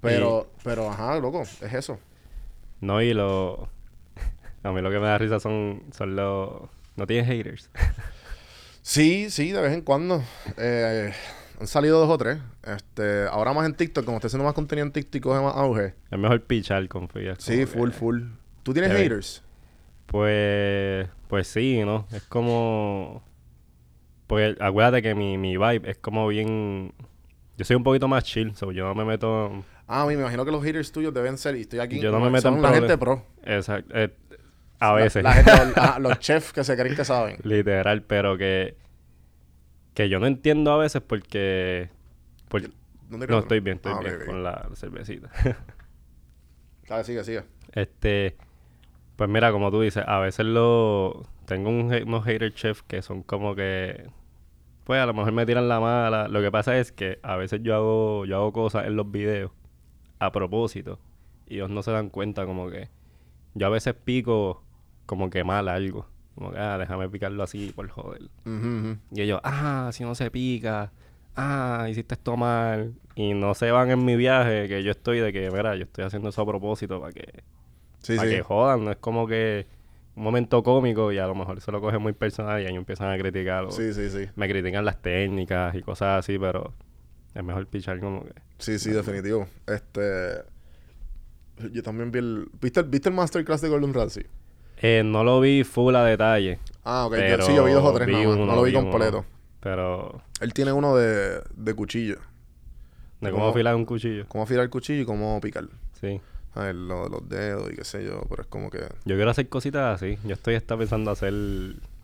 Pero, 0.02 0.52
pero, 0.64 0.90
ajá, 0.90 1.18
loco, 1.20 1.42
es 1.44 1.74
eso. 1.74 1.98
No, 2.82 3.02
y 3.02 3.14
lo... 3.14 3.70
A 4.64 4.72
mí 4.72 4.82
lo 4.82 4.90
que 4.92 5.00
me 5.00 5.06
da 5.08 5.18
risa 5.18 5.40
son, 5.40 5.84
son 5.96 6.16
los... 6.16 6.70
¿No 6.96 7.08
tienes 7.08 7.28
haters? 7.28 7.70
Sí, 8.84 9.30
sí, 9.30 9.52
de 9.52 9.62
vez 9.62 9.72
en 9.74 9.82
cuando. 9.82 10.22
Eh, 10.58 11.14
han 11.60 11.68
salido 11.68 12.00
dos 12.00 12.10
o 12.10 12.18
tres. 12.18 12.38
Este, 12.64 13.26
ahora 13.28 13.54
más 13.54 13.66
en 13.66 13.76
TikTok, 13.76 14.04
como 14.04 14.18
estoy 14.18 14.28
haciendo 14.28 14.44
más 14.44 14.54
contenido 14.54 14.86
en 14.86 14.92
TikTok, 14.92 15.22
coge 15.22 15.42
más 15.42 15.56
auge. 15.56 15.94
Es 16.12 16.20
mejor 16.20 16.42
pichar, 16.44 16.86
confía. 16.90 17.36
Sí, 17.40 17.66
full, 17.66 17.90
que- 17.92 17.96
full. 17.96 18.22
¿Tú 18.64 18.74
tienes 18.74 18.92
haters? 18.92 19.42
Pues, 20.06 21.08
pues 21.28 21.48
sí, 21.48 21.82
¿no? 21.86 22.06
Es 22.12 22.24
como... 22.24 23.24
Pues 24.28 24.56
acuérdate 24.60 25.02
que 25.02 25.16
mi, 25.16 25.38
mi 25.38 25.58
vibe 25.58 25.90
es 25.90 25.98
como 25.98 26.28
bien... 26.28 26.94
Yo 27.58 27.66
soy 27.66 27.76
un 27.76 27.84
poquito 27.84 28.08
más 28.08 28.24
chill, 28.24 28.56
so 28.56 28.72
yo 28.72 28.86
no 28.86 28.96
me 28.96 29.06
meto... 29.06 29.64
Ah, 29.88 30.06
me 30.06 30.14
imagino 30.14 30.44
que 30.46 30.52
los 30.52 30.64
haters 30.64 30.92
tuyos 30.92 31.14
deben 31.14 31.38
ser, 31.38 31.56
y 31.56 31.62
estoy 31.62 31.80
aquí, 31.80 32.00
Yo 32.00 32.12
no 32.12 32.20
me 32.20 32.30
meto 32.30 32.48
en 32.48 32.62
la 32.62 32.74
gente 32.74 32.98
pro. 32.98 33.26
Exacto. 33.46 33.94
eh, 33.96 34.14
a 34.90 34.94
veces. 34.94 35.24
La 35.24 35.34
gente, 35.34 35.82
los, 36.00 36.20
chefs 36.20 36.54
que 36.54 36.64
se 36.64 36.76
creen 36.76 36.96
que 36.96 37.06
saben. 37.06 37.38
Literal, 37.44 38.04
pero 38.04 38.38
que... 38.38 38.76
Que 39.94 40.10
yo 40.10 40.20
no 40.20 40.28
entiendo 40.28 40.72
a 40.72 40.78
veces 40.78 41.02
porque... 41.02 41.90
porque 42.50 42.70
¿Dónde 43.10 43.28
no, 43.28 43.40
estoy 43.40 43.60
bien, 43.60 43.76
estoy 43.76 43.94
Ah, 43.96 44.00
bien 44.00 44.20
con 44.26 44.44
la 44.44 44.70
cervecita. 44.76 45.30
Dale, 46.88 47.04
sigue, 47.04 47.24
sigue. 47.24 47.44
Este, 47.74 48.36
pues 49.16 49.30
mira, 49.30 49.52
como 49.52 49.70
tú 49.70 49.82
dices, 49.82 50.04
a 50.08 50.20
veces 50.20 50.46
lo 50.46 51.24
tengo 51.46 51.70
un, 51.70 51.94
unos 51.94 52.26
hater 52.26 52.54
chefs 52.54 52.82
que 52.82 53.02
son 53.02 53.22
como 53.22 53.56
que, 53.56 54.10
pues 54.84 55.00
a 55.00 55.06
lo 55.06 55.14
mejor 55.14 55.32
me 55.32 55.46
tiran 55.46 55.70
la 55.70 55.80
mala. 55.80 56.28
Lo 56.28 56.42
que 56.42 56.52
pasa 56.52 56.78
es 56.80 56.92
que 56.92 57.20
a 57.22 57.36
veces 57.36 57.62
yo 57.62 57.76
hago, 57.76 58.26
yo 58.26 58.38
hago 58.38 58.52
cosas 58.52 58.88
en 58.88 58.96
los 58.96 59.12
videos 59.12 59.52
a 60.20 60.32
propósito 60.32 61.00
y 61.46 61.56
ellos 61.56 61.70
no 61.70 61.84
se 61.84 61.92
dan 61.92 62.10
cuenta 62.10 62.46
como 62.46 62.70
que 62.70 62.90
yo 63.54 63.68
a 63.68 63.70
veces 63.70 63.94
pico 63.94 64.63
como 65.06 65.30
que 65.30 65.44
mal 65.44 65.68
algo. 65.68 66.08
Como 66.36 66.52
que, 66.52 66.58
ah, 66.58 66.78
déjame 66.78 67.10
picarlo 67.10 67.44
así 67.44 67.72
por 67.76 67.88
joder. 67.90 68.24
Y 69.12 69.22
ellos, 69.22 69.40
ah, 69.44 69.90
si 69.94 70.04
no 70.04 70.16
se 70.16 70.32
pica, 70.32 70.92
ah, 71.36 71.88
hiciste 71.90 72.16
esto 72.16 72.36
mal. 72.38 72.94
Y 73.16 73.34
no 73.34 73.54
se 73.54 73.70
van 73.72 73.92
en 73.92 74.04
mi 74.04 74.16
viaje, 74.16 74.68
que 74.68 74.84
yo 74.84 74.92
estoy 74.92 75.20
de 75.20 75.32
que, 75.32 75.52
mira, 75.52 75.76
yo 75.76 75.84
estoy 75.84 76.06
haciendo 76.06 76.30
eso 76.30 76.42
a 76.42 76.46
propósito 76.48 77.00
para 77.00 77.14
que, 77.14 77.44
Sí, 78.00 78.16
para 78.16 78.28
sí. 78.30 78.36
que 78.36 78.42
jodan. 78.42 78.84
No 78.84 78.92
es 78.92 78.98
como 78.98 79.28
que 79.28 79.68
un 80.16 80.24
momento 80.24 80.62
cómico 80.64 81.12
y 81.12 81.18
a 81.20 81.28
lo 81.28 81.36
mejor 81.36 81.62
se 81.62 81.72
lo 81.72 81.80
coge 81.82 81.98
muy 82.00 82.14
personal 82.14 82.62
y 82.62 82.66
ahí 82.66 82.76
empiezan 82.76 83.12
a 83.12 83.18
criticar. 83.18 83.66
o 83.66 83.72
Sí, 83.72 83.94
sí, 83.94 84.10
sí. 84.10 84.28
Me 84.36 84.50
critican 84.50 84.84
las 84.86 85.02
técnicas 85.02 85.76
y 85.76 85.82
cosas 85.82 86.20
así, 86.20 86.38
pero 86.40 86.74
es 87.36 87.44
mejor 87.44 87.68
pichar 87.68 88.00
como 88.00 88.24
que... 88.26 88.34
Sí, 88.58 88.80
sí, 88.80 88.90
definitivo. 88.92 89.48
Este. 89.68 90.44
Yo 91.72 91.84
también 91.84 92.12
vi 92.12 92.20
el. 92.20 92.48
¿Viste 92.62 92.80
el, 92.80 92.88
¿viste 92.88 93.10
el 93.10 93.16
masterclass 93.16 93.62
de 93.62 93.70
Gordon 93.70 93.94
Ramsay? 93.94 94.26
Eh, 94.84 95.02
no 95.04 95.24
lo 95.24 95.40
vi 95.40 95.64
full 95.64 95.96
a 95.96 96.04
detalle. 96.04 96.60
Ah, 96.84 97.06
ok. 97.08 97.16
Yo- 97.16 97.42
sí, 97.46 97.56
yo 97.56 97.64
vi 97.64 97.72
dos 97.72 97.84
o 97.84 97.94
tres 97.94 98.08
nada 98.10 98.28
más. 98.28 98.38
no 98.38 98.56
lo 98.56 98.62
vi 98.64 98.74
completo. 98.74 99.26
Pero 99.62 100.22
Él 100.42 100.54
tiene 100.54 100.74
uno 100.74 100.96
de, 100.98 101.42
de 101.56 101.74
cuchillo. 101.74 102.18
de 103.22 103.30
¿Cómo? 103.32 103.44
cómo 103.44 103.48
afilar 103.52 103.76
un 103.76 103.86
cuchillo. 103.86 104.26
Cómo 104.28 104.44
afilar 104.44 104.66
el 104.66 104.70
cuchillo 104.70 105.02
y 105.04 105.06
cómo 105.06 105.40
picar. 105.40 105.64
Sí. 106.02 106.20
A 106.54 106.66
ver, 106.66 106.76
lo 106.76 107.06
de 107.06 107.10
los 107.10 107.30
dedos 107.30 107.72
y 107.72 107.76
qué 107.78 107.86
sé 107.86 108.04
yo. 108.04 108.22
Pero 108.30 108.42
es 108.44 108.48
como 108.50 108.70
que. 108.70 108.80
Yo 109.06 109.16
quiero 109.16 109.32
hacer 109.32 109.48
cositas 109.48 109.96
así. 110.02 110.18
Yo 110.26 110.34
estoy 110.34 110.56
está 110.56 110.76
pensando 110.78 111.12
hacer 111.12 111.34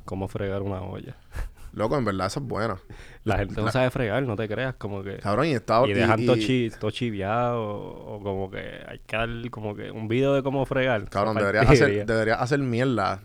cómo 0.06 0.28
fregar 0.30 0.62
una 0.62 0.82
olla. 0.82 1.18
Loco, 1.73 1.97
en 1.97 2.05
verdad, 2.05 2.27
esa 2.27 2.39
es 2.39 2.45
buena. 2.45 2.77
La 3.23 3.38
gente 3.38 3.62
no 3.62 3.71
sabe 3.71 3.89
fregar, 3.91 4.23
no 4.23 4.36
te 4.36 4.47
creas, 4.47 4.75
como 4.75 5.03
que... 5.03 5.17
Cabrón, 5.17 5.47
y 5.47 5.51
estaba. 5.53 5.88
Y 5.88 5.93
dejan 5.93 6.25
todo, 6.25 6.36
chi- 6.36 6.71
todo 6.79 6.91
chiviado 6.91 7.62
o 7.62 8.19
como 8.23 8.49
que 8.49 8.82
hay 8.88 8.99
que 8.99 9.15
dar 9.17 9.29
como 9.51 9.75
que 9.75 9.91
un 9.91 10.08
video 10.08 10.34
de 10.34 10.43
cómo 10.43 10.65
fregar. 10.65 11.10
Cabrón, 11.10 11.36
deberías 11.38 11.67
hacer, 11.69 12.05
deberías 12.05 12.41
hacer 12.41 12.60
mierda. 12.60 13.21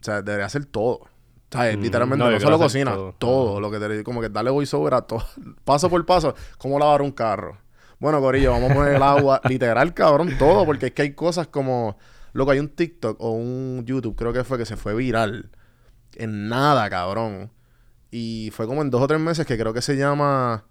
O 0.00 0.04
sea, 0.04 0.22
deberías 0.22 0.54
hacer 0.54 0.66
todo. 0.66 0.96
O 0.98 1.08
sea, 1.50 1.76
Mm, 1.76 1.80
literalmente, 1.80 2.24
no, 2.24 2.30
no, 2.30 2.40
solo 2.40 2.58
cocina, 2.58 2.92
todo. 2.94 3.14
todo. 3.18 3.60
Lo 3.60 3.70
que 3.70 3.78
te 3.78 4.02
como 4.04 4.20
que 4.20 4.28
darle 4.28 4.50
voiceover 4.50 4.94
a 4.94 5.02
todo. 5.02 5.24
paso 5.64 5.88
por 5.88 6.04
paso, 6.04 6.34
cómo 6.58 6.78
lavar 6.78 7.02
un 7.02 7.12
carro. 7.12 7.58
Bueno, 7.98 8.20
Corillo, 8.20 8.50
vamos 8.50 8.72
a 8.72 8.74
poner 8.74 8.94
el 8.96 9.02
agua. 9.02 9.40
Literal, 9.48 9.94
cabrón, 9.94 10.36
todo. 10.38 10.66
Porque 10.66 10.86
es 10.86 10.92
que 10.92 11.02
hay 11.02 11.14
cosas 11.14 11.46
como. 11.46 11.96
Loco, 12.34 12.50
hay 12.50 12.58
un 12.58 12.68
TikTok 12.68 13.16
o 13.20 13.30
un 13.30 13.84
YouTube, 13.86 14.14
creo 14.16 14.32
que 14.34 14.44
fue, 14.44 14.58
que 14.58 14.66
se 14.66 14.76
fue 14.76 14.94
viral. 14.94 15.50
En 16.16 16.48
nada, 16.48 16.90
cabrón. 16.90 17.50
Y 18.10 18.50
fue 18.52 18.66
como 18.66 18.82
en 18.82 18.90
dos 18.90 19.02
o 19.02 19.06
tres 19.06 19.20
meses 19.20 19.46
que 19.46 19.58
creo 19.58 19.72
que 19.74 19.82
se 19.82 19.96
llama 19.96 20.64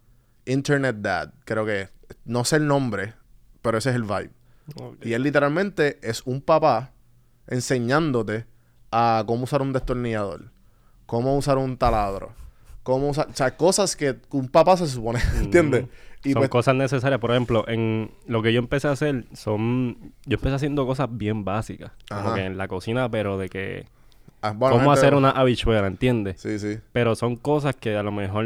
Internet 0.46 0.98
Dad. 1.00 1.34
Creo 1.46 1.66
que. 1.66 1.90
No 2.24 2.46
sé 2.46 2.58
el 2.58 2.68
nombre, 2.68 3.14
pero 3.62 3.78
ese 3.78 3.90
es 3.90 3.96
el 3.96 4.04
vibe. 4.04 4.32
Y 5.02 5.14
él 5.14 5.24
literalmente 5.24 6.00
es 6.02 6.24
un 6.26 6.42
papá 6.42 6.92
enseñándote 7.48 8.46
a 8.92 9.24
cómo 9.28 9.44
usar 9.44 9.62
un 9.62 9.74
destornillador, 9.74 10.52
cómo 11.06 11.38
usar 11.38 11.58
un 11.58 11.78
taladro, 11.78 12.34
cómo 12.84 13.10
usar, 13.10 13.28
o 13.30 13.34
sea, 13.36 13.58
cosas 13.58 13.96
que 13.96 14.18
un 14.32 14.48
papá 14.48 14.78
se 14.78 14.88
supone, 14.88 15.20
¿entiendes? 15.38 15.86
Y 16.24 16.32
son 16.32 16.42
pues, 16.42 16.50
cosas 16.50 16.76
necesarias. 16.76 17.20
Por 17.20 17.32
ejemplo, 17.32 17.66
en 17.68 18.12
lo 18.26 18.42
que 18.42 18.52
yo 18.52 18.60
empecé 18.60 18.88
a 18.88 18.92
hacer 18.92 19.26
son... 19.34 20.14
Yo 20.26 20.38
empecé 20.38 20.56
haciendo 20.56 20.88
cosas 20.88 21.08
bien 21.12 21.46
básicas. 21.46 21.92
Como 22.10 22.34
que 22.34 22.46
en 22.46 22.58
la 22.58 22.68
cocina, 22.68 23.10
pero 23.10 23.38
de 23.38 23.48
que... 23.48 23.86
ah, 24.48 24.54
bueno, 24.56 24.78
cómo 24.78 24.90
gente- 24.92 25.00
hacer 25.00 25.16
una 25.16 25.32
habichuela, 25.32 25.88
¿entiendes? 25.88 26.42
Sí, 26.42 26.60
sí. 26.60 26.80
Pero 26.92 27.16
son 27.16 27.36
cosas 27.36 27.76
que 27.76 27.96
a 27.96 28.04
lo 28.04 28.12
mejor 28.12 28.46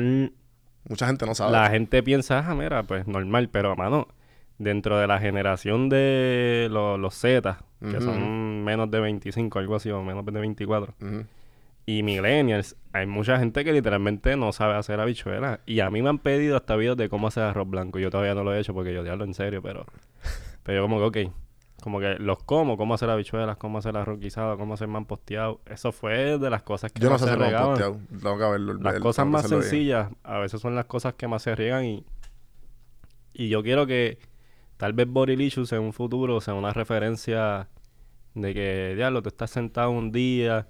Mucha 0.87 1.07
gente 1.07 1.25
no 1.25 1.35
sabe. 1.35 1.51
la 1.51 1.69
gente 1.69 2.01
piensa, 2.03 2.43
ah, 2.47 2.55
mira, 2.55 2.83
pues 2.83 3.07
normal, 3.07 3.49
pero 3.51 3.75
mano, 3.75 4.07
dentro 4.57 4.97
de 4.97 5.07
la 5.07 5.19
generación 5.19 5.89
de 5.89 6.67
lo- 6.71 6.97
los 6.97 7.13
Z, 7.15 7.59
que 7.79 8.01
son 8.01 8.63
menos 8.65 8.91
de 8.91 8.99
25, 8.99 9.57
algo 9.59 9.75
así, 9.75 9.89
o 9.89 10.03
menos 10.03 10.25
de 10.25 10.31
24, 10.31 10.93
Ujú. 11.01 11.23
y 11.85 12.03
millennials, 12.03 12.75
hay 12.91 13.05
mucha 13.07 13.39
gente 13.39 13.63
que 13.63 13.71
literalmente 13.71 14.35
no 14.35 14.51
sabe 14.51 14.75
hacer 14.75 14.99
habichuelas. 14.99 15.59
Y 15.65 15.79
a 15.79 15.89
mí 15.89 16.01
me 16.01 16.09
han 16.09 16.19
pedido 16.19 16.57
hasta 16.57 16.75
videos 16.75 16.97
de 16.97 17.07
cómo 17.07 17.27
hacer 17.27 17.43
arroz 17.43 17.69
blanco. 17.69 17.99
Yo 17.99 18.09
todavía 18.09 18.35
no 18.35 18.43
lo 18.43 18.53
he 18.53 18.59
hecho 18.59 18.73
porque 18.73 18.93
yo 18.93 19.01
te 19.03 19.09
hablo 19.09 19.23
en 19.23 19.33
serio, 19.33 19.61
pero, 19.61 19.85
pero 20.63 20.79
yo 20.79 20.81
como 20.89 21.09
que, 21.11 21.25
ok, 21.27 21.33
como 21.81 21.99
que 21.99 22.15
los 22.19 22.43
como, 22.43 22.77
cómo 22.77 22.93
hacer 22.93 23.09
habichuelas, 23.09 23.57
cómo 23.57 23.77
hacer 23.79 23.95
arroz 23.97 24.19
guisado, 24.19 24.57
cómo 24.57 24.73
hacer 24.75 24.87
manposteado. 24.87 25.61
Eso 25.65 25.91
fue 25.91 26.37
de 26.37 26.49
las 26.49 26.61
cosas 26.63 26.91
que 26.91 27.01
Yo 27.01 27.09
no 27.09 27.17
sé 27.19 27.25
se 27.25 27.35
regaban. 27.35 27.69
posteado. 27.69 27.99
Tengo 28.21 28.37
que 28.37 28.43
verlo. 28.51 28.73
Las 28.75 28.95
el- 28.95 29.01
cosas 29.01 29.25
más 29.27 29.49
bien. 29.49 29.61
sencillas 29.61 30.09
a 30.23 30.37
veces 30.39 30.61
son 30.61 30.75
las 30.75 30.85
cosas 30.85 31.13
que 31.15 31.27
más 31.27 31.41
se 31.43 31.55
riegan 31.55 31.85
y, 31.85 32.05
y 33.33 33.49
yo 33.49 33.63
quiero 33.63 33.85
que 33.87 34.19
tal 34.77 34.93
vez 34.93 35.07
Borilicious 35.07 35.71
en 35.73 35.81
un 35.81 35.93
futuro 35.93 36.39
sea 36.41 36.53
una 36.53 36.71
referencia 36.73 37.69
de 38.35 38.53
que, 38.53 38.93
diablo, 38.95 39.21
tú 39.21 39.29
estás 39.29 39.49
sentado 39.49 39.91
un 39.91 40.11
día 40.11 40.67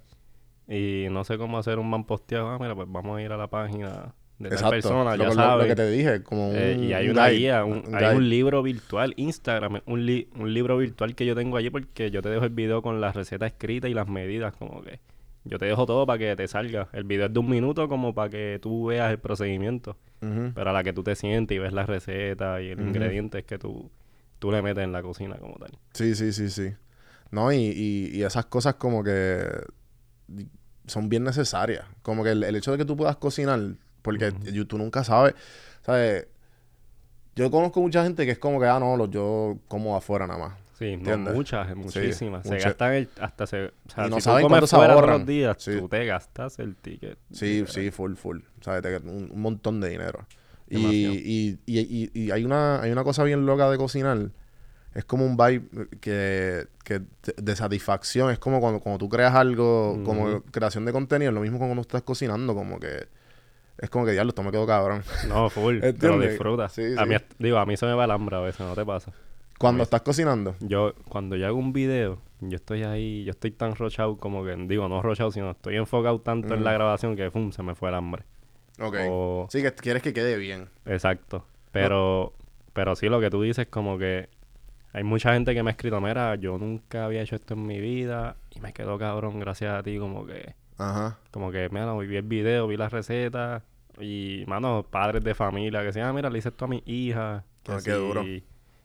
y 0.67 1.08
no 1.12 1.24
sé 1.24 1.38
cómo 1.38 1.58
hacer 1.58 1.80
un 1.80 1.89
man 1.89 2.04
posteado. 2.06 2.50
Ah, 2.50 2.58
mira, 2.60 2.76
pues 2.76 2.88
vamos 2.91 3.17
a 3.17 3.22
ir 3.22 3.32
a 3.32 3.38
la 3.38 3.48
página 3.50 4.13
de 4.39 4.49
tal 4.56 4.69
persona, 4.71 5.15
lo, 5.17 5.23
ya 5.25 5.32
sabes. 5.32 5.67
lo 5.67 5.67
que 5.67 5.75
te 5.75 5.89
dije, 5.91 6.23
como 6.23 6.49
un, 6.49 6.56
Eh, 6.56 6.78
y 6.80 6.93
hay 6.93 7.06
un 7.08 7.12
una 7.12 7.28
guide, 7.28 7.38
guía, 7.39 7.65
un- 7.65 7.84
un 7.88 7.95
hay 7.95 8.06
guide. 8.06 8.15
un 8.15 8.30
libro 8.30 8.63
virtual, 8.63 9.13
Instagram, 9.17 9.82
un, 9.86 10.06
li- 10.06 10.30
un 10.36 10.54
libro 10.54 10.78
virtual 10.78 11.13
que 11.15 11.25
yo 11.25 11.36
tengo 11.36 11.58
allí 11.58 11.69
porque 11.69 12.10
yo 12.10 12.21
te 12.21 12.30
dejo 12.30 12.45
el 12.45 12.52
video 12.52 12.82
con 12.82 13.02
la 13.02 13.12
receta 13.12 13.45
escrita 13.45 13.88
y 13.89 13.93
las 13.93 14.08
medidas, 14.08 14.54
como 14.56 14.82
que 14.82 14.99
yo 15.43 15.58
te 15.60 15.65
dejo 15.65 15.86
todo 15.86 16.06
para 16.06 16.17
que 16.19 16.36
te 16.36 16.47
salga. 16.47 16.88
El 16.93 17.04
video 17.04 17.25
es 17.28 17.34
de 17.34 17.39
un 17.39 17.49
minuto 17.49 17.88
como 17.89 18.13
para 18.15 18.30
que 18.30 18.60
tú 18.62 18.86
veas 18.88 19.12
el 19.12 19.19
procedimiento, 19.19 19.97
Ujú. 20.21 20.52
pero 20.56 20.69
a 20.69 20.73
la 20.73 20.84
que 20.84 20.93
tú 20.93 21.04
te 21.04 21.15
sientes 21.15 21.56
y 21.56 21.60
ves 21.60 21.73
la 21.73 21.86
receta 21.86 22.62
y 22.62 22.69
el 22.69 22.80
Ujú. 22.80 22.88
ingrediente 22.88 23.39
es 23.39 23.43
que 23.45 23.58
tú, 23.60 23.89
tú 24.39 24.52
le 24.52 24.62
metes 24.62 24.84
en 24.84 24.91
la 24.93 25.02
cocina 25.02 25.36
como 25.38 25.56
tal. 25.56 25.71
Sí, 25.93 26.15
sí, 26.15 26.32
sí, 26.34 26.49
sí. 26.49 26.71
No, 27.32 27.52
y, 27.52 27.58
y, 27.58 28.10
y 28.17 28.23
esas 28.23 28.45
cosas 28.45 28.75
como 28.75 29.04
que 29.04 29.43
son 30.88 31.10
bien 31.10 31.23
necesarias. 31.23 31.86
Como 32.02 32.23
que 32.23 32.32
el, 32.32 32.43
el 32.43 32.56
hecho 32.56 32.71
de 32.71 32.78
que 32.78 32.86
tú 32.86 32.95
puedas 32.97 33.17
cocinar, 33.17 33.60
porque 34.02 34.34
yo- 34.52 34.68
tú 34.68 34.78
nunca 34.78 35.04
sabes, 35.04 35.36
¿sabes? 35.82 36.28
Yo 37.36 37.50
conozco 37.52 37.82
mucha 37.82 38.04
gente 38.04 38.26
que 38.26 38.32
es 38.34 38.40
como 38.40 38.60
que, 38.60 38.66
ah, 38.68 38.80
no, 38.80 39.10
yo 39.10 39.58
como 39.68 39.96
afuera 39.96 40.28
nada 40.28 40.40
más. 40.40 40.54
Sí, 40.78 40.96
muchas, 40.98 41.76
muchísimas. 41.76 42.44
se 42.44 42.54
mucha- 42.54 42.70
gastan 42.70 42.94
el- 42.94 43.10
hasta 43.20 43.46
se... 43.48 43.66
O 43.66 43.72
sea, 43.94 44.08
Y 44.08 44.10
no 44.10 44.16
si 44.16 44.22
saben 44.22 44.44
tú 44.44 44.48
comes 44.54 44.70
fuera 44.70 44.94
todos 44.96 45.10
los 45.10 45.26
días, 45.26 45.58
Sí. 45.60 45.78
tú 45.78 45.90
te 45.90 46.06
gastas 46.06 46.58
el 46.60 46.76
ticket. 46.76 47.18
Sí, 47.32 47.46
literal. 47.62 47.74
sí, 47.74 47.92
full, 47.92 48.14
full. 48.16 48.40
¿Sabes? 48.62 48.82
Te- 48.82 48.98
Un, 49.10 49.30
un 49.32 49.42
montón 49.42 49.82
de 49.82 49.90
dinero. 49.90 50.26
Y, 50.70 50.78
y, 50.78 51.60
y, 51.66 51.80
y, 51.80 52.12
y 52.14 52.32
hay, 52.32 52.46
una, 52.46 52.82
hay 52.82 52.92
una 52.92 53.04
cosa 53.04 53.24
bien 53.24 53.46
loca 53.46 53.70
de 53.70 53.78
cocinar. 53.78 54.30
Es 54.94 55.04
como 55.04 55.26
un 55.26 55.36
vibe 55.36 55.68
que, 56.00 56.68
que 56.86 57.02
de 57.38 57.56
satisfacción. 57.56 58.32
Es 58.32 58.40
como 58.40 58.60
cuando, 58.62 58.80
cuando 58.80 59.00
tú 59.00 59.10
creas 59.10 59.36
algo, 59.36 60.02
como 60.06 60.44
creación 60.44 60.86
de 60.86 60.92
contenido. 60.94 61.32
Lo 61.34 61.42
mismo 61.42 61.58
cuando 61.58 61.82
estás 61.82 62.04
cocinando, 62.04 62.54
como 62.56 62.80
que... 62.80 63.08
Es 63.80 63.89
como 63.89 64.06
que, 64.06 64.12
diablo, 64.12 64.30
esto 64.30 64.44
me 64.44 64.52
quedó 64.52 64.68
cabrón. 64.68 65.04
No, 65.28 65.50
full. 65.50 65.80
Te 65.80 66.08
lo 66.08 66.20
disfrutas. 66.20 66.74
Sí, 66.74 66.84
A 66.98 67.04
sí. 67.04 67.10
mí, 67.10 67.15
digo, 67.39 67.58
a 67.58 67.65
mí 67.65 67.78
se 67.78 67.86
me 67.86 67.94
va 67.94 68.06
el 68.06 68.12
hambre 68.12 68.36
a 68.36 68.39
veces, 68.42 68.60
¿no 68.62 68.76
te 68.76 68.86
pasa? 68.86 69.12
Cuando 69.58 69.84
estás 69.84 70.02
cocinando. 70.02 70.56
Yo, 70.60 70.94
cuando 71.10 71.36
yo 71.36 71.46
hago 71.48 71.58
un 71.58 71.74
video, 71.74 72.20
yo 72.42 72.56
estoy 72.56 72.84
ahí, 72.84 73.24
yo 73.26 73.32
estoy 73.32 73.52
tan 73.52 73.76
rochado 73.76 74.18
como 74.18 74.44
que, 74.46 74.56
digo, 74.56 74.88
no 74.88 75.02
rochado, 75.02 75.32
sino 75.32 75.52
estoy 75.52 75.76
enfocado 75.78 76.20
tanto 76.22 76.54
en 76.54 76.63
la 76.63 76.72
grabación 76.74 77.15
que, 77.15 77.30
pum, 77.32 77.52
se 77.52 77.63
me 77.63 77.76
fue 77.76 77.89
el 77.89 77.96
hambre. 77.96 78.24
Ok. 78.82 78.96
O- 79.10 79.48
Sí, 79.50 79.62
que 79.62 79.72
quieres 79.74 80.02
que 80.04 80.13
quede 80.13 80.38
bien. 80.38 80.70
Exacto. 80.86 81.46
Pero, 81.71 82.34
pero 82.73 82.96
sí, 82.96 83.08
lo 83.10 83.19
que 83.19 83.30
tú 83.30 83.42
dices, 83.42 83.67
como 83.67 83.98
que 83.98 84.30
hay 84.94 85.04
mucha 85.04 85.34
gente 85.34 85.54
que 85.54 85.62
me 85.63 85.69
ha 85.69 85.71
escrito, 85.71 86.00
mira, 86.02 86.36
yo 86.36 86.58
nunca 86.58 87.06
había 87.06 87.21
hecho 87.21 87.36
esto 87.36 87.54
en 87.54 87.65
mi 87.65 87.80
vida 87.80 88.36
y 88.56 88.60
me 88.62 88.73
quedó 88.73 88.98
cabrón 88.98 89.40
gracias 89.40 89.73
a 89.73 89.84
ti, 89.84 89.98
como 90.00 90.25
que, 90.25 90.56
Ajá. 90.77 91.17
como 91.32 91.52
que, 91.52 91.67
mira, 91.69 91.94
vi 91.96 92.15
el 92.15 92.23
video, 92.23 92.65
vi 92.67 92.77
la 92.77 92.88
receta 92.90 93.62
y, 94.00 94.43
mano, 94.47 94.85
padres 94.89 95.23
de 95.23 95.35
familia 95.35 95.79
que 95.79 95.87
decían, 95.87 96.08
ah, 96.08 96.13
mira, 96.13 96.29
le 96.29 96.39
hice 96.39 96.50
esto 96.50 96.65
a 96.65 96.67
mi 96.67 96.83
hija. 96.85 97.45
que 97.63 97.71
Ah, 97.71 97.79
qué 97.83 97.91
duro. 97.91 98.23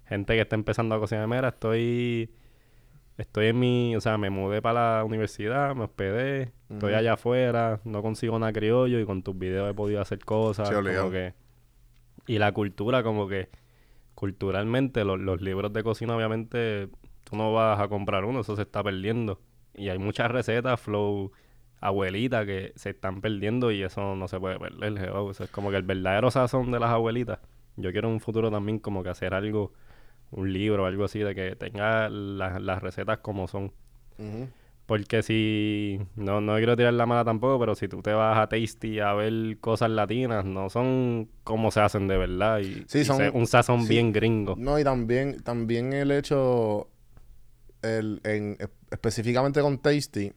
Gente 0.07 0.35
que 0.35 0.41
está 0.41 0.55
empezando 0.57 0.95
a 0.95 0.99
cocinar, 0.99 1.27
mira, 1.29 1.49
estoy, 1.49 2.31
estoy 3.17 3.47
en 3.47 3.59
mi, 3.59 3.97
o 3.97 4.01
sea, 4.01 4.19
me 4.19 4.31
mudé 4.31 4.61
para 4.61 4.99
la 4.99 5.05
universidad, 5.05 5.75
me 5.75 5.85
hospedé, 5.85 6.53
estoy 6.69 6.95
allá 6.95 7.15
afuera, 7.15 7.81
no 7.85 8.03
consigo 8.03 8.39
nada 8.39 8.53
criollo 8.53 9.01
y 9.01 9.07
con 9.07 9.23
tus 9.23 9.39
videos 9.39 9.71
he 9.71 9.75
podido 9.75 10.01
hacer 10.01 10.19
cosas, 10.19 10.69
Sí, 10.69 10.75
como 10.75 11.11
que, 11.11 11.35
y 12.27 12.39
la 12.39 12.53
cultura 12.53 13.03
como 13.03 13.29
que 13.29 13.49
culturalmente 14.15 15.05
los, 15.05 15.19
los 15.19 15.41
libros 15.41 15.73
de 15.73 15.83
cocina, 15.83 16.17
obviamente, 16.17 16.89
tú 17.25 17.37
no 17.37 17.53
vas 17.53 17.81
a 17.81 17.89
comprar 17.89 18.25
uno, 18.25 18.41
eso 18.41 18.57
se 18.57 18.63
está 18.63 18.83
perdiendo. 18.83 19.41
Y 19.75 19.89
hay 19.89 19.99
muchas 19.99 20.31
recetas, 20.31 20.81
flow, 20.81 21.33
abuelita, 21.87 22.45
que 22.47 22.73
se 22.77 22.91
están 22.91 23.21
perdiendo 23.21 23.71
y 23.71 23.83
eso 23.83 24.15
no 24.17 24.27
se 24.29 24.39
puede 24.41 24.59
perder. 24.59 24.97
hello. 24.99 25.31
Eso 25.31 25.45
es 25.45 25.51
como 25.51 25.71
que 25.71 25.77
el 25.77 25.83
verdadero 25.83 26.31
sazón 26.31 26.71
de 26.73 26.81
las 26.81 26.91
abuelitas. 26.91 27.39
Yo 27.77 27.93
quiero 27.93 28.09
en 28.09 28.15
un 28.15 28.21
futuro 28.21 28.51
también 28.51 28.79
como 28.79 29.03
que 29.03 29.09
hacer 29.11 29.35
algo, 29.35 29.73
un 30.31 30.53
libro 30.53 30.85
o 30.85 30.87
algo 30.87 31.05
así, 31.05 31.19
de 31.21 31.35
que 31.35 31.57
tenga 31.57 32.09
las- 32.09 32.61
las 32.63 32.83
recetas 32.83 33.19
como 33.19 33.47
son. 33.49 33.73
Porque 34.87 35.23
si, 35.23 35.99
no, 36.15 36.43
no 36.43 36.57
quiero 36.57 36.77
tirar 36.77 36.93
la 36.93 37.07
mala 37.07 37.25
tampoco, 37.25 37.59
pero 37.59 37.75
si 37.75 37.89
tú 37.89 38.03
te 38.03 38.13
vas 38.13 38.37
a 38.39 38.49
Tasty 38.49 39.01
a 39.01 39.15
ver 39.15 39.59
cosas 39.59 39.89
latinas, 39.91 40.45
no 40.45 40.69
son 40.69 41.31
como 41.43 41.71
se 41.71 41.81
hacen 41.81 42.07
de 42.07 42.19
verdad. 42.19 42.59
Y, 42.61 42.85
Sí, 42.87 42.99
y 42.99 43.05
son- 43.05 43.17
se- 43.17 43.31
un 43.31 43.47
sazón 43.47 43.83
sí. 43.85 43.89
bien 43.89 44.13
gringo. 44.13 44.55
No, 44.59 44.79
y 44.79 44.85
también, 44.85 45.43
también 45.43 45.95
el 45.95 46.11
hecho, 46.11 46.89
el, 47.81 48.21
en, 48.25 48.59
específicamente 48.91 49.63
con 49.63 49.79
Tasty, 49.79 50.33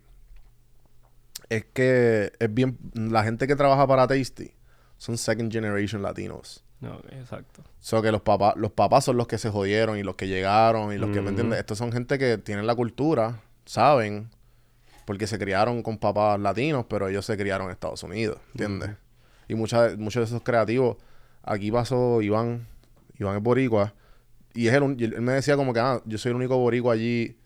es 1.50 1.66
que 1.74 2.32
es 2.40 2.54
bien, 2.54 2.78
la 2.94 3.24
gente 3.24 3.48
que 3.48 3.56
trabaja 3.56 3.88
para 3.88 4.08
Tasty 4.08 4.52
son 4.98 5.18
second 5.18 5.52
generation 5.52 6.02
latinos. 6.02 6.64
Ok, 6.82 7.06
exacto. 7.12 7.64
So 7.80 8.02
que 8.02 8.12
los 8.12 8.22
papás, 8.22 8.56
los 8.56 8.72
papás 8.72 9.06
son 9.06 9.18
los 9.18 9.28
que 9.28 9.38
se 9.38 9.50
jodieron 9.50 9.98
y 9.98 10.04
los 10.04 10.16
que 10.16 10.28
llegaron 10.28 10.94
y 10.94 10.98
los 10.98 11.10
que, 11.10 11.16
¿me 11.16 11.22
Ujú. 11.22 11.30
entiendes? 11.30 11.60
Estos 11.60 11.78
son 11.78 11.92
gente 11.92 12.20
que 12.20 12.38
tienen 12.38 12.68
la 12.68 12.76
cultura, 12.76 13.42
saben, 13.66 14.30
porque 15.06 15.26
se 15.26 15.40
criaron 15.40 15.82
con 15.84 15.98
papás 15.98 16.40
latinos, 16.40 16.86
pero 16.88 17.08
ellos 17.08 17.26
se 17.26 17.38
criaron 17.38 17.68
en 17.68 17.72
Estados 17.72 18.04
Unidos, 18.04 18.40
¿entiendes? 18.54 18.92
Y 19.48 19.56
muchas, 19.56 19.98
muchos 19.98 20.22
de 20.22 20.26
esos 20.26 20.44
creativos, 20.44 20.98
aquí 21.44 21.72
pasó 21.72 22.22
Iván, 22.22 22.68
Iván 23.18 23.38
es 23.38 23.42
boricua, 23.42 23.94
y 24.54 24.68
es 24.68 24.74
el, 24.74 24.84
él 25.02 25.22
me 25.22 25.32
decía 25.32 25.56
como 25.56 25.74
que, 25.74 25.80
ah, 25.80 26.02
yo 26.06 26.18
soy 26.18 26.32
el 26.32 26.36
único 26.36 26.58
boricua 26.58 26.94
allí, 26.94 27.38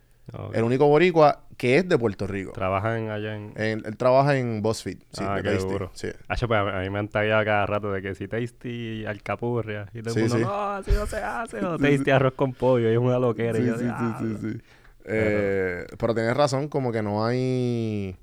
el 0.52 0.64
único 0.64 0.86
boricua 0.88 1.44
que 1.62 1.76
es 1.76 1.88
de 1.88 1.96
Puerto 1.96 2.26
Rico. 2.26 2.50
Trabajan 2.50 3.08
allá 3.10 3.36
en... 3.36 3.52
Él, 3.54 3.84
él 3.86 3.96
trabaja 3.96 4.36
en 4.36 4.62
BuzzFeed, 4.62 4.98
sí, 5.12 5.22
ah, 5.24 5.36
de 5.36 5.42
qué 5.44 5.50
Tasty, 5.50 5.70
duro. 5.70 5.92
sí. 5.94 6.08
Pues, 6.26 6.42
a, 6.42 6.80
mí 6.80 6.90
me 6.90 6.98
han 6.98 7.06
tagueado 7.06 7.44
cada 7.44 7.66
rato 7.66 7.92
de 7.92 8.02
que 8.02 8.16
si 8.16 8.26
Tasty 8.26 9.06
alcapurria. 9.06 9.88
Y 9.94 10.02
todo 10.02 10.12
el 10.16 10.22
mundo, 10.22 10.36
sí. 10.38 10.42
no, 10.42 10.70
así 10.72 10.90
no 10.90 11.06
se 11.06 11.18
hace. 11.18 11.64
O 11.64 11.78
Tasty 11.78 12.10
arroz 12.10 12.34
con 12.34 12.52
pollo. 12.52 12.90
Y 12.90 12.94
es 12.94 12.98
una 12.98 13.16
loquera. 13.20 13.56
y 13.56 13.62
Sí, 13.62 13.68
yo, 13.68 13.78
sí, 13.78 13.84
sí, 13.84 14.16
sí, 14.18 14.36
sí. 14.40 14.60
Eh, 15.04 15.86
pero 15.96 16.14
tienes 16.16 16.36
razón, 16.36 16.66
como 16.66 16.90
que 16.90 17.00
no 17.00 17.24
hay 17.24 18.16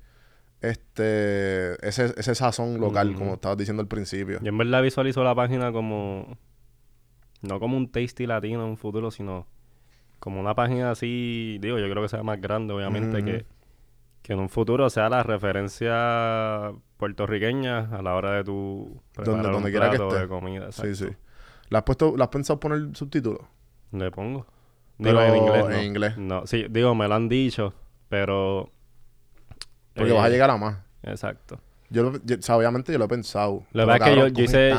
este 0.60 1.88
ese, 1.88 2.12
ese 2.18 2.34
sazón 2.34 2.78
local, 2.78 3.14
como 3.14 3.32
estabas 3.32 3.56
diciendo 3.56 3.80
al 3.80 3.88
principio. 3.88 4.38
Yo 4.42 4.50
en 4.50 4.58
verdad 4.58 4.82
visualizo 4.82 5.24
la 5.24 5.34
página 5.34 5.72
como... 5.72 6.36
No 7.40 7.58
como 7.58 7.78
un 7.78 7.90
Tasty 7.90 8.26
latino 8.26 8.64
en 8.64 8.68
un 8.68 8.76
futuro, 8.76 9.10
sino 9.10 9.46
como 10.20 10.38
una 10.40 10.54
página 10.54 10.92
así... 10.92 11.58
Digo, 11.60 11.78
yo 11.78 11.90
creo 11.90 12.02
que 12.02 12.08
sea 12.08 12.22
más 12.22 12.40
grande, 12.40 12.72
obviamente, 12.74 13.24
que, 13.24 13.46
que 14.22 14.32
en 14.34 14.38
un 14.38 14.48
futuro 14.48 14.88
sea 14.90 15.08
la 15.08 15.22
referencia 15.22 16.72
puertorriqueña 16.98 17.88
a 17.96 18.02
la 18.02 18.14
hora 18.14 18.32
de 18.32 18.44
tu 18.44 19.00
preparar 19.14 19.42
donde 19.44 19.58
un 19.58 19.70
quiera 19.70 19.90
que 19.90 19.96
esté. 19.96 20.18
de 20.20 20.28
comida. 20.28 20.70
Sí, 20.72 20.94
sí. 20.94 21.04
exacto. 21.04 21.22
¿Le 21.70 21.78
has 21.78 21.84
puesto, 21.84 22.16
le 22.16 22.22
has 22.22 22.28
pensado 22.28 22.60
poner 22.60 22.94
subtítulos? 22.96 23.40
Le 23.92 24.10
pongo. 24.10 24.46
Pero 25.02 25.18
Digo, 25.20 25.34
en 25.34 25.42
inglés. 25.42 25.64
en 25.64 25.70
no. 25.70 25.82
inglés. 25.82 26.18
No, 26.18 26.46
sí, 26.46 26.66
digo, 26.68 26.94
me 26.94 27.08
lo 27.08 27.14
han 27.14 27.28
dicho, 27.28 27.72
pero. 28.08 28.70
Porque 29.94 30.10
eh, 30.10 30.14
vas 30.14 30.26
a 30.26 30.28
llegar 30.28 30.50
a 30.50 30.56
más. 30.58 30.78
Exacto. 31.02 31.58
Yo, 31.88 32.02
lo- 32.04 32.18
yo- 32.24 32.36
o 32.38 32.42
sea, 32.42 32.56
obviamente 32.56 32.92
yo 32.92 32.98
lo 32.98 33.06
he 33.06 33.08
pensado. 33.08 33.64
Pero, 33.72 33.86
que 33.86 33.92
pasa 33.98 34.10
es 34.10 34.14
que 34.14 34.20
yo, 34.20 34.26
yo 34.28 34.44
hice. 34.44 34.72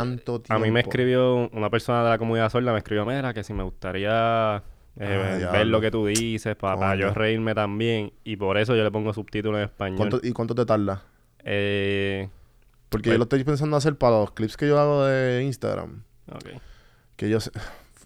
A 0.49 0.59
mí 0.59 0.69
me 0.71 0.81
escribió 0.81 1.49
una 1.51 1.69
persona 1.69 2.03
de 2.03 2.09
la 2.11 2.17
comunidad 2.17 2.49
sorda, 2.49 2.71
me 2.71 2.77
escribió, 2.77 3.05
mira, 3.05 3.33
que 3.33 3.43
si 3.43 3.53
me 3.53 3.63
gustaría 3.63 4.61
eh, 4.97 5.45
Ah, 5.47 5.51
ver 5.51 5.67
lo 5.67 5.79
que 5.81 5.89
tú 5.91 6.05
dices, 6.05 6.55
para, 6.55 6.95
yo 6.95 7.07
Coño. 7.07 7.13
reírme 7.13 7.55
también. 7.55 8.11
Y 8.23 8.35
por 8.35 8.57
eso 8.57 8.75
yo 8.75 8.83
le 8.83 8.91
pongo 8.91 9.13
subtítulos 9.13 9.57
en 9.59 9.65
español. 9.65 9.97
¿Cuánto- 9.97 10.19
¿Y 10.23 10.31
cuánto 10.33 10.55
te 10.55 10.65
tarda? 10.65 11.03
Eh, 11.43 12.29
Porque 12.89 13.05
Pues- 13.09 13.13
yo 13.13 13.17
lo 13.19 13.23
estoy 13.23 13.43
pensando 13.45 13.77
hacer 13.77 13.95
para 13.97 14.17
los 14.19 14.31
clips 14.33 14.57
que 14.57 14.67
yo 14.67 14.77
hago 14.77 15.05
de 15.05 15.43
Instagram. 15.43 16.03
ok. 16.29 16.61
Que 17.15 17.29
yo 17.29 17.37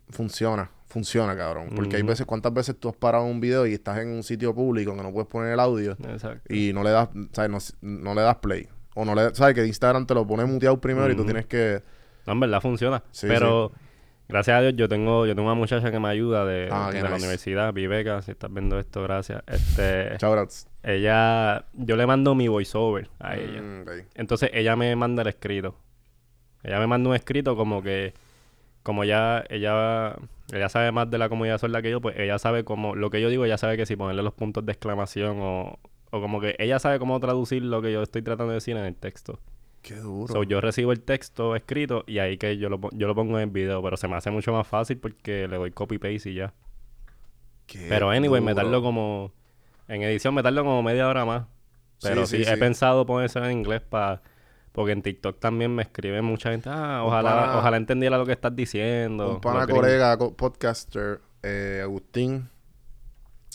funciona, 0.09 0.69
funciona, 0.87 1.35
cabrón. 1.35 1.69
Porque 1.75 1.95
hay 1.95 2.03
veces, 2.03 2.25
¿cuántas 2.25 2.53
veces 2.53 2.79
tú 2.79 2.89
has 2.89 2.95
parado 2.95 3.23
un 3.25 3.39
video 3.39 3.65
y 3.65 3.73
estás 3.73 3.97
en 3.99 4.09
un 4.09 4.23
sitio 4.23 4.53
público 4.53 4.95
que 4.95 5.01
no 5.01 5.11
puedes 5.11 5.27
poner 5.27 5.53
el 5.53 5.59
audio? 5.59 5.93
Exacto. 6.07 6.53
y 6.53 6.71
no 6.73 6.83
le 6.83 6.91
das, 6.91 7.09
¿sabes? 7.31 7.75
No, 7.81 7.89
no 8.03 8.13
le 8.13 8.21
das 8.21 8.35
play. 8.37 8.67
O 8.93 9.03
no 9.05 9.15
le, 9.15 9.33
¿sabes? 9.33 9.55
Que 9.55 9.65
Instagram 9.65 10.05
te 10.05 10.13
lo 10.13 10.25
pone 10.27 10.45
muteado 10.45 10.79
primero 10.79 11.11
y 11.11 11.15
tú 11.15 11.25
tienes 11.25 11.45
que... 11.47 11.81
No, 12.27 12.33
en 12.33 12.39
verdad 12.39 12.61
funciona. 12.61 13.03
Sí, 13.11 13.25
pero 13.27 13.71
gracias 14.27 14.57
a 14.57 14.61
Dios 14.61 14.73
yo 14.75 14.87
tengo, 14.89 15.25
yo 15.25 15.35
tengo 15.35 15.47
una 15.47 15.59
muchacha 15.59 15.91
que 15.91 15.99
me 15.99 16.07
ayuda 16.09 16.45
de, 16.45 16.69
Ah, 16.71 16.89
de 16.91 17.01
la 17.01 17.09
nice. 17.09 17.21
universidad, 17.23 17.73
Viveca, 17.73 18.21
si 18.21 18.31
estás 18.31 18.51
viendo 18.53 18.79
esto, 18.79 19.03
gracias. 19.03 19.43
Este, 19.47 20.17
Shoutouts. 20.19 20.67
ella, 20.83 21.65
yo 21.73 21.95
le 21.95 22.05
mando 22.07 22.35
mi 22.35 22.47
voiceover 22.47 23.09
a 23.19 23.35
ella. 23.37 23.61
Mm, 23.61 23.81
ok. 23.81 23.89
Entonces 24.15 24.49
ella 24.53 24.75
me 24.75 24.95
manda 24.95 25.21
el 25.21 25.27
escrito. 25.29 25.75
Ella 26.63 26.79
me 26.79 26.87
manda 26.87 27.09
un 27.09 27.15
escrito 27.15 27.55
como 27.55 27.83
que, 27.83 28.13
como 28.81 29.03
ya, 29.03 29.43
ella, 29.49 30.15
ella 30.51 30.69
sabe 30.69 30.91
más 30.91 31.09
de 31.11 31.17
la 31.19 31.29
comunidad 31.29 31.59
sorda 31.59 31.81
que 31.81 31.91
yo, 31.91 32.01
pues 32.01 32.17
ella 32.17 32.39
sabe 32.39 32.63
como, 32.63 32.95
lo 32.95 33.09
que 33.11 33.21
yo 33.21 33.29
digo, 33.29 33.45
ella 33.45 33.57
sabe 33.57 33.77
que 33.77 33.85
si 33.85 33.95
ponerle 33.95 34.23
los 34.23 34.33
puntos 34.33 34.65
de 34.65 34.71
exclamación 34.71 35.37
o, 35.41 35.77
o 36.09 36.21
como 36.21 36.39
que 36.41 36.55
ella 36.59 36.79
sabe 36.79 36.97
cómo 36.97 37.19
traducir 37.19 37.61
lo 37.63 37.81
que 37.83 37.91
yo 37.91 38.01
estoy 38.01 38.21
tratando 38.23 38.49
de 38.51 38.55
decir 38.55 38.75
en 38.77 38.85
el 38.85 38.95
texto. 38.95 39.39
Qué 39.85 39.95
duro. 39.95 40.33
So, 40.33 40.43
yo 40.43 40.59
recibo 40.61 40.91
el 40.91 41.01
texto 41.01 41.55
escrito 41.55 42.03
y 42.07 42.19
ahí 42.19 42.37
que 42.37 42.57
yo 42.57 42.69
lo, 42.69 42.79
yo 42.93 43.07
lo 43.07 43.15
pongo 43.15 43.37
en 43.37 43.43
el 43.43 43.49
video, 43.51 43.81
pero 43.83 43.95
se 43.97 44.07
me 44.07 44.15
hace 44.15 44.31
mucho 44.31 44.51
más 44.53 44.67
fácil 44.67 44.97
porque 44.97 45.47
le 45.47 45.57
doy 45.57 45.71
copy 45.71 45.97
paste 45.99 46.31
y 46.31 46.35
ya. 46.35 46.53
Qué 47.67 47.79
Pero 47.89 48.09
anyway, 48.09 48.41
me 48.41 48.51
duro. 48.51 48.63
tardo 48.63 48.81
como, 48.81 49.31
en 49.87 50.01
edición 50.03 50.33
me 50.33 50.43
tardo 50.43 50.63
como 50.63 50.81
media 50.83 51.07
hora 51.07 51.25
más. 51.25 51.45
Pero 52.01 52.25
Sí, 52.25 52.37
sí, 52.37 52.43
sí, 52.43 52.49
he 52.49 52.53
sí. 52.53 52.57
pensado 52.57 53.05
ponérselo 53.05 53.45
en 53.45 53.51
inglés 53.59 53.81
para... 53.81 54.21
Porque 54.71 54.91
en 54.91 55.01
TikTok 55.01 55.39
también 55.39 55.73
me 55.73 55.83
escribe 55.83 56.21
mucha 56.21 56.51
gente, 56.51 56.69
ah, 56.69 57.01
ojalá, 57.05 57.35
pana- 57.35 57.57
ojalá 57.59 57.77
entendiera 57.77 58.17
lo 58.17 58.25
que 58.25 58.33
estás 58.33 58.53
diciendo. 58.55 59.35
Un 59.35 59.39
pana 59.41 59.59
los 59.59 59.67
gringos". 59.67 59.85
colega, 59.85 60.17
co- 60.17 60.35
podcaster, 60.35 61.21
eh, 61.43 61.79
Agustín, 61.81 62.49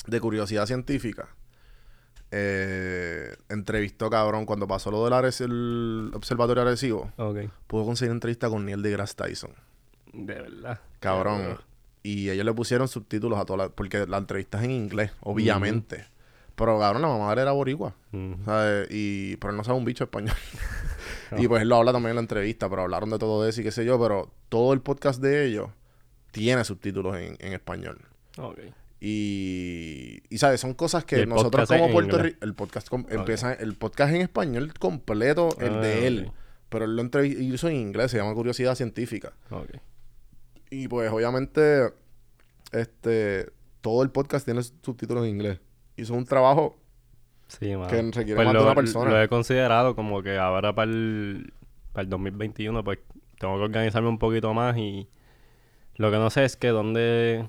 de 0.07 0.21
Curiosidad 0.21 0.67
Científica, 0.67 1.29
eh, 2.31 3.37
entrevistó, 3.49 4.09
cabrón, 4.11 4.47
cuando 4.47 4.67
pasó 4.69 4.91
lo 4.91 5.05
del 5.05 5.13
Ares- 5.13 5.41
el 5.41 6.11
Observatorio 6.15 6.63
Arecibo, 6.63 7.11
Ok, 7.17 7.39
pudo 7.67 7.85
conseguir 7.85 8.13
entrevista 8.13 8.49
con 8.49 8.65
Neil 8.65 8.83
deGrasse 8.83 9.15
Tyson. 9.15 9.51
de 10.13 10.35
verdad. 10.35 10.81
Cabrón. 11.01 11.59
Y 12.03 12.31
ellos 12.31 12.45
le 12.47 12.53
pusieron 12.55 12.89
subtítulos 12.89 13.39
a 13.39 13.45
todas. 13.45 13.71
Porque 13.75 14.07
la 14.07 14.17
entrevista 14.19 14.59
es 14.59 14.65
en 14.65 14.71
inglés, 14.71 15.13
obviamente. 15.21 16.07
Pero, 16.55 16.79
cabrón, 16.79 17.03
la 17.03 17.09
mamá 17.09 17.33
era 17.33 17.53
boricua. 17.53 17.95
Y... 18.91 19.37
Pero 19.37 19.51
él 19.51 19.57
no 19.57 19.65
sabe 19.65 19.79
un 19.79 19.85
bicho 19.85 20.05
español. 20.05 20.35
Y 21.39 21.47
pues 21.47 21.63
él 21.63 21.69
lo 21.69 21.77
habla 21.77 21.93
también 21.93 22.11
en 22.11 22.17
la 22.17 22.23
entrevista, 22.23 22.69
pero 22.69 22.83
hablaron 22.83 23.09
de 23.11 23.19
todo 23.19 23.47
eso 23.47 23.61
y 23.61 23.65
qué 23.65 23.71
sé 23.71 23.85
yo. 23.85 24.01
Pero 24.01 24.31
todo 24.49 24.73
el 24.73 24.81
podcast 24.81 25.21
de 25.23 25.45
ellos 25.47 25.69
tiene 26.33 26.65
subtítulos 26.65 27.17
en, 27.17 27.37
en 27.39 27.53
español. 27.53 27.99
Ok. 28.39 28.59
Y, 29.03 30.23
y 30.29 30.39
sabes, 30.39 30.61
son 30.61 30.75
cosas 30.75 31.05
que 31.05 31.25
nosotros 31.27 31.69
como 31.69 31.91
Puerto. 31.91 32.19
Rico, 32.19 32.39
el 32.43 32.55
podcast 32.55 32.89
com- 32.89 33.07
empieza, 33.09 33.55
el 33.55 33.75
podcast 33.75 34.15
en 34.15 34.21
español 34.21 34.73
completo, 34.79 35.49
el 35.59 35.75
Ah, 35.77 35.81
de 35.81 36.07
él, 36.07 36.25
ok. 36.29 36.35
pero 36.69 36.85
él 36.85 36.97
lo 36.97 37.03
entrev- 37.03 37.39
hizo 37.41 37.69
en 37.69 37.77
inglés, 37.77 38.11
se 38.11 38.19
llama 38.19 38.35
Curiosidad 38.35 38.75
Científica. 38.75 39.33
Ok. 39.51 39.71
Y 40.71 40.87
pues 40.89 41.11
obviamente, 41.11 41.93
este, 42.73 43.51
todo 43.81 44.03
el 44.03 44.11
podcast 44.11 44.45
tiene 44.45 44.63
subtítulos 44.63 45.25
en 45.25 45.31
inglés. 45.31 45.61
Hizo 45.97 46.15
un 46.15 46.25
trabajo 46.25 46.77
Sí, 47.49 47.67
que 47.89 48.03
requiere 48.03 48.35
Pues 48.37 48.45
más 48.47 48.53
de 48.55 48.59
lo, 48.61 48.65
una 48.67 48.75
persona. 48.75 49.11
lo 49.11 49.21
he 49.23 49.29
considerado 49.29 49.97
como 49.97 50.23
que 50.23 50.39
ahora 50.39 50.73
para 50.75 50.91
el, 50.91 51.53
para 51.93 52.05
el 52.05 52.09
2021 52.11 52.85
pues 52.85 52.99
tengo 53.41 53.57
que 53.57 53.63
organizarme 53.65 54.09
un 54.09 54.19
poquito 54.19 54.55
más 54.55 54.77
y 54.77 55.09
lo 55.97 56.11
que 56.13 56.19
no 56.19 56.31
sé 56.31 56.45
es 56.45 56.57
que 56.57 56.69
dónde 56.69 57.49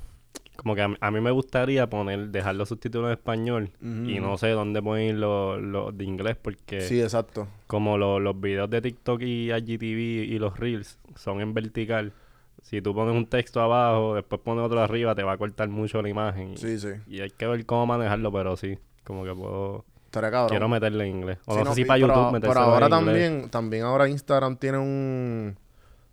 como 0.61 0.75
que 0.75 0.81
a, 0.83 0.87
mí- 0.89 0.95
a 1.01 1.09
mí 1.09 1.19
me 1.21 1.31
gustaría 1.31 1.89
poner 1.89 2.27
dejar 2.27 2.53
los 2.55 2.69
subtítulos 2.69 3.07
en 3.07 3.13
español 3.13 3.71
y 3.81 4.19
no 4.19 4.37
sé 4.37 4.49
dónde 4.49 4.79
poner 4.81 5.15
los 5.15 5.59
los 5.59 5.97
de 5.97 6.03
inglés 6.03 6.37
porque 6.39 6.81
Sí, 6.81 7.01
exacto. 7.01 7.47
como 7.65 7.97
lo- 7.97 8.19
los 8.19 8.39
videos 8.39 8.69
de 8.69 8.79
TikTok 8.81 9.21
y 9.23 9.51
IGTV 9.51 10.23
y 10.33 10.37
los 10.37 10.59
reels 10.59 10.99
son 11.15 11.41
en 11.41 11.53
vertical 11.55 12.13
si 12.61 12.79
tú 12.79 12.93
pones 12.93 13.15
un 13.15 13.25
texto 13.25 13.59
abajo 13.59 14.13
después 14.13 14.39
pones 14.41 14.63
otro 14.63 14.79
arriba 14.81 15.15
te 15.15 15.23
va 15.23 15.31
a 15.31 15.37
cortar 15.37 15.67
mucho 15.69 15.99
la 16.03 16.09
imagen 16.09 16.53
y, 16.53 16.57
Sí, 16.57 16.77
sí. 16.77 16.89
y 17.07 17.21
hay 17.21 17.31
que 17.31 17.47
ver 17.47 17.65
cómo 17.65 17.87
manejarlo 17.87 18.31
pero 18.31 18.55
sí 18.55 18.77
como 19.03 19.23
que 19.23 19.33
puedo 19.33 19.83
Estaría. 20.13 20.45
Quiero 20.47 20.67
meterle 20.67 21.05
en 21.07 21.15
inglés. 21.15 21.37
O 21.45 21.53
Sí, 21.57 21.63
no, 21.63 21.69
sé 21.69 21.75
si 21.75 21.85
para 21.85 21.95
pero- 22.01 22.07
YouTube 22.07 22.21
Pero 22.23 22.31
metérselo 22.33 22.65
ahora 22.65 22.85
en 22.87 22.91
inglés. 23.01 23.05
también, 23.31 23.49
también 23.49 23.83
ahora 23.85 24.09
Instagram 24.09 24.57
tiene 24.57 24.77
un... 24.77 25.57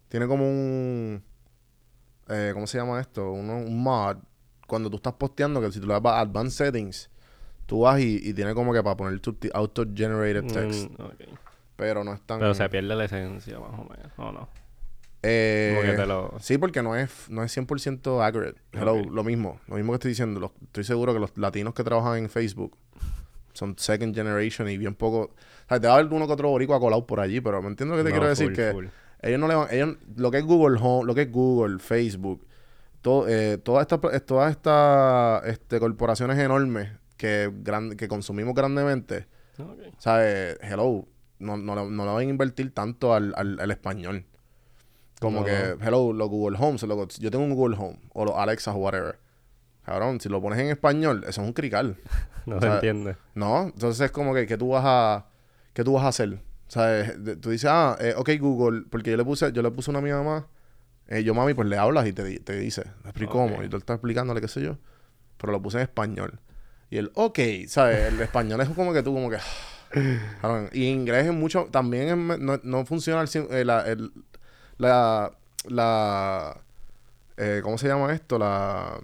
Tiene 0.08 0.28
como 0.28 0.48
un... 0.48 1.20
Eh, 2.28 2.52
¿Cómo 2.54 2.68
se 2.68 2.78
llama 2.78 3.00
esto? 3.00 3.32
Uno- 3.32 3.56
un 3.58 3.82
mod. 3.82 4.18
Cuando 4.68 4.88
tú 4.90 4.96
estás 4.96 5.14
posteando, 5.14 5.60
que 5.60 5.72
si 5.72 5.80
tú 5.80 5.88
le 5.88 5.94
das 5.94 6.04
a 6.04 6.20
Advanced 6.20 6.66
Settings, 6.66 7.10
tú 7.66 7.80
vas 7.80 7.98
y, 8.00 8.20
y 8.22 8.32
tiene 8.34 8.54
como 8.54 8.72
que 8.72 8.82
para 8.84 8.96
poner 8.96 9.20
subti- 9.20 9.50
Auto-Generated 9.52 10.44
Text. 10.46 10.90
Mm, 10.90 11.02
ok. 11.02 11.14
Pero 11.74 12.04
no 12.04 12.12
es 12.12 12.20
tan... 12.20 12.38
Pero 12.38 12.54
se 12.54 12.68
pierde 12.68 12.94
la 12.94 13.04
esencia, 13.06 13.58
más 13.58 13.70
o 13.80 13.84
menos. 13.84 14.12
¿O 14.16 14.30
no? 14.30 14.48
Eh, 15.22 15.94
te 15.96 16.06
lo- 16.06 16.34
Sí, 16.38 16.58
porque 16.58 16.82
no 16.82 16.94
es, 16.94 17.10
no 17.28 17.42
es 17.42 17.56
100% 17.56 18.24
accurate. 18.24 18.60
Hello, 18.72 19.02
lo 19.02 19.24
mismo. 19.24 19.58
Lo 19.66 19.76
mismo 19.76 19.92
que 19.92 19.96
estoy 19.96 20.10
diciendo. 20.10 20.38
Los- 20.40 20.52
estoy 20.62 20.84
seguro 20.84 21.12
que 21.12 21.18
los 21.20 21.36
latinos 21.36 21.74
que 21.74 21.82
trabajan 21.82 22.18
en 22.18 22.28
Facebook 22.30 22.76
son 23.52 23.74
second 23.78 24.14
generation 24.14 24.68
y 24.68 24.76
bien 24.78 24.94
poco... 24.94 25.20
O 25.20 25.30
sea, 25.68 25.80
te 25.80 25.88
va 25.88 25.94
a 25.94 25.98
haber 25.98 26.12
uno 26.12 26.26
que 26.26 26.32
otro 26.32 26.50
boricua 26.50 26.78
colado 26.78 27.06
por 27.06 27.20
allí, 27.20 27.40
pero 27.40 27.60
me 27.62 27.68
entiendo 27.68 27.96
que 27.96 28.02
te 28.04 28.10
No, 28.10 28.14
quiero 28.14 28.28
decir. 28.28 28.46
full, 28.48 28.54
que 28.54 28.70
full. 28.72 28.86
ellos 29.22 29.40
no 29.40 29.48
le 29.48 29.54
van... 29.54 29.68
Ellos, 29.72 29.96
lo 30.16 30.30
que 30.30 30.38
es 30.38 30.44
Google 30.44 30.78
Home, 30.80 31.06
lo 31.06 31.14
que 31.14 31.22
es 31.22 31.32
Google, 31.32 31.78
Facebook, 31.80 32.46
todo, 33.08 33.26
eh, 33.28 33.56
todas 33.58 33.82
estas 33.82 34.00
eh, 34.12 34.50
estas 34.50 35.44
este, 35.46 35.80
corporaciones 35.80 36.38
enormes 36.38 36.90
que, 37.16 37.50
gran- 37.62 37.96
que 37.96 38.06
consumimos 38.06 38.54
grandemente, 38.54 39.26
Ok. 39.58 39.94
¿sabes? 39.98 40.58
Hello, 40.60 41.06
no, 41.38 41.56
no, 41.56 41.74
no 41.88 42.04
le 42.04 42.10
van 42.12 42.18
a 42.18 42.22
invertir 42.24 42.72
tanto 42.74 43.14
al, 43.14 43.32
al, 43.36 43.58
al 43.60 43.70
español. 43.70 44.26
Como 45.20 45.40
No. 45.40 45.46
que, 45.46 45.76
hello, 45.80 46.12
los 46.12 46.28
Google 46.28 46.58
Homes, 46.60 46.82
los- 46.82 47.18
yo 47.18 47.30
tengo 47.30 47.44
un 47.44 47.54
Google 47.54 47.76
Home, 47.78 47.98
o 48.12 48.24
los 48.26 48.36
Alexa 48.36 48.72
o 48.72 48.76
whatever. 48.76 49.18
Cabrón, 49.84 50.20
si 50.20 50.28
lo 50.28 50.40
pones 50.42 50.58
en 50.58 50.68
español, 50.68 51.24
eso 51.26 51.40
es 51.40 51.46
un 51.46 51.52
crical. 51.54 51.96
No 52.46 52.56
O 52.56 52.60
se 52.60 52.66
sea, 52.66 52.74
entiende. 52.76 53.16
¿No? 53.34 53.64
Entonces 53.64 54.00
es 54.06 54.10
como 54.10 54.32
que, 54.34 54.46
¿qué 54.46 54.56
tú 54.56 54.68
vas 54.70 54.82
a, 54.86 55.26
qué 55.74 55.82
tú 55.84 55.92
vas 55.94 56.04
a 56.04 56.08
hacer? 56.08 56.40
¿Sabes? 56.68 57.22
De- 57.24 57.36
Tú 57.36 57.50
dices, 57.50 57.68
ah, 57.72 57.96
eh, 58.00 58.14
ok, 58.16 58.30
Google, 58.40 58.84
porque 58.90 59.10
yo 59.10 59.16
le 59.18 59.24
puse, 59.24 59.50
yo 59.52 59.60
le 59.62 59.70
puse 59.70 59.90
una 59.90 59.98
a 59.98 60.02
mi 60.02 60.10
mamá. 60.10 60.46
Eh, 61.08 61.22
yo, 61.24 61.34
mami, 61.34 61.54
pues 61.54 61.68
le 61.68 61.76
hablas 61.76 62.06
y 62.06 62.12
te, 62.12 62.38
te 62.40 62.56
dice, 62.58 62.82
te 63.02 63.08
explico 63.08 63.32
cómo. 63.32 63.62
Y 63.64 63.68
tú 63.68 63.76
estás 63.78 63.96
explicándole, 63.96 64.40
qué 64.40 64.48
sé 64.48 64.60
yo. 64.62 64.76
Pero 65.38 65.52
lo 65.52 65.60
puse 65.62 65.78
en 65.78 65.82
español. 65.84 66.38
Y 66.90 66.96
el, 66.98 67.10
ok, 67.14 67.38
¿sabes? 67.66 68.12
El 68.12 68.20
español 68.20 68.60
es 68.60 68.68
como 68.70 68.92
que 68.92 69.02
tú, 69.02 69.12
como 69.14 69.30
que. 69.30 69.38
Y 70.72 70.86
en 70.88 71.00
inglés 71.00 71.26
es 71.26 71.32
mucho, 71.32 71.68
también 71.70 72.08
es 72.08 72.38
no, 72.38 72.60
no 72.62 72.84
funciona 72.86 73.22
el, 73.22 73.28
eh, 73.50 73.64
la, 73.64 73.82
el- 73.86 74.12
la, 74.76 75.32
la, 75.66 76.56
eh, 77.36 77.60
¿cómo 77.62 77.78
se 77.78 77.88
llama 77.88 78.12
esto? 78.12 78.38
La, 78.38 79.00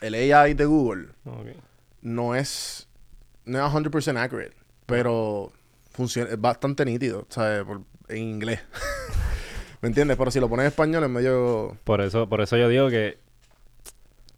el 0.00 0.14
AI 0.32 0.54
de 0.54 0.64
Google 0.64 1.08
no 2.02 2.34
es 2.34 2.88
no 3.44 3.58
es 3.66 3.72
100% 3.72 4.16
accurate, 4.18 4.54
pero 4.86 5.52
funciona 5.90 6.30
es 6.30 6.40
bastante 6.40 6.84
nítido, 6.84 7.26
¿sabes? 7.28 7.64
Por- 7.64 7.82
en 8.08 8.18
inglés. 8.18 8.60
¿Me 9.82 9.88
entiendes? 9.88 10.16
Pero 10.16 10.30
si 10.30 10.40
lo 10.40 10.48
pones 10.48 10.64
en 10.64 10.68
español 10.68 11.04
es 11.04 11.10
medio 11.10 11.76
Por 11.84 12.00
eso, 12.00 12.28
por 12.28 12.40
eso 12.40 12.56
yo 12.56 12.68
digo 12.68 12.88
que, 12.88 13.18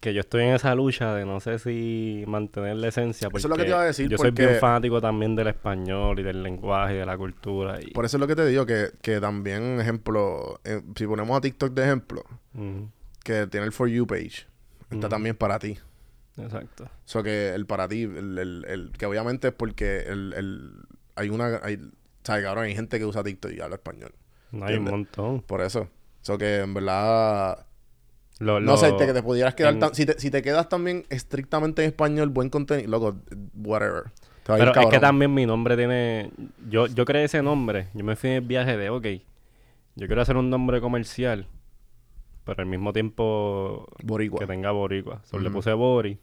que 0.00 0.12
yo 0.14 0.20
estoy 0.20 0.44
en 0.44 0.54
esa 0.54 0.74
lucha 0.74 1.14
de 1.14 1.24
no 1.26 1.38
sé 1.40 1.58
si 1.58 2.24
mantener 2.26 2.76
la 2.76 2.88
esencia. 2.88 3.28
Eso 3.28 3.36
es 3.36 3.44
lo 3.44 3.50
que 3.50 3.50
porque 3.50 3.62
te 3.64 3.68
iba 3.70 3.80
a 3.82 3.84
decir, 3.84 4.08
Yo 4.08 4.16
soy 4.18 4.30
porque- 4.30 4.46
bien 4.46 4.58
fanático 4.60 5.00
también 5.00 5.36
del 5.36 5.48
español 5.48 6.18
y 6.18 6.22
del 6.22 6.42
lenguaje 6.42 6.94
y 6.94 6.98
de 6.98 7.06
la 7.06 7.16
cultura. 7.16 7.78
Y, 7.80 7.90
Por 7.92 8.04
eso 8.04 8.16
es 8.16 8.20
lo 8.20 8.26
que 8.26 8.36
te 8.36 8.46
digo 8.46 8.66
que, 8.66 8.88
que 9.02 9.20
también, 9.20 9.80
ejemplo, 9.80 10.60
eh, 10.64 10.82
si 10.96 11.06
ponemos 11.06 11.36
a 11.36 11.40
TikTok 11.40 11.72
de 11.74 11.82
ejemplo, 11.84 12.24
que 13.22 13.46
tiene 13.46 13.66
el 13.66 13.72
For 13.72 13.88
You 13.88 14.06
page, 14.06 14.46
está 14.90 15.08
también 15.08 15.36
para 15.36 15.58
ti. 15.58 15.78
Exacto. 16.36 16.84
O 16.84 16.88
sea, 17.04 17.22
que 17.22 17.54
el 17.54 17.64
para 17.66 17.86
ti, 17.86 18.02
el, 18.02 18.38
el- 18.38 18.64
el- 18.68 18.92
que 18.98 19.06
obviamente 19.06 19.48
es 19.48 19.54
porque 19.54 20.00
el, 20.00 20.32
el- 20.36 20.72
hay 21.16 21.28
una, 21.28 21.60
hay, 21.62 21.78
¿sabes, 22.24 22.44
cabrón? 22.44 22.64
Hay 22.64 22.74
gente 22.74 22.98
que 22.98 23.04
usa 23.04 23.22
TikTok 23.22 23.52
y 23.52 23.60
habla 23.60 23.76
español. 23.76 24.12
No 24.54 24.66
hay 24.66 24.76
un 24.76 24.84
montón. 24.84 25.40
Por 25.42 25.60
eso. 25.60 25.80
O 25.82 25.88
sea, 26.24 26.38
que 26.38 26.60
en 26.60 26.72
verdad 26.74 27.66
Lo- 28.40 28.60
No 28.60 28.76
sé, 28.76 28.92
te, 28.92 29.06
que 29.06 29.12
te 29.12 29.22
pudieras 29.22 29.54
quedar 29.54 29.74
en- 29.74 29.80
tan- 29.80 29.94
si, 29.94 30.06
te, 30.06 30.18
si 30.18 30.30
te 30.30 30.42
quedas 30.42 30.68
también 30.68 31.04
estrictamente 31.08 31.82
en 31.82 31.88
español, 31.88 32.30
buen 32.30 32.50
contenido, 32.50 32.90
loco, 32.90 33.16
whatever. 33.54 34.04
Pero 34.46 34.72
es 34.78 34.86
que 34.88 34.98
también 34.98 35.32
mi 35.32 35.46
nombre 35.46 35.76
tiene... 35.76 36.30
Yo, 36.68 36.86
yo 36.88 37.04
creé 37.04 37.24
ese 37.24 37.42
nombre. 37.42 37.88
Yo 37.94 38.04
me 38.04 38.16
fui 38.16 38.30
en 38.30 38.36
el 38.36 38.40
viaje 38.42 38.76
de, 38.76 38.90
ok, 38.90 39.06
yo 39.96 40.06
quiero 40.06 40.20
hacer 40.20 40.36
un 40.36 40.50
nombre 40.50 40.80
comercial, 40.80 41.46
pero 42.44 42.60
al 42.62 42.66
mismo 42.68 42.92
tiempo 42.92 43.86
Boricua. 44.02 44.40
que 44.40 44.46
tenga 44.46 44.70
boricua. 44.72 45.22
Solo 45.24 45.44
le 45.44 45.48
Ujú. 45.48 45.58
puse 45.58 45.72
Bori 45.72 46.18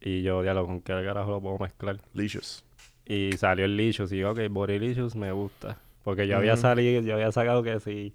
y 0.00 0.22
yo, 0.22 0.42
diálogo, 0.42 0.66
¿con 0.66 0.80
qué 0.82 0.92
carajo 0.92 1.30
lo 1.30 1.40
puedo 1.40 1.58
mezclar? 1.58 2.00
Licious. 2.12 2.64
Y 3.06 3.32
salió 3.38 3.64
el 3.64 3.76
Licious 3.76 4.12
y 4.12 4.18
yo, 4.18 4.32
ok, 4.32 4.40
Borilicious 4.50 5.14
me 5.16 5.32
gusta. 5.32 5.78
Porque 6.04 6.26
yo 6.28 6.36
había 6.36 6.56
salido, 6.56 7.00
yo 7.02 7.14
había 7.14 7.32
sacado 7.32 7.62
que 7.62 7.80
si 7.80 8.14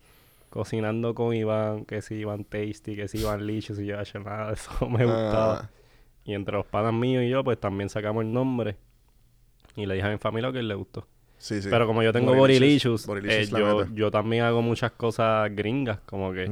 cocinando 0.49 1.13
con 1.13 1.33
Iván, 1.35 1.85
que 1.85 2.01
si 2.01 2.15
Iván 2.15 2.43
Tasty, 2.45 2.95
que 2.95 3.07
si 3.07 3.19
Iván 3.19 3.45
Licious 3.45 3.79
y 3.79 3.85
yo, 3.87 3.99
"Acho, 3.99 4.19
nada 4.19 4.47
de 4.47 4.53
eso 4.53 4.71
me 4.89 5.05
gustaba. 5.05 5.59
Ah, 5.63 5.69
Y 6.23 6.33
entre 6.33 6.55
los 6.57 6.65
panas 6.65 6.93
míos 6.93 7.23
y 7.23 7.29
yo, 7.29 7.43
pues 7.43 7.59
también 7.59 7.89
sacamos 7.89 8.23
el 8.23 8.31
nombre. 8.31 8.77
Y 9.75 9.85
le 9.85 9.95
dije 9.95 10.07
a 10.07 10.11
mi 10.11 10.17
familia 10.17 10.51
que 10.51 10.61
le 10.61 10.75
gustó. 10.75 11.07
sí, 11.37 11.61
sí. 11.61 11.69
Pero 11.71 11.87
como 11.87 12.03
yo 12.03 12.11
tengo 12.13 12.33
Borilicious 12.35 13.07
eh, 13.23 13.45
yo, 13.47 13.85
yo 13.95 14.11
también 14.11 14.43
hago 14.43 14.61
muchas 14.61 14.91
cosas 14.91 15.49
gringas. 15.55 15.99
Como 16.05 16.31
que 16.33 16.45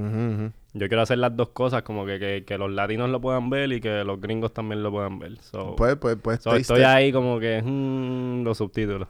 yo 0.74 0.88
quiero 0.88 1.02
hacer 1.02 1.18
las 1.18 1.36
dos 1.36 1.50
cosas, 1.50 1.82
como 1.84 2.06
que, 2.06 2.18
que, 2.20 2.44
que 2.46 2.58
los 2.58 2.72
latinos 2.72 3.10
lo 3.10 3.20
puedan 3.20 3.50
ver 3.50 3.72
y 3.74 3.82
que 3.82 4.04
los 4.04 4.20
gringos 4.22 4.54
también 4.54 4.82
lo 4.84 4.92
puedan 4.92 5.20
ver. 5.20 5.38
So, 5.42 5.76
Pues, 5.76 5.96
pues, 5.98 6.18
pues, 6.22 6.42
so, 6.42 6.56
estoy 6.56 6.82
ahí 6.84 7.12
como 7.12 7.40
que, 7.40 7.62
mm, 7.64 8.44
los 8.44 8.58
subtítulos. 8.58 9.08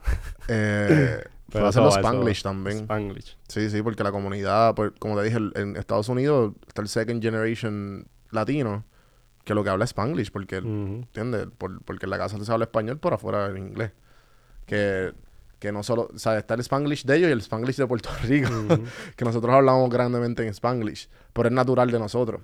Eh, 0.49 1.23
Pero 1.49 1.63
puedes 1.63 1.75
hacer 1.77 1.81
eso 1.81 1.85
los 1.85 1.95
va, 1.95 1.99
eso 1.99 2.09
Spanglish 2.09 2.39
va. 2.39 2.43
también. 2.49 2.77
Spanglish. 2.79 3.37
Sí, 3.47 3.69
sí, 3.69 3.81
porque 3.81 4.03
la 4.03 4.11
comunidad, 4.11 4.75
pues, 4.75 4.91
como 4.99 5.17
te 5.17 5.23
dije, 5.23 5.37
el- 5.37 5.53
en 5.55 5.75
Estados 5.77 6.09
Unidos 6.09 6.53
está 6.67 6.81
el 6.81 6.87
second 6.89 7.21
generation 7.21 8.05
latino 8.31 8.83
que 9.45 9.53
lo 9.53 9.63
que 9.63 9.69
habla 9.69 9.85
es 9.85 9.91
Spanglish, 9.91 10.31
porque. 10.31 10.61
Por- 11.57 11.81
porque 11.83 12.05
en 12.05 12.09
la 12.09 12.17
casa 12.17 12.43
se 12.43 12.51
habla 12.51 12.65
español, 12.65 12.97
por 12.99 13.13
afuera 13.13 13.47
en 13.47 13.57
inglés. 13.57 13.91
Que, 14.65 15.13
que 15.59 15.71
no 15.71 15.81
solo, 15.83 16.09
o 16.13 16.19
sea, 16.19 16.37
está 16.37 16.53
el 16.55 16.59
Spanglish 16.59 17.05
de 17.05 17.15
ellos 17.15 17.29
y 17.29 17.31
el 17.31 17.39
Spanglish 17.39 17.77
de 17.77 17.87
Puerto 17.87 18.09
Rico, 18.23 18.49
que 19.15 19.23
nosotros 19.25 19.53
hablamos 19.55 19.89
grandemente 19.89 20.43
en 20.43 20.49
Spanglish, 20.49 21.07
pero 21.33 21.47
es 21.47 21.53
natural 21.53 21.89
de 21.89 21.99
nosotros. 21.99 22.41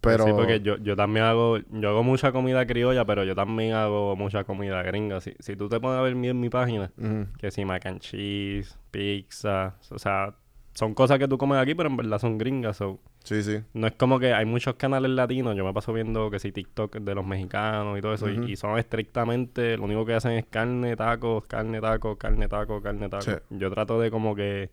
Pero, 0.00 0.24
Sí, 0.24 0.32
porque 0.34 0.60
yo, 0.60 0.76
yo 0.78 0.94
también 0.96 1.24
hago, 1.26 1.58
yo 1.70 1.88
hago 1.88 2.02
mucha 2.02 2.32
comida 2.32 2.64
criolla, 2.66 3.04
pero 3.04 3.24
yo 3.24 3.34
también 3.34 3.72
hago 3.74 4.14
mucha 4.16 4.44
comida 4.44 4.82
gringa. 4.82 5.20
Si, 5.20 5.34
si 5.38 5.56
tú 5.56 5.68
te 5.68 5.80
pones 5.80 5.98
a 5.98 6.02
ver 6.02 6.14
mi, 6.14 6.28
en 6.28 6.38
mi 6.40 6.48
página, 6.48 6.90
que 7.38 7.50
si 7.50 7.64
mac 7.64 7.84
and 7.86 8.00
cheese, 8.00 8.76
pizza, 8.90 9.74
o 9.90 9.98
sea, 9.98 10.34
son 10.74 10.94
cosas 10.94 11.18
que 11.18 11.26
tú 11.26 11.36
comes 11.38 11.58
aquí, 11.58 11.74
pero 11.74 11.88
en 11.88 11.96
verdad 11.96 12.18
son 12.18 12.38
gringas. 12.38 12.76
so, 12.76 13.00
sí, 13.24 13.42
sí. 13.42 13.58
no 13.74 13.86
es 13.88 13.94
como 13.94 14.18
que 14.20 14.32
hay 14.32 14.46
muchos 14.46 14.74
canales 14.76 15.10
latinos, 15.10 15.56
yo 15.56 15.64
me 15.64 15.72
paso 15.72 15.92
viendo 15.92 16.30
que 16.30 16.38
si 16.38 16.52
TikTok 16.52 16.96
de 16.98 17.14
los 17.14 17.26
mexicanos 17.26 17.98
y 17.98 18.00
todo 18.00 18.14
eso, 18.14 18.30
y- 18.30 18.56
son 18.56 18.78
estrictamente, 18.78 19.76
lo 19.76 19.84
único 19.84 20.06
que 20.06 20.14
hacen 20.14 20.32
es 20.32 20.46
carne, 20.46 20.96
tacos, 20.96 21.44
carne, 21.46 21.80
tacos, 21.80 22.16
carne, 22.16 22.48
tacos, 22.48 22.82
carne, 22.82 23.08
tacos. 23.08 23.24
Sí. 23.26 23.32
Yo 23.50 23.70
trato 23.70 24.00
de 24.00 24.10
como 24.10 24.34
que, 24.36 24.70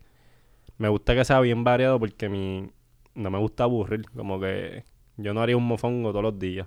me 0.78 0.88
gusta 0.88 1.14
que 1.14 1.24
sea 1.24 1.40
bien 1.40 1.64
variado 1.64 1.98
porque 1.98 2.28
mi, 2.28 2.70
no 3.14 3.30
me 3.30 3.38
gusta 3.38 3.64
aburrir, 3.64 4.08
como 4.14 4.38
que 4.40 4.84
yo 5.18 5.34
no 5.34 5.42
haría 5.42 5.56
un 5.56 5.66
mofongo 5.66 6.10
todos 6.10 6.22
los 6.22 6.38
días. 6.38 6.66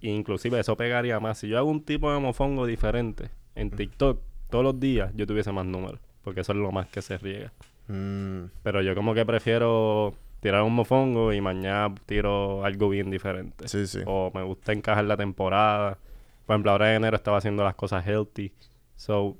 Y 0.00 0.08
inclusive 0.08 0.58
eso 0.58 0.76
pegaría 0.76 1.20
más. 1.20 1.38
Si 1.38 1.46
yo 1.48 1.56
hago 1.58 1.70
un 1.70 1.84
tipo 1.84 2.12
de 2.12 2.18
mofongo 2.18 2.66
diferente 2.66 3.30
en 3.54 3.70
TikTok 3.70 4.18
todos 4.50 4.64
los 4.64 4.80
días, 4.80 5.12
yo 5.14 5.24
tuviese 5.26 5.52
más 5.52 5.66
números. 5.66 6.00
Porque 6.22 6.40
eso 6.40 6.52
es 6.52 6.58
lo 6.58 6.72
más 6.72 6.88
que 6.88 7.00
se 7.02 7.16
riega. 7.18 7.52
Mm, 7.86 8.44
Pero 8.64 8.82
yo 8.82 8.94
como 8.96 9.14
que 9.14 9.24
prefiero 9.24 10.14
tirar 10.40 10.62
un 10.62 10.74
mofongo 10.74 11.32
y 11.32 11.40
mañana 11.40 11.94
tiro 12.06 12.64
algo 12.64 12.88
bien 12.88 13.10
diferente. 13.10 13.68
sí, 13.68 13.86
sí. 13.86 14.00
O 14.06 14.32
me 14.34 14.42
gusta 14.42 14.72
encajar 14.72 15.04
la 15.04 15.16
temporada. 15.16 15.98
Por 16.46 16.54
ejemplo, 16.54 16.72
ahora 16.72 16.90
en 16.90 16.96
enero 16.96 17.16
estaba 17.16 17.38
haciendo 17.38 17.62
las 17.62 17.76
cosas 17.76 18.04
healthy. 18.04 18.52
So, 18.96 19.36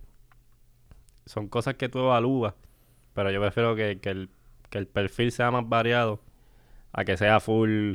son 1.27 1.49
cosas 1.49 1.75
que 1.75 1.89
tú 1.89 1.99
evalúas. 1.99 2.55
Pero 3.15 3.31
yo 3.33 3.41
prefiero 3.41 3.75
que, 3.75 3.99
que 4.01 4.11
el, 4.11 4.29
que 4.71 4.79
el 4.79 4.87
perfil 4.87 5.33
sea 5.33 5.51
más 5.51 5.69
variado 5.69 6.21
a 6.93 7.05
que 7.05 7.17
sea 7.17 7.41
full 7.41 7.95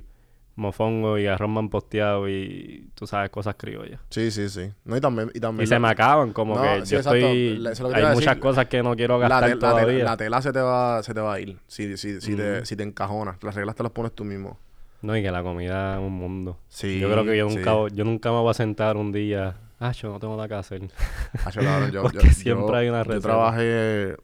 mofongo 0.58 1.18
y 1.18 1.28
arroz 1.28 1.49
posteado 1.72 2.28
y 2.28 2.89
tú 2.95 3.08
sabes, 3.08 3.30
cosas 3.30 3.55
criollas. 3.58 4.01
Sí, 4.10 4.32
sí, 4.32 4.49
sí. 4.49 4.72
No, 4.84 4.97
y 4.97 4.99
también, 5.01 5.32
y 5.34 5.39
también 5.39 5.64
Y 5.64 5.68
se 5.68 5.76
la- 5.76 5.80
me 5.80 5.88
acaban, 5.89 6.34
como 6.34 6.55
No, 6.55 6.62
que 6.62 6.86
sí, 6.86 6.91
yo 6.91 6.97
exacto. 6.97 7.16
estoy... 7.18 7.58
Le- 7.60 7.70
Hay 7.70 8.03
muchas 8.14 8.20
decir. 8.36 8.39
cosas 8.39 8.66
que 8.66 8.84
no 8.84 8.95
quiero 8.95 9.18
la, 9.20 9.30
gastar 9.30 9.49
la 9.49 9.55
te- 9.55 9.60
todavía. 9.62 10.03
la 10.03 10.18
tela 10.18 10.41
se 10.41 10.51
te 10.51 10.60
va, 10.60 11.01
se 11.03 11.14
te 11.14 11.22
va 11.22 11.36
a 11.36 11.39
ir 11.39 11.58
si, 11.68 11.95
si, 11.95 12.20
si, 12.20 12.36
te, 12.36 12.66
si 12.66 12.76
te 12.76 12.84
encajonas. 12.84 13.38
Las 13.43 13.55
reglas 13.55 13.76
te 13.76 13.84
las 13.84 13.91
pones 13.93 14.12
tú 14.14 14.26
mismo. 14.26 14.58
No, 15.03 15.16
y 15.16 15.22
que 15.22 15.30
la 15.32 15.43
comida 15.43 15.93
es 15.93 15.99
un 15.99 16.14
mundo. 16.14 16.58
Sí, 16.68 16.99
yo 16.99 17.10
creo 17.12 17.24
que 17.24 17.38
yo 17.38 17.47
sí. 17.49 17.55
nunca, 17.58 17.95
yo 17.95 18.03
nunca 18.03 18.32
me 18.32 18.39
voy 18.39 18.49
a 18.49 18.53
sentar 18.55 18.97
un 18.97 19.12
día... 19.12 19.55
Ah, 19.80 19.91
yo 19.91 20.12
no 20.12 20.20
tengo 20.20 20.36
nada 20.36 20.47
que 20.47 20.55
hacer. 20.55 20.82
Cabrón, 21.53 21.91
yo, 21.93 22.01
Porque 22.01 22.18
yo- 22.26 22.34
siempre 22.34 22.66
yo- 22.68 22.76
hay 22.76 22.89
una 22.89 22.99
Yo 23.03 23.03
receta. 23.03 23.28
trabajé... 23.28 24.16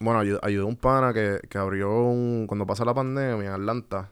Bueno, 0.00 0.20
ayud- 0.22 0.40
ayudé 0.42 0.62
a 0.62 0.66
un 0.66 0.76
pana 0.76 1.14
que, 1.14 1.38
que 1.48 1.56
abrió 1.58 1.90
un... 2.02 2.46
Cuando 2.48 2.66
pasó 2.66 2.84
la 2.84 2.92
pandemia 2.92 3.46
en 3.46 3.52
Atlanta, 3.52 4.10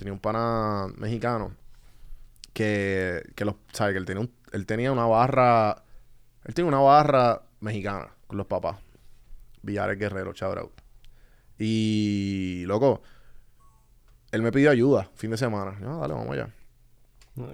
tenía 0.00 0.12
un 0.12 0.18
pana 0.18 0.88
mexicano 0.96 1.52
que... 2.52 3.22
que 3.36 3.44
los, 3.44 3.54
¿Sabes? 3.72 3.92
Que 3.94 3.98
él 3.98 4.04
tenía, 4.06 4.22
un- 4.22 4.34
él 4.52 4.66
tenía 4.66 4.90
una 4.92 5.06
barra... 5.06 5.84
Él 6.44 6.54
tenía 6.54 6.68
una 6.68 6.80
barra 6.80 7.42
mexicana 7.60 8.08
con 8.26 8.36
los 8.38 8.46
papás. 8.46 8.78
Villares 9.62 9.98
Guerrero, 9.98 10.32
chabrao. 10.32 10.72
Y... 11.58 12.64
Loco... 12.66 13.02
Él 14.32 14.42
me 14.42 14.52
pidió 14.52 14.70
ayuda 14.70 15.10
fin 15.16 15.30
de 15.32 15.36
semana. 15.36 15.76
Yo, 15.80 15.90
"Ah, 15.92 15.98
dale, 16.02 16.14
vamos 16.14 16.30
allá. 16.32 16.50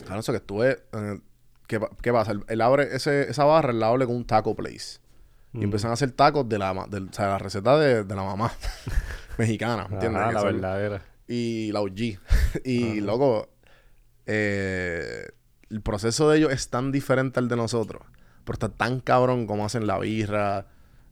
Claro, 0.05 0.21
eso 0.21 0.33
que 0.33 0.37
estuve. 0.39 0.83
eh, 0.93 1.21
¿qué, 1.67 1.81
qué 2.03 2.13
pasa? 2.13 2.33
Él, 2.33 2.45
él 2.49 2.61
abre 2.61 2.95
ese, 2.95 3.31
esa 3.31 3.45
barra, 3.45 3.71
él 3.71 3.81
la 3.81 3.87
abre 3.89 4.05
con 4.05 4.15
un 4.15 4.27
taco 4.27 4.55
place. 4.55 4.99
Y 5.55 5.59
Ujú. 5.59 5.65
empiezan 5.65 5.91
a 5.91 5.95
hacer 5.95 6.11
tacos 6.11 6.47
de 6.47 6.59
la, 6.59 6.73
o 6.73 6.87
sea, 7.13 7.29
la 7.29 7.39
receta 7.39 7.79
de, 7.79 8.05
de 8.05 8.15
la 8.15 8.23
mamá. 8.25 8.53
mexicana, 9.39 9.87
¿entiendes? 9.91 10.35
La 10.35 10.43
verdadera. 10.43 11.03
Y 11.29 11.71
la 11.73 11.81
OG. 11.81 12.19
y, 12.65 13.01
loco, 13.01 13.49
eh, 14.27 15.27
el 15.71 15.81
proceso 15.83 16.31
de 16.31 16.39
ellos 16.39 16.53
es 16.53 16.69
tan 16.69 16.93
diferente 16.93 17.39
al 17.41 17.49
de 17.49 17.57
nosotros. 17.57 18.03
Pero 18.45 18.55
está 18.55 18.69
tan 18.69 19.01
cabrón 19.01 19.47
como 19.47 19.65
hacen 19.65 19.87
la 19.87 19.99
birra, 19.99 20.67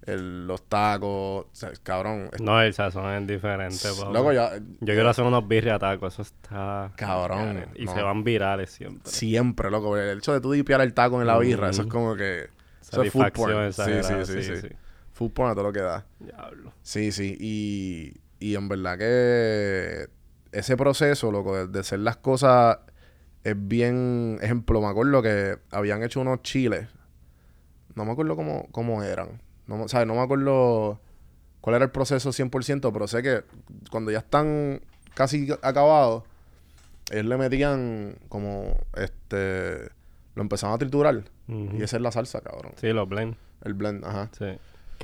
el- 0.07 0.47
los 0.47 0.63
tacos. 0.69 1.47
O 1.47 1.49
sea, 1.53 1.73
cabrón. 1.83 2.31
es- 2.33 2.41
No, 2.41 2.61
el 2.63 2.73
sazón 2.75 3.11
es 3.15 3.27
diferente, 3.27 3.89
loco, 4.13 4.33
ya. 4.33 4.57
Yo 4.57 4.95
quiero 4.95 5.09
hacer 5.09 5.25
unos 5.25 5.47
birria 5.49 5.79
tacos, 5.79 6.15
eso 6.15 6.23
está... 6.23 6.93
Cabrón, 6.97 7.65
Y 7.75 7.87
no. 7.87 7.95
se 7.95 8.03
van 8.03 8.23
virales 8.23 8.71
siempre. 8.71 9.11
Siempre, 9.11 9.71
loco. 9.71 9.97
El 9.97 10.19
hecho 10.19 10.33
de 10.33 10.41
tú 10.41 10.53
dipiar 10.53 10.81
el 10.83 10.95
taco 10.95 11.21
en 11.21 11.27
la 11.27 11.39
birra, 11.39 11.71
eso 11.71 11.83
es 11.83 11.89
como 11.89 12.15
que. 12.15 12.49
Eso 12.81 13.03
es 13.03 13.13
food 13.13 13.33
porn. 13.33 13.73
Sí, 13.73 13.83
sí, 14.03 14.15
sí, 14.25 14.43
sí. 14.43 14.57
sí. 14.61 14.69
Food 15.13 15.31
porn 15.33 15.51
a 15.51 15.55
todo 15.55 15.65
lo 15.65 15.73
que 15.73 15.81
da. 15.81 16.07
Diablo. 16.21 16.73
Sí, 16.83 17.11
sí. 17.11 17.37
Y, 17.41 18.13
y 18.51 18.57
en 18.57 18.69
verdad 18.69 18.99
que 18.99 20.09
ese 20.53 20.77
proceso, 20.77 21.31
loco, 21.33 21.57
de, 21.57 21.67
de 21.69 21.81
hacer 21.81 21.99
las 22.01 22.17
cosas 22.19 22.79
es 23.43 23.55
bien... 23.57 24.39
Ejemplo, 24.43 24.81
me 24.81 24.87
acuerdo 24.89 25.23
que 25.23 25.59
habían 25.71 26.03
hecho 26.03 26.21
unos 26.21 26.43
chiles. 26.43 26.89
No 27.95 28.05
me 28.05 28.13
acuerdo 28.13 28.37
cómo, 28.37 28.69
cómo 28.71 29.03
eran. 29.03 29.41
No, 29.67 29.77
me- 29.79 29.89
¿sabes? 29.89 30.07
no 30.07 30.15
me 30.15 30.21
acuerdo 30.21 31.01
cuál 31.61 31.77
era 31.77 31.85
el 31.87 31.91
proceso 31.91 32.31
100%, 32.33 32.93
pero 32.93 33.07
sé 33.07 33.23
que 33.23 33.45
cuando 33.91 34.11
ya 34.11 34.19
están 34.19 34.81
casi 35.15 35.49
acabados, 35.63 36.25
ellos 37.11 37.25
le 37.27 37.37
metían 37.37 38.17
como, 38.29 38.77
este... 38.97 39.89
Lo 40.35 40.43
empezaban 40.43 40.75
a 40.75 40.79
triturar. 40.79 41.25
Y 41.47 41.83
esa 41.83 41.97
es 41.97 42.03
la 42.03 42.11
salsa, 42.11 42.41
cabrón. 42.41 42.73
Sí, 42.77 42.89
los 42.93 43.09
blend. 43.09 43.37
El 43.63 43.75
blend, 43.75 44.05
ajá. 44.05 44.31
Sí. 44.37 44.47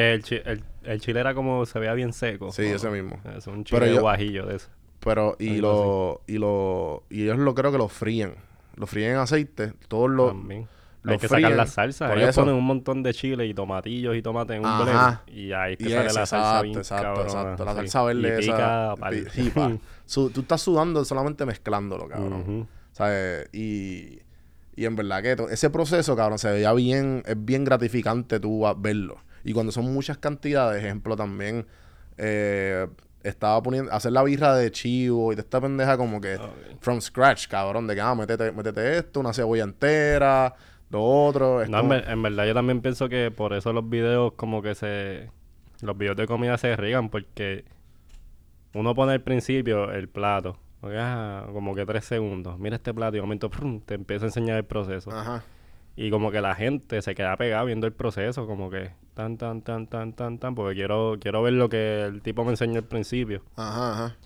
Que 0.01 0.15
el, 0.15 0.23
chi- 0.23 0.41
el, 0.45 0.63
el 0.85 1.01
chile 1.01 1.21
era 1.21 1.35
como... 1.35 1.67
Se 1.67 1.79
veía 1.79 1.93
bien 1.95 2.13
seco. 2.13 2.51
Sí, 2.53 2.63
ese 2.65 2.89
mismo. 2.91 3.21
Es 3.37 3.47
un 3.47 3.65
Pero 3.65 3.85
chile 3.85 3.95
yo- 3.97 4.01
guajillo 4.01 4.47
de 4.47 4.57
eso. 4.57 4.69
Pero, 5.01 5.37
y 5.39 5.57
Algo 5.57 6.23
lo, 6.27 6.35
y 6.35 6.39
lo, 6.39 7.03
y 7.11 7.23
ellos 7.25 7.39
lo 7.39 7.55
creo 7.55 7.73
que 7.73 7.79
lo 7.79 7.89
fríen. 7.89 8.35
Lo 8.77 8.87
fríen 8.87 9.13
en 9.13 9.17
aceite. 9.19 9.73
Todos 9.89 10.11
los, 10.11 10.29
También. 10.33 10.69
lo 11.03 11.13
Hay 11.13 11.19
que 11.19 11.27
sacar 11.29 11.43
fríen, 11.43 11.57
la 11.57 11.67
salsa. 11.67 12.09
por 12.09 12.19
Ellos 12.19 12.31
eso. 12.31 12.41
ponen 12.43 12.55
un 12.55 12.65
montón 12.65 13.03
de 13.03 13.13
chile 13.15 13.47
y 13.47 13.55
tomatillos 13.55 14.15
y 14.17 14.23
tomate 14.23 14.55
en 14.55 14.61
un 14.61 14.67
Ajá. 14.67 15.23
blend. 15.25 15.39
Y 15.39 15.53
ahí 15.53 15.73
es 15.73 15.79
que 15.79 15.85
ese, 15.87 16.15
la 16.15 16.27
salsa 16.27 16.63
bien 16.63 16.79
exacto, 16.79 17.05
cabrona, 17.05 17.29
exacto. 17.29 17.65
La 17.65 17.75
salsa 17.75 18.03
verde 18.05 18.29
Y 18.29 18.49
esa. 18.49 18.95
pica, 18.97 19.55
pa. 19.55 19.71
Su- 20.07 20.31
tú 20.31 20.41
estás 20.43 20.61
sudando 20.63 21.05
solamente 21.05 21.45
mezclándolo, 21.47 22.07
cabrón. 22.09 22.69
¿Sabes? 22.93 23.49
Y, 23.55 24.19
y 24.77 24.85
en 24.85 24.97
verdad 24.97 25.23
que 25.23 25.37
ese 25.51 25.71
proceso, 25.71 26.15
cabrón, 26.17 26.39
se 26.39 26.51
veía 26.51 26.73
bien, 26.75 27.23
es 27.27 27.37
bien 27.43 27.65
gratificante 27.65 28.39
tú 28.41 28.65
verlo. 28.79 29.19
Y 29.45 29.53
cuando 29.53 29.73
son 29.73 29.93
muchas 29.93 30.19
cantidades, 30.19 30.83
ejemplo, 30.85 31.17
también 31.17 31.67
eh, 32.19 32.87
estaba 33.23 33.63
poniendo, 33.63 33.93
hacer 33.93 34.13
la 34.13 34.23
birra 34.23 34.55
de 34.55 34.71
chivo 34.71 35.33
y 35.33 35.37
de 35.37 35.43
esta 35.43 35.61
pendeja 35.61 35.97
como 35.97 36.21
que 36.21 36.37
Ok. 36.37 36.81
from 36.81 37.01
scratch, 37.01 37.49
cabrón, 37.49 37.87
de 37.87 37.95
que, 37.95 38.01
ah, 38.01 38.15
métete, 38.15 38.53
métete 38.53 38.99
esto, 38.99 39.21
una 39.21 39.33
cebolla 39.33 39.65
entera, 39.65 40.55
lo 40.91 41.03
otro. 41.03 41.59
No, 41.59 41.63
en, 41.65 41.71
como- 41.73 41.95
en 41.95 42.23
verdad 42.23 42.47
yo 42.47 42.55
también 42.55 42.81
pienso 42.81 43.09
que 43.09 43.31
por 43.31 43.53
eso 43.53 43.73
los 43.73 43.89
videos 43.89 44.33
como 44.35 44.63
que 44.63 44.75
se... 44.75 45.31
Los 45.83 45.97
videos 45.97 46.17
de 46.17 46.27
comida 46.27 46.59
se 46.59 46.77
riegan 46.77 47.09
porque 47.09 47.65
uno 48.75 48.95
pone 48.95 49.13
al 49.13 49.23
principio 49.23 49.91
el 49.93 50.09
plato. 50.09 50.59
ok, 50.83 50.91
ah, 50.97 51.47
como 51.53 51.75
que 51.75 51.85
tres 51.87 52.05
segundos. 52.05 52.59
Mira 52.59 52.77
este 52.77 52.93
plato 52.95 53.17
y 53.17 53.19
de 53.19 53.23
momento 53.23 53.49
prum, 53.51 53.81
te 53.81 53.95
empieza 53.95 54.27
a 54.27 54.29
enseñar 54.29 54.57
el 54.59 54.65
proceso. 54.65 55.11
Ajá. 55.11 55.43
Y 56.03 56.11
como 56.11 56.31
que 56.31 56.41
la 56.41 56.55
gente 56.55 57.03
se 57.03 57.15
queda 57.15 57.37
pegada 57.37 57.63
viendo 57.65 57.87
el 57.87 57.93
proceso, 57.93 58.47
como 58.47 58.71
que 58.71 58.93
tan, 59.13 59.37
tan, 59.37 59.61
tan, 59.61 59.87
tan, 59.87 60.15
tan, 60.15 60.39
tan, 60.39 60.55
porque 60.55 60.75
quiero, 60.75 61.19
quiero 61.21 61.43
ver 61.43 61.53
lo 61.53 61.69
que 61.69 62.05
el 62.05 62.23
tipo 62.23 62.43
me 62.43 62.53
enseñó 62.53 62.79
al 62.79 62.87
principio. 62.87 63.43
Ajá, 63.57 63.93
ajá. 63.93 64.17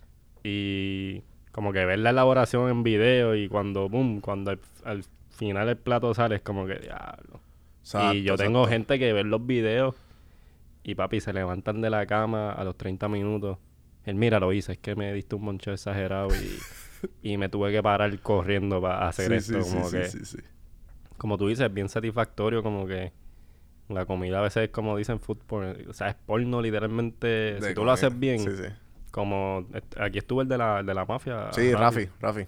Y 0.44 1.22
como 1.50 1.72
que 1.72 1.84
ver 1.84 1.98
la 1.98 2.10
elaboración 2.10 2.70
en 2.70 2.84
video 2.84 3.34
y 3.34 3.48
cuando, 3.48 3.88
boom, 3.88 4.20
cuando 4.20 4.52
al, 4.52 4.60
al 4.84 5.04
final 5.30 5.68
el 5.68 5.76
plato 5.76 6.14
sale 6.14 6.36
es 6.36 6.42
como 6.42 6.64
que, 6.64 6.76
diablo. 6.76 7.40
Exacto, 7.80 8.14
y 8.14 8.22
yo 8.22 8.36
tengo 8.36 8.60
exacto. 8.60 8.70
gente 8.72 8.98
que 9.00 9.12
ve 9.12 9.24
los 9.24 9.44
videos 9.44 9.96
y 10.84 10.94
papi 10.94 11.20
se 11.20 11.32
levantan 11.32 11.80
de 11.80 11.90
la 11.90 12.06
cama 12.06 12.52
a 12.52 12.62
los 12.62 12.76
30 12.76 13.08
minutos. 13.08 13.58
Él, 14.04 14.14
mira, 14.14 14.38
lo 14.38 14.52
hice, 14.52 14.72
es 14.72 14.78
que 14.78 14.94
me 14.94 15.12
diste 15.12 15.34
un 15.34 15.42
moncho 15.42 15.72
exagerado 15.72 16.28
y, 16.36 16.58
y 17.32 17.36
me 17.36 17.48
tuve 17.48 17.72
que 17.72 17.82
parar 17.82 18.16
corriendo 18.20 18.80
para 18.80 19.08
hacer 19.08 19.40
Sí, 19.42 19.56
esto. 19.56 19.62
sí, 19.64 19.70
como 19.74 19.88
sí, 19.88 19.96
que, 19.96 20.04
sí, 20.04 20.18
sí, 20.24 20.24
sí. 20.38 20.44
Como 21.18 21.36
tú 21.38 21.48
dices, 21.48 21.66
es 21.66 21.72
bien 21.74 21.88
satisfactorio, 21.88 22.62
como 22.62 22.86
que 22.86 23.12
la 23.88 24.06
comida 24.06 24.38
a 24.38 24.42
veces 24.42 24.64
es 24.64 24.70
como 24.70 24.96
dicen 24.96 25.20
food 25.20 25.38
porn, 25.46 25.76
o 25.88 25.92
sea, 25.92 26.08
es 26.08 26.14
porno 26.14 26.60
literalmente, 26.62 27.26
De 27.26 27.54
si 27.60 27.68
tú 27.68 27.74
comida. 27.74 27.84
lo 27.84 27.92
haces 27.92 28.18
bien, 28.18 28.38
Sí, 28.40 28.50
sí. 28.56 28.68
como 29.10 29.66
aquí 30.00 30.18
estuvo 30.18 30.42
el 30.42 30.48
de 30.48 30.58
la, 30.58 30.82
de 30.82 30.94
la 30.94 31.04
mafia. 31.04 31.52
Sí, 31.52 31.72
Rafi, 31.74 32.08
Rafi. 32.20 32.46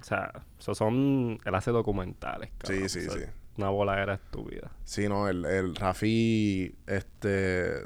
O 0.00 0.02
sea, 0.02 0.32
esos 0.58 0.76
son, 0.76 1.38
él 1.44 1.54
hace 1.54 1.70
documentales, 1.70 2.50
cabrón. 2.58 2.88
Sí, 2.88 3.00
sí, 3.00 3.06
O 3.06 3.10
sea, 3.12 3.22
sí. 3.22 3.30
Una 3.56 3.68
bola 3.68 4.02
era 4.02 4.14
estúpida. 4.14 4.72
Sí, 4.82 5.08
no, 5.08 5.28
el, 5.28 5.44
el 5.44 5.76
Rafi, 5.76 6.74
este, 6.88 7.82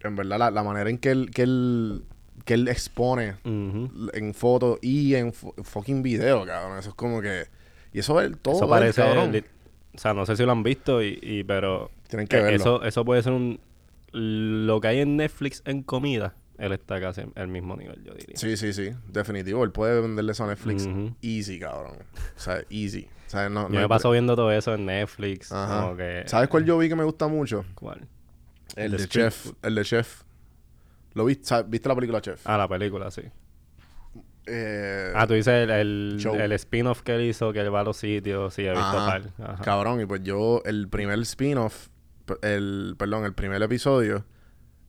en 0.00 0.16
verdad, 0.16 0.38
la, 0.38 0.50
la 0.50 0.62
manera 0.62 0.88
en 0.88 0.96
que 0.96 1.10
él, 1.10 1.30
que 1.30 1.42
él, 1.42 2.04
que 2.46 2.54
él 2.54 2.66
expone 2.68 3.34
en 3.44 4.32
foto 4.34 4.78
y 4.80 5.14
en 5.16 5.34
fu- 5.34 5.52
fucking 5.62 6.02
video, 6.02 6.46
cabrón, 6.46 6.78
eso 6.78 6.88
es 6.88 6.94
como 6.94 7.20
que, 7.20 7.44
y 7.92 7.98
eso 8.00 8.20
es 8.20 8.30
todo, 8.40 8.54
Eso 8.54 8.64
él, 8.64 8.70
parece, 8.70 9.00
cabrón. 9.02 9.32
li- 9.32 9.44
o 9.94 9.98
sea, 9.98 10.14
no 10.14 10.24
sé 10.26 10.36
si 10.36 10.44
lo 10.44 10.52
han 10.52 10.62
visto, 10.62 11.02
y, 11.02 11.18
y 11.22 11.44
pero 11.44 11.90
Tienen 12.08 12.26
que 12.26 12.36
eh, 12.38 12.42
verlo. 12.42 12.56
eso, 12.56 12.82
eso 12.84 13.04
puede 13.04 13.22
ser 13.22 13.32
un, 13.32 13.60
lo 14.12 14.80
que 14.80 14.88
hay 14.88 15.00
en 15.00 15.16
Netflix 15.16 15.62
en 15.66 15.82
comida, 15.82 16.34
él 16.58 16.72
está 16.72 17.00
casi 17.00 17.22
en 17.22 17.32
el 17.36 17.48
mismo 17.48 17.76
nivel, 17.76 18.02
yo 18.04 18.14
diría. 18.14 18.36
Sí, 18.36 18.56
sí, 18.56 18.72
sí, 18.72 18.90
definitivo, 19.08 19.64
él 19.64 19.72
puede 19.72 20.00
venderle 20.00 20.32
eso 20.32 20.44
a 20.44 20.48
Netflix 20.48 20.88
easy, 21.22 21.58
cabrón, 21.58 21.96
o 22.36 22.40
sea, 22.40 22.62
easy, 22.70 23.08
o 23.26 23.30
sea, 23.30 23.48
no, 23.48 23.62
Yo 23.64 23.68
no 23.74 23.80
me 23.80 23.88
paso 23.88 24.10
viendo 24.10 24.36
todo 24.36 24.50
eso 24.52 24.74
en 24.74 24.86
Netflix, 24.86 25.50
Ajá. 25.52 25.80
como 25.82 25.96
que... 25.96 26.22
¿Sabes 26.26 26.48
cuál 26.48 26.64
yo 26.64 26.78
vi 26.78 26.88
que 26.88 26.96
me 26.96 27.04
gusta 27.04 27.26
mucho? 27.28 27.64
¿Cuál? 27.74 28.06
El 28.76 28.92
de 28.96 29.08
Chef, 29.08 29.34
Food. 29.36 29.54
el 29.62 29.74
de 29.74 29.84
Chef. 29.84 30.22
¿Lo 31.14 31.24
viste? 31.24 31.44
¿Sabes? 31.46 31.68
¿Viste 31.68 31.88
la 31.88 31.94
película 31.96 32.20
Chef? 32.20 32.40
Ah, 32.46 32.56
la 32.56 32.68
película, 32.68 33.10
sí. 33.10 33.22
Eh, 34.46 35.12
Ah, 35.14 35.26
tú 35.26 35.34
dices 35.34 35.68
el, 35.68 36.18
el, 36.20 36.52
spin-off 36.52 37.02
que 37.02 37.14
él 37.14 37.22
hizo, 37.22 37.52
que 37.52 37.60
él 37.60 37.72
va 37.74 37.80
a 37.80 37.84
los 37.84 37.96
sitios, 37.96 38.54
sí, 38.54 38.62
he 38.62 38.70
visto 38.70 38.84
Ajá. 38.84 39.20
Ajá. 39.38 39.62
Cabrón, 39.62 40.00
y 40.00 40.06
pues 40.06 40.22
yo, 40.22 40.62
el 40.64 40.88
primer 40.88 41.18
spin-off, 41.20 41.88
el, 42.42 42.94
perdón, 42.98 43.24
el 43.24 43.34
primer 43.34 43.62
episodio, 43.62 44.24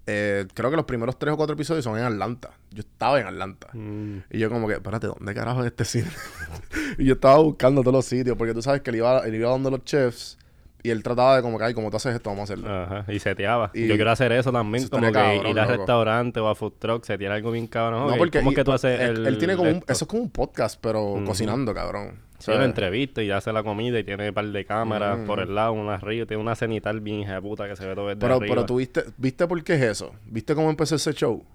eh, 0.08 0.48
creo 0.54 0.70
que 0.72 0.76
los 0.76 0.86
primeros 0.86 1.18
tres 1.20 1.34
o 1.34 1.38
cuatro 1.38 1.54
episodios 1.54 1.84
son 1.84 1.98
en 1.98 2.06
Atlanta. 2.06 2.52
Yo 2.72 2.80
estaba 2.82 3.20
en 3.20 3.28
Atlanta. 3.28 3.68
Mm, 3.74 4.18
Y 4.32 4.40
yo 4.40 4.50
como 4.50 4.68
que, 4.68 4.76
espérate, 4.76 5.08
¿dónde 5.08 5.34
carajo 5.34 5.62
es 5.62 5.68
este 5.68 5.86
cine? 5.86 6.10
y 6.98 7.06
yo 7.06 7.14
estaba 7.14 7.38
buscando 7.38 7.82
todos 7.82 7.94
los 7.94 8.06
sitios, 8.06 8.36
porque 8.38 8.54
tú 8.54 8.62
sabes 8.62 8.82
que 8.82 8.90
él 8.90 8.98
iba, 8.98 9.20
él 9.20 9.36
iba 9.36 9.50
dando 9.52 9.70
los 9.70 9.84
chefs 9.84 10.38
y 10.84 10.90
él 10.90 11.04
trataba 11.04 11.36
de 11.38 11.42
como 11.42 11.58
que, 11.58 11.66
ay, 11.66 11.74
como 11.74 11.90
tú 11.92 11.98
haces 11.98 12.16
esto, 12.16 12.30
vamos 12.30 12.50
a 12.50 12.54
hacerlo. 12.54 12.70
Ajá, 12.70 13.06
y 13.12 13.20
seteaba. 13.20 13.72
Y- 13.74 13.88
Yo 13.88 13.96
quiero 13.96 14.12
hacer 14.12 14.32
eso 14.32 14.52
también, 14.52 14.88
como 14.88 15.08
que 15.08 15.12
cabrón, 15.14 15.48
ir 15.48 15.60
al 15.60 15.68
restaurante 15.68 16.40
o 16.40 16.48
a 16.48 16.56
food 16.56 16.74
truck, 16.80 17.04
setear 17.06 17.32
algo 17.34 17.52
bien 17.52 17.68
cabrón. 17.68 18.08
no, 18.08 18.16
porque 18.18 18.40
¿Cómo 18.40 18.52
es 18.52 18.56
que 18.56 18.64
tú 18.64 18.72
haces 18.72 19.00
él, 19.00 19.18
el, 19.18 19.28
él 19.28 19.38
tiene 19.38 19.56
como 19.56 19.70
un, 19.70 19.78
eso 19.88 20.06
es 20.06 20.06
como 20.06 20.22
un 20.24 20.30
podcast, 20.32 20.80
pero 20.82 21.22
cocinando, 21.26 21.74
cabrón. 21.74 22.20
Sí, 22.40 22.46
¿Sabes? 22.46 22.62
lo 22.62 22.66
entrevista 22.66 23.22
y 23.22 23.30
hace 23.30 23.54
la 23.54 23.62
comida 23.62 24.00
y 24.00 24.04
tiene 24.04 24.30
un 24.30 24.34
par 24.34 24.46
de 24.48 24.66
cámaras 24.66 25.20
por 25.28 25.40
el 25.40 25.54
lado, 25.54 25.74
una 25.74 25.94
arriba, 25.96 26.26
tiene 26.26 26.42
una 26.42 26.56
cenital 26.56 27.00
bien 27.00 27.20
hija 27.20 27.36
de 27.36 27.42
puta 27.42 27.68
que 27.68 27.76
se 27.76 27.86
ve 27.86 27.94
todo 27.94 28.08
desde 28.08 28.20
Pero, 28.20 28.38
arriba. 28.38 28.56
pero 28.56 28.66
tú 28.66 28.78
viste, 28.78 29.04
¿viste 29.18 29.46
por 29.48 29.64
qué 29.64 29.76
es 29.76 29.82
eso? 29.84 30.16
¿Viste 30.26 30.56
cómo 30.56 30.70
empezó 30.72 30.96
ese 30.96 31.14
show? 31.14 31.46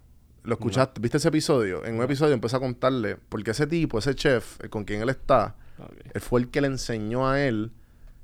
¿Lo 0.45 0.55
escuchaste? 0.55 1.01
¿Viste 1.01 1.17
ese 1.17 1.27
episodio? 1.27 1.85
En 1.85 1.97
un 1.97 2.05
episodio 2.05 2.35
empezó 2.35 2.59
a 2.59 2.61
contarle, 2.61 3.17
porque 3.29 3.51
ese 3.51 3.67
tipo, 3.67 3.99
ese 3.99 4.15
chef, 4.15 4.59
con 4.71 4.85
quien 4.85 5.03
él 5.03 5.09
está, 5.09 5.57
él 6.15 6.21
fue 6.21 6.39
el 6.43 6.51
que 6.51 6.61
le 6.61 6.69
enseñó 6.69 7.29
a 7.29 7.43
él, 7.45 7.73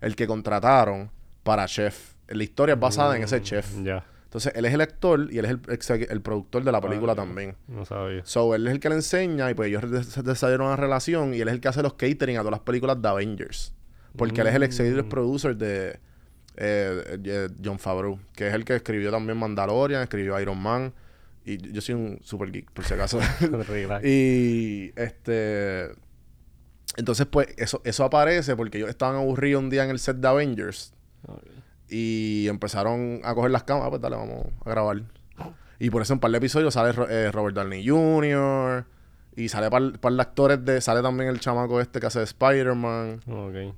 el 0.02 0.14
que 0.16 0.26
contrataron 0.26 1.10
para 1.42 1.66
chef. 1.66 2.12
La 2.28 2.42
historia 2.44 2.74
es 2.74 2.80
basada 2.80 3.16
en 3.16 3.22
ese 3.24 3.40
Mm, 3.40 3.42
chef. 3.42 3.82
Ya, 3.82 4.04
Entonces, 4.24 4.52
él 4.56 4.64
es 4.64 4.72
el 4.72 4.80
actor 4.80 5.28
y 5.30 5.38
él 5.38 5.44
es 5.44 5.50
el, 5.50 5.60
ex- 5.68 5.90
el 5.90 6.20
productor 6.22 6.64
de 6.64 6.72
la 6.72 6.80
película 6.80 7.12
Ah, 7.12 7.16
también. 7.16 7.54
no 7.68 7.84
sabía. 7.84 8.22
So, 8.24 8.54
él 8.54 8.66
es 8.66 8.72
el 8.72 8.80
que 8.80 8.88
le 8.88 8.94
enseña 8.94 9.50
y 9.50 9.54
pues 9.54 9.68
ellos 9.68 9.90
des- 9.90 10.24
desarrollaron 10.24 10.68
una 10.68 10.76
relación 10.76 11.34
y 11.34 11.40
él 11.40 11.48
es 11.48 11.54
el 11.54 11.60
que 11.60 11.68
hace 11.68 11.82
los 11.82 11.94
catering 11.94 12.36
a 12.36 12.40
todas 12.40 12.52
las 12.52 12.60
películas 12.60 13.00
de 13.02 13.08
Avengers. 13.08 13.74
Porque 14.16 14.40
él 14.42 14.46
es 14.46 14.54
el 14.54 14.62
executive 14.62 15.02
Mm. 15.02 15.08
producer 15.08 15.56
de 15.56 15.98
eh, 16.56 17.18
eh, 17.24 17.48
John 17.64 17.78
Favreau, 17.78 18.18
que 18.34 18.48
es 18.48 18.54
el 18.54 18.64
que 18.64 18.76
escribió 18.76 19.10
también 19.10 19.36
Mandalorian, 19.38 20.02
escribió 20.02 20.38
Iron 20.40 20.58
Man. 20.60 20.92
Y 21.44 21.56
yo- 21.72 21.80
soy 21.82 21.94
un 21.96 22.18
super 22.22 22.50
geek, 22.52 22.70
por 22.70 22.84
si 22.84 22.94
acaso. 22.94 23.18
Y 24.04 24.92
este. 24.96 25.90
Entonces, 26.96 27.26
pues, 27.26 27.48
eso, 27.56 27.80
eso 27.84 28.04
aparece 28.04 28.56
porque 28.56 28.78
ellos 28.78 28.90
estaban 28.90 29.16
aburridos 29.16 29.62
un 29.62 29.70
día 29.70 29.84
en 29.84 29.90
el 29.90 29.98
set 29.98 30.16
de 30.16 30.28
Avengers 30.28 30.92
y 31.88 32.46
empezaron 32.48 33.20
a 33.24 33.34
coger 33.34 33.50
las 33.50 33.64
cámaras, 33.64 33.90
pues 33.90 34.02
dale, 34.02 34.16
vamos 34.16 34.46
a 34.64 34.70
grabar. 34.70 35.02
Y 35.78 35.90
por 35.90 36.02
eso 36.02 36.12
en 36.12 36.16
un 36.16 36.20
par 36.20 36.30
de 36.30 36.38
episodios 36.38 36.74
sale 36.74 36.94
eh, 37.10 37.30
Robert 37.32 37.56
Downey 37.56 37.86
Jr. 37.86 38.84
Y 39.34 39.48
sale 39.48 39.70
par, 39.70 39.98
par 39.98 40.12
de 40.12 40.22
actores 40.22 40.64
de... 40.64 40.80
Sale 40.80 41.02
también 41.02 41.28
el 41.28 41.40
chamaco 41.40 41.80
este 41.80 42.00
que 42.00 42.06
hace 42.06 42.18
de 42.18 42.26
Spider-Man. 42.26 43.20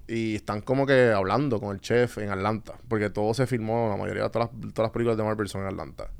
Y 0.09 0.35
están 0.35 0.61
como 0.61 0.85
que 0.85 1.13
hablando 1.13 1.61
con 1.61 1.75
el 1.75 1.81
chef 1.81 2.19
en 2.19 2.31
Atlanta. 2.31 2.75
Porque 2.89 3.09
todo 3.09 3.33
se 3.35 3.47
filmó, 3.47 3.89
la 3.89 3.97
mayoría 3.97 4.25
de 4.25 4.31
todas 4.31 4.51
las, 4.53 4.75
todas 4.75 4.89
las 4.89 4.91
películas 4.91 5.17
de 5.17 5.25
Marvel 5.25 5.49
son 5.49 5.63
en 5.63 5.69
Atlanta. 5.69 6.11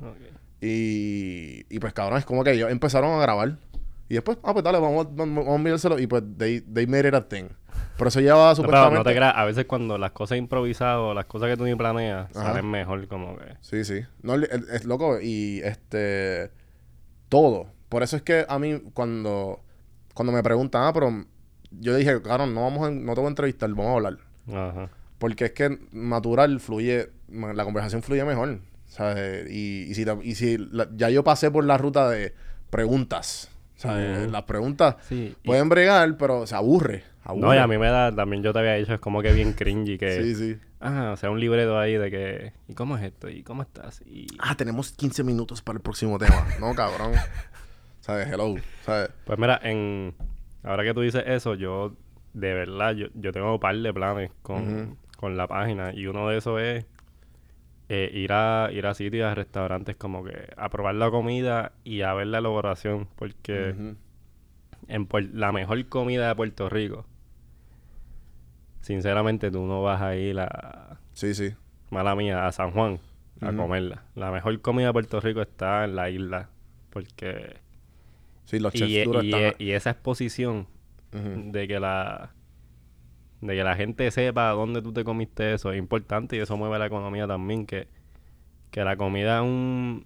Y, 0.61 1.65
y 1.69 1.79
pues 1.79 1.93
cabrón, 1.93 2.17
es 2.17 2.25
como 2.25 2.43
que 2.43 2.53
ellos 2.53 2.71
empezaron 2.71 3.19
a 3.19 3.21
grabar. 3.21 3.57
Y 4.07 4.13
después, 4.15 4.37
ah, 4.43 4.53
pues 4.53 4.63
dale, 4.63 4.79
vamos, 4.79 5.07
vamos, 5.15 5.35
vamos 5.45 5.47
a 5.53 5.55
enviárselo. 5.55 5.97
Y 5.99 6.07
pues 6.07 6.23
they, 6.37 6.61
they 6.61 6.85
made 6.87 7.07
it 7.07 7.13
a 7.15 7.27
thing. 7.27 7.45
Pero 7.97 8.07
eso 8.09 8.19
llevaba 8.21 8.49
No, 8.51 8.55
pero 8.57 8.67
supuestamente... 8.67 8.97
no 8.99 9.03
te 9.03 9.15
creas, 9.15 9.33
a 9.35 9.45
veces 9.45 9.65
cuando 9.65 9.97
las 9.97 10.11
cosas 10.11 10.37
improvisadas 10.37 10.97
o 10.99 11.13
las 11.13 11.25
cosas 11.25 11.49
que 11.49 11.57
tú 11.57 11.63
ni 11.65 11.75
planeas 11.75 12.29
Ajá. 12.35 12.47
salen 12.53 12.69
mejor, 12.69 13.07
como 13.07 13.35
que. 13.37 13.45
Sí, 13.61 13.83
sí. 13.83 14.01
No, 14.21 14.35
es 14.35 14.85
loco. 14.85 15.19
Y 15.21 15.61
este. 15.63 16.51
Todo. 17.29 17.67
Por 17.89 18.03
eso 18.03 18.15
es 18.15 18.21
que 18.21 18.45
a 18.47 18.59
mí, 18.59 18.79
cuando. 18.93 19.61
Cuando 20.13 20.31
me 20.33 20.43
preguntan, 20.43 20.83
ah, 20.83 20.93
pero. 20.93 21.25
Yo 21.71 21.95
dije, 21.95 22.21
claro, 22.21 22.45
no 22.45 22.61
vamos 22.61 22.87
a, 22.87 22.91
no 22.91 23.13
te 23.13 23.19
voy 23.19 23.25
a 23.27 23.29
entrevistar, 23.29 23.69
vamos 23.71 23.87
a 23.87 23.93
hablar. 23.93 24.17
Ajá. 24.47 24.89
Porque 25.17 25.45
es 25.45 25.51
que 25.51 25.79
natural 25.91 26.59
fluye. 26.59 27.09
La 27.27 27.63
conversación 27.63 28.01
fluye 28.03 28.23
mejor. 28.23 28.59
¿Sabes? 28.85 29.49
Y, 29.51 29.87
y 29.89 29.95
si, 29.95 30.05
y 30.21 30.35
si 30.35 30.57
la- 30.57 30.87
ya 30.95 31.09
yo 31.09 31.23
pasé 31.23 31.49
por 31.51 31.65
la 31.65 31.77
ruta 31.77 32.07
de 32.09 32.33
preguntas. 32.69 33.49
Ujú. 33.85 34.31
Las 34.31 34.43
preguntas 34.43 34.95
Sí. 35.03 35.35
y- 35.43 35.47
pueden 35.47 35.69
bregar, 35.69 36.17
pero 36.17 36.45
se 36.47 36.55
aburre. 36.55 37.03
aburre. 37.23 37.41
No, 37.41 37.55
y 37.55 37.57
a 37.57 37.67
mí 37.67 37.77
me 37.77 37.87
da, 37.87 38.13
también 38.15 38.43
yo 38.43 38.53
te 38.53 38.59
había 38.59 38.73
dicho, 38.75 38.93
es 38.93 38.99
como 38.99 39.21
que 39.21 39.31
bien 39.33 39.53
cringy 39.53 39.97
que. 39.97 40.21
Sí, 40.21 40.35
sí. 40.35 40.57
Ah, 40.79 41.11
o 41.13 41.17
sea, 41.17 41.31
un 41.31 41.39
libreto 41.39 41.77
ahí 41.79 41.95
de 41.97 42.11
que. 42.11 42.53
¿Y 42.67 42.73
cómo 42.75 42.97
es 42.97 43.03
esto? 43.03 43.29
¿Y 43.29 43.41
cómo 43.43 43.61
estás? 43.63 44.01
Y. 44.05 44.27
Ah, 44.39 44.55
tenemos 44.55 44.91
15 44.91 45.23
minutos 45.23 45.61
para 45.61 45.77
el 45.77 45.81
próximo 45.81 46.19
tema. 46.19 46.45
no, 46.59 46.73
cabrón. 46.75 47.13
¿Sabes? 48.01 48.27
Hello. 48.31 48.55
¿Sabes? 48.83 49.09
Pues 49.25 49.39
mira, 49.39 49.59
en 49.63 50.13
ahora 50.63 50.83
que 50.83 50.93
tú 50.93 51.01
dices 51.01 51.23
eso, 51.25 51.55
yo 51.55 51.95
de 52.33 52.53
verdad, 52.53 52.93
yo, 52.93 53.07
yo 53.15 53.31
tengo 53.31 53.53
un 53.53 53.59
par 53.59 53.75
de 53.77 53.93
planes 53.93 54.31
con, 54.41 54.97
con 55.17 55.37
la 55.37 55.47
página 55.47 55.93
y 55.93 56.05
uno 56.05 56.27
de 56.29 56.37
esos 56.37 56.61
es 56.61 56.85
eh, 57.89 58.09
ir 58.13 58.31
a 58.33 58.69
ir 58.71 58.85
a 58.87 58.93
sitios, 58.93 59.29
a 59.31 59.35
restaurantes 59.35 59.95
como 59.95 60.23
que 60.23 60.49
a 60.57 60.69
probar 60.69 60.95
la 60.95 61.11
comida 61.11 61.71
y 61.83 62.01
a 62.01 62.13
ver 62.13 62.27
la 62.27 62.39
elaboración, 62.39 63.07
porque 63.15 63.75
en 64.87 65.07
la 65.33 65.51
mejor 65.51 65.85
comida 65.87 66.27
de 66.27 66.35
Puerto 66.35 66.69
Rico, 66.69 67.05
sinceramente 68.81 69.51
tú 69.51 69.65
no 69.65 69.81
vas 69.81 70.01
a 70.01 70.15
ir 70.15 70.39
a, 70.39 70.99
Sí, 71.13 71.33
sí. 71.33 71.53
mala 71.89 72.15
mía, 72.15 72.47
a 72.47 72.51
San 72.51 72.71
Juan 72.71 72.99
a 73.41 73.51
comerla. 73.53 74.03
La 74.15 74.31
mejor 74.31 74.59
comida 74.61 74.87
de 74.87 74.93
Puerto 74.93 75.19
Rico 75.19 75.41
está 75.41 75.83
en 75.85 75.95
la 75.95 76.09
isla, 76.09 76.49
porque 76.89 77.57
Sí, 78.45 78.59
los 78.59 78.73
chefs 78.73 78.91
y, 78.91 79.03
duros 79.03 79.23
y- 79.23 79.33
están... 79.35 79.53
y 79.59 79.71
esa 79.71 79.91
exposición 79.91 80.67
de 81.11 81.67
que 81.67 81.79
la 81.79 82.31
de 83.45 83.55
que 83.55 83.63
la 83.63 83.75
gente 83.75 84.09
sepa 84.11 84.49
dónde 84.51 84.81
tú 84.81 84.91
te 84.93 85.03
comiste 85.03 85.53
eso 85.53 85.71
es 85.71 85.77
importante 85.77 86.35
y 86.35 86.39
eso 86.39 86.57
mueve 86.57 86.79
la 86.79 86.85
economía 86.87 87.27
también 87.27 87.65
que, 87.65 87.87
que 88.71 88.83
la 88.83 88.97
comida 88.97 89.37
es 89.37 89.43
un 89.43 90.05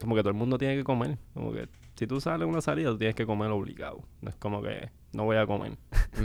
como 0.00 0.14
que 0.14 0.20
todo 0.22 0.30
el 0.30 0.36
mundo 0.36 0.58
tiene 0.58 0.76
que 0.76 0.84
comer 0.84 1.18
como 1.34 1.52
que 1.52 1.68
si 1.96 2.06
tú 2.06 2.20
sales 2.20 2.42
a 2.42 2.46
una 2.46 2.60
salida 2.60 2.90
tú 2.90 2.98
tienes 2.98 3.14
que 3.16 3.26
comer 3.26 3.50
obligado 3.50 4.02
no 4.20 4.30
es 4.30 4.36
como 4.36 4.62
que 4.62 4.90
no 5.12 5.24
voy 5.24 5.36
a 5.36 5.46
comer 5.46 5.72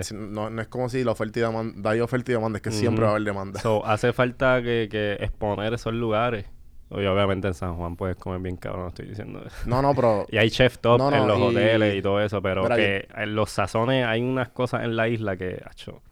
es- 0.00 0.12
no, 0.12 0.50
no 0.50 0.62
es 0.62 0.68
como 0.68 0.88
si 0.88 1.04
la 1.04 1.12
oferta 1.12 1.38
y 1.38 1.42
demanda, 1.42 1.90
hay 1.90 2.00
oferta 2.00 2.32
y 2.32 2.34
demanda, 2.34 2.58
es 2.58 2.62
que 2.62 2.70
siempre 2.70 3.04
va 3.04 3.08
a 3.10 3.14
haber 3.14 3.24
demanda. 3.24 3.60
so, 3.60 3.84
hace 3.86 4.12
falta 4.12 4.62
que, 4.62 4.88
que 4.90 5.14
exponer 5.20 5.72
esos 5.74 5.94
lugares 5.94 6.46
y 7.00 7.06
obviamente 7.06 7.48
en 7.48 7.54
San 7.54 7.76
Juan 7.76 7.96
puedes 7.96 8.16
comer 8.16 8.40
bien 8.40 8.56
cabrón 8.56 8.82
no 8.82 8.88
estoy 8.88 9.06
diciendo 9.06 9.42
eso 9.44 9.56
No, 9.68 9.80
no, 9.82 9.94
pero 9.94 10.26
Y 10.30 10.38
hay 10.38 10.50
chef 10.50 10.78
top 10.78 10.98
No, 10.98 11.10
no, 11.10 11.16
en 11.16 11.26
los 11.28 11.38
y- 11.38 11.42
hoteles 11.42 11.94
y 11.96 12.02
todo 12.02 12.20
eso, 12.20 12.40
pero 12.42 12.68
que 12.68 13.08
en 13.16 13.34
los 13.34 13.50
sazones 13.50 14.04
hay 14.06 14.22
unas 14.22 14.48
cosas 14.50 14.84
en 14.84 14.96
la 14.96 15.08
isla 15.08 15.36
que, 15.36 15.62
acho, 15.66 16.02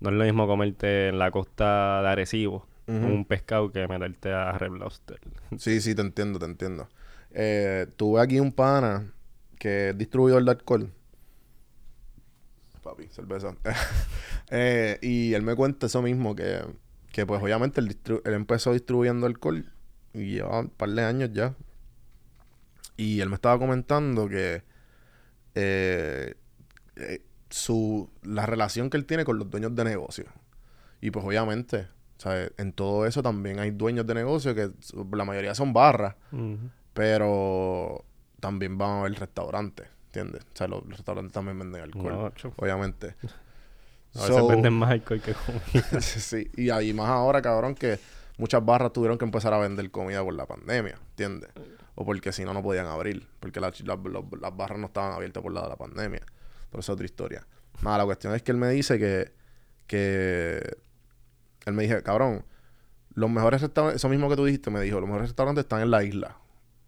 no 0.00 0.10
es 0.10 0.16
lo 0.16 0.24
mismo 0.24 0.46
comerte 0.46 1.08
en 1.08 1.18
la 1.18 1.30
costa 1.30 2.02
de 2.02 2.08
Arecibo 2.08 2.66
Ujú. 2.86 3.06
un 3.06 3.24
pescado 3.24 3.70
que 3.70 3.86
meterte 3.86 4.32
a 4.32 4.52
Red 4.58 4.72
Lobster. 4.72 5.20
sí, 5.58 5.80
sí, 5.80 5.94
te 5.94 6.02
entiendo, 6.02 6.38
te 6.38 6.46
entiendo. 6.46 6.88
Eh, 7.32 7.86
tuve 7.96 8.20
aquí 8.20 8.40
un 8.40 8.50
pana 8.52 9.12
que 9.58 9.90
es 9.90 9.98
distribuidor 9.98 10.42
de 10.44 10.50
alcohol. 10.50 10.90
Papi, 12.82 13.08
cerveza. 13.10 13.54
Eh, 14.52 14.98
y 15.00 15.32
él 15.34 15.42
me 15.42 15.54
cuenta 15.54 15.86
eso 15.86 16.02
mismo, 16.02 16.34
que, 16.34 16.58
que 17.12 17.24
pues 17.24 17.40
obviamente 17.40 17.80
él, 17.80 17.96
él 18.24 18.34
empezó 18.34 18.72
distribuyendo 18.72 19.28
alcohol 19.28 19.64
y 20.14 20.32
lleva 20.32 20.60
un 20.60 20.68
par 20.68 20.90
de 20.90 21.04
años 21.04 21.30
ya. 21.32 21.54
Y 22.96 23.20
él 23.20 23.28
me 23.28 23.34
estaba 23.36 23.58
comentando 23.58 24.28
que 24.28 24.62
eh, 25.54 26.34
eh, 26.96 27.22
su, 27.48 28.10
la 28.22 28.46
relación 28.46 28.90
que 28.90 28.96
él 28.96 29.06
tiene 29.06 29.24
con 29.24 29.38
los 29.38 29.48
dueños 29.50 29.74
de 29.74 29.84
negocio. 29.84 30.24
Y 31.00 31.10
pues 31.10 31.24
obviamente, 31.24 31.88
¿sabes? 32.18 32.52
en 32.58 32.72
todo 32.72 33.06
eso 33.06 33.22
también 33.22 33.58
hay 33.58 33.70
dueños 33.70 34.06
de 34.06 34.14
negocio 34.14 34.54
que 34.54 34.70
la 35.12 35.24
mayoría 35.24 35.54
son 35.54 35.72
barras, 35.72 36.14
pero 36.92 38.04
también 38.40 38.76
van 38.78 38.90
a 38.90 39.00
haber 39.00 39.18
restaurantes, 39.18 39.86
¿entiendes? 40.06 40.42
O 40.52 40.56
sea, 40.56 40.68
los, 40.68 40.82
los 40.86 40.96
restaurantes 40.98 41.32
también 41.32 41.58
venden 41.58 41.82
alcohol, 41.82 42.12
No, 42.12 42.52
obviamente. 42.56 43.14
A 44.14 44.22
veces 44.22 44.36
So- 44.36 44.48
venden 44.48 44.72
más 44.72 44.90
alcohol 44.90 45.20
que 45.22 45.34
comida. 45.34 46.00
sí, 46.00 46.50
y 46.56 46.70
ahí 46.70 46.92
más 46.92 47.08
ahora, 47.08 47.40
cabrón, 47.40 47.74
que 47.76 47.98
muchas 48.40 48.64
barras 48.64 48.92
tuvieron 48.92 49.18
que 49.18 49.24
empezar 49.24 49.52
a 49.54 49.58
vender 49.58 49.90
comida 49.90 50.22
por 50.24 50.34
la 50.34 50.46
pandemia, 50.46 50.98
¿entiendes? 51.10 51.50
O 51.94 52.04
porque 52.04 52.32
si 52.32 52.44
no, 52.44 52.54
no 52.54 52.62
podían 52.62 52.86
abrir, 52.86 53.28
porque 53.38 53.60
las, 53.60 53.78
las- 53.82 53.98
las 54.40 54.56
barras 54.56 54.78
no 54.78 54.86
estaban 54.86 55.12
abiertas 55.12 55.42
por 55.42 55.52
la 55.52 55.62
de 55.62 55.68
la 55.68 55.76
pandemia. 55.76 56.20
Pero 56.70 56.80
esa 56.80 56.92
es 56.92 56.94
otra 56.94 57.04
historia. 57.04 57.46
Nada, 57.82 57.98
la 57.98 58.04
cuestión 58.04 58.34
es 58.34 58.42
que 58.42 58.52
él 58.52 58.58
me 58.58 58.68
dice 58.70 58.98
que, 58.98 59.32
que 59.86 60.76
él 61.66 61.72
me 61.74 61.82
dice, 61.82 62.02
cabrón, 62.02 62.44
los 63.14 63.28
mejores 63.28 63.60
restaurantes, 63.60 63.96
eso 64.00 64.08
mismo 64.08 64.28
que 64.28 64.36
tú 64.36 64.44
dijiste, 64.44 64.70
me 64.70 64.80
dijo, 64.80 64.98
los 65.00 65.08
mejores 65.08 65.28
restaurantes 65.28 65.64
están 65.64 65.80
en 65.82 65.90
la 65.90 66.02
isla. 66.04 66.36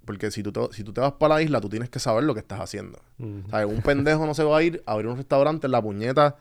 Porque 0.05 0.31
si 0.31 0.43
tú 0.43 0.51
te, 0.53 0.61
si 0.73 0.83
tú 0.85 0.93
te 0.93 1.01
vas 1.01 1.13
para 1.13 1.35
la 1.37 1.43
isla, 1.43 1.61
tú 1.61 1.69
tienes 1.69 1.89
que 1.91 1.99
saber 1.99 2.25
lo 2.25 2.35
que 2.35 2.41
estás 2.41 2.61
haciendo. 2.61 3.01
Ujú. 3.19 3.43
¿Sabes? 3.51 3.67
Un 3.67 3.83
pendejo 3.83 4.27
no 4.27 4.35
se 4.35 4.45
va 4.45 4.59
a 4.59 4.63
ir 4.63 4.83
a 4.87 4.93
abrir 4.93 5.09
un 5.09 5.17
restaurante 5.17 5.67
en 5.67 5.73
la 5.73 5.83
puñeta 5.83 6.37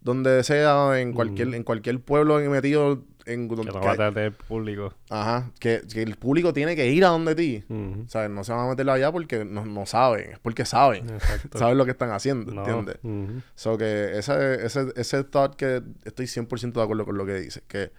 donde 0.00 0.42
sea, 0.44 1.00
en 1.00 1.12
cualquier, 1.12 1.54
en 1.54 1.62
cualquier 1.64 2.00
pueblo 2.00 2.38
metido 2.50 3.02
en 3.26 3.48
Que 3.48 3.56
donde 3.56 3.72
no 3.72 4.14
que- 4.14 4.30
público. 4.30 4.94
Ajá, 5.10 5.50
que, 5.58 5.82
que 5.92 6.02
el 6.02 6.16
público 6.16 6.52
tiene 6.52 6.74
que 6.76 6.86
ir 6.90 7.04
a 7.04 7.08
donde 7.08 7.34
ti. 7.34 7.64
Ujú. 7.68 8.04
¿Sabes? 8.08 8.30
No 8.30 8.44
se 8.44 8.52
van 8.52 8.66
a 8.66 8.70
meter 8.70 8.88
allá 8.88 9.10
porque 9.12 9.44
no, 9.44 9.64
no 9.66 9.84
saben, 9.86 10.32
es 10.32 10.38
porque 10.38 10.64
saben. 10.64 11.10
Exacto. 11.10 11.58
Saben 11.58 11.76
lo 11.76 11.84
que 11.84 11.90
están 11.90 12.10
haciendo, 12.12 12.52
No, 12.52 12.60
¿entiendes? 12.64 12.98
ujú. 13.02 13.42
So 13.54 13.76
que 13.76 14.16
ese, 14.18 14.64
ese, 14.64 14.86
ese 14.96 15.24
thought 15.24 15.56
que 15.56 15.82
estoy 16.04 16.26
100% 16.26 16.72
de 16.72 16.82
acuerdo 16.82 17.04
con 17.04 17.18
lo 17.18 17.26
que 17.26 17.34
dice. 17.34 17.62
Que, 17.68 17.92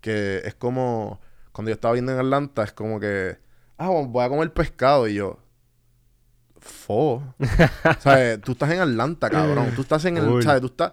que 0.00 0.42
es 0.44 0.54
como 0.54 1.20
cuando 1.52 1.70
yo 1.70 1.74
estaba 1.74 1.94
viendo 1.94 2.12
en 2.12 2.18
Atlanta, 2.18 2.64
es 2.64 2.72
como 2.72 2.98
que, 2.98 3.38
ah, 3.78 3.88
voy 3.88 4.24
a 4.24 4.28
comer 4.28 4.52
pescado. 4.52 5.06
Y 5.06 5.14
yo, 5.14 5.38
fo. 6.58 7.22
¿Sabes? 8.00 8.40
Tú 8.40 8.52
estás 8.52 8.70
en 8.72 8.80
Atlanta, 8.80 9.30
cabrón. 9.30 9.72
Tú 9.76 9.82
estás 9.82 10.04
en 10.04 10.16
el, 10.18 10.28
Uy. 10.28 10.42
¿sabes? 10.42 10.60
Tú 10.60 10.66
estás. 10.68 10.92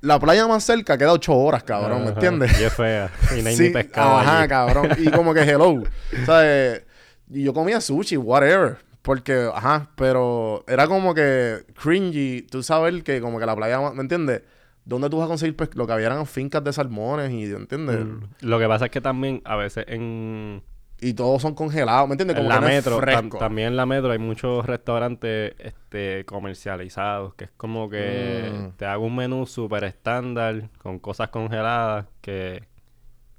La 0.00 0.18
playa 0.18 0.46
más 0.46 0.64
cerca 0.64 0.96
queda 0.96 1.12
ocho 1.12 1.34
horas, 1.36 1.62
cabrón, 1.64 2.04
¿me 2.04 2.10
entiendes? 2.10 2.58
Y 2.60 2.64
es 2.64 2.72
fea. 2.72 3.10
Y 3.36 3.42
no 3.42 3.48
hay 3.48 3.56
Sí, 3.56 3.62
ni 3.64 3.70
pescado 3.70 4.18
Ajá, 4.18 4.40
allí. 4.40 4.48
cabrón. 4.48 4.88
Y 4.98 5.10
como 5.10 5.34
que 5.34 5.40
hello. 5.42 5.82
¿Sabes? 6.24 6.82
Y 7.30 7.42
yo 7.42 7.52
comía 7.52 7.80
sushi, 7.80 8.16
whatever. 8.16 8.76
Porque, 9.02 9.48
ajá, 9.52 9.90
pero 9.96 10.64
era 10.68 10.86
como 10.86 11.14
que 11.14 11.64
cringy. 11.80 12.42
Tú 12.42 12.62
sabes 12.62 13.02
que 13.02 13.20
como 13.20 13.38
que 13.38 13.46
la 13.46 13.56
playa, 13.56 13.80
¿me 13.92 14.02
entiendes? 14.02 14.42
¿Dónde 14.84 15.10
tú 15.10 15.18
vas 15.18 15.26
a 15.26 15.28
conseguir 15.28 15.56
lo 15.74 15.86
que 15.86 15.92
había 15.92 16.06
eran 16.06 16.26
fincas 16.26 16.64
de 16.64 16.72
salmones 16.72 17.30
y, 17.30 17.44
¿entiendes? 17.44 18.04
Mm. 18.04 18.20
Lo 18.40 18.58
que 18.58 18.66
pasa 18.68 18.86
es 18.86 18.90
que 18.90 19.00
también 19.00 19.42
a 19.44 19.56
veces 19.56 19.84
en, 19.88 20.62
Y 21.00 21.14
todos 21.14 21.42
son 21.42 21.54
congelados, 21.54 22.08
¿me 22.08 22.14
entiendes? 22.14 22.36
en 22.38 22.48
la 22.48 22.56
que 22.56 22.60
no 22.60 22.68
es 22.68 22.74
metro, 22.84 23.00
tam- 23.00 23.38
también 23.38 23.68
en 23.68 23.76
la 23.76 23.86
metro 23.86 24.10
hay 24.10 24.18
muchos 24.18 24.66
restaurantes 24.66 25.54
este, 25.58 26.24
comercializados 26.24 27.34
que 27.34 27.44
es 27.44 27.50
como 27.56 27.88
que 27.88 28.50
Mm. 28.52 28.76
te 28.76 28.84
hago 28.84 29.06
un 29.06 29.14
menú 29.14 29.46
súper 29.46 29.84
estándar 29.84 30.70
con 30.78 30.98
cosas 30.98 31.28
congeladas 31.28 32.06
que 32.20 32.64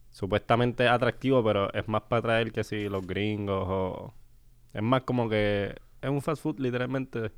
supuestamente 0.09 0.85
es 0.85 0.89
atractivo, 0.91 1.43
pero 1.43 1.71
es 1.73 1.87
más 1.87 2.03
para 2.03 2.21
traer 2.21 2.51
que 2.51 2.63
si 2.63 2.87
los 2.89 3.05
gringos 3.05 3.65
o... 3.67 4.13
Es 4.73 4.81
más 4.83 5.01
como 5.01 5.27
que 5.29 5.75
es 6.01 6.09
un 6.09 6.21
fast 6.21 6.41
food 6.43 6.59
literalmente. 6.59 7.31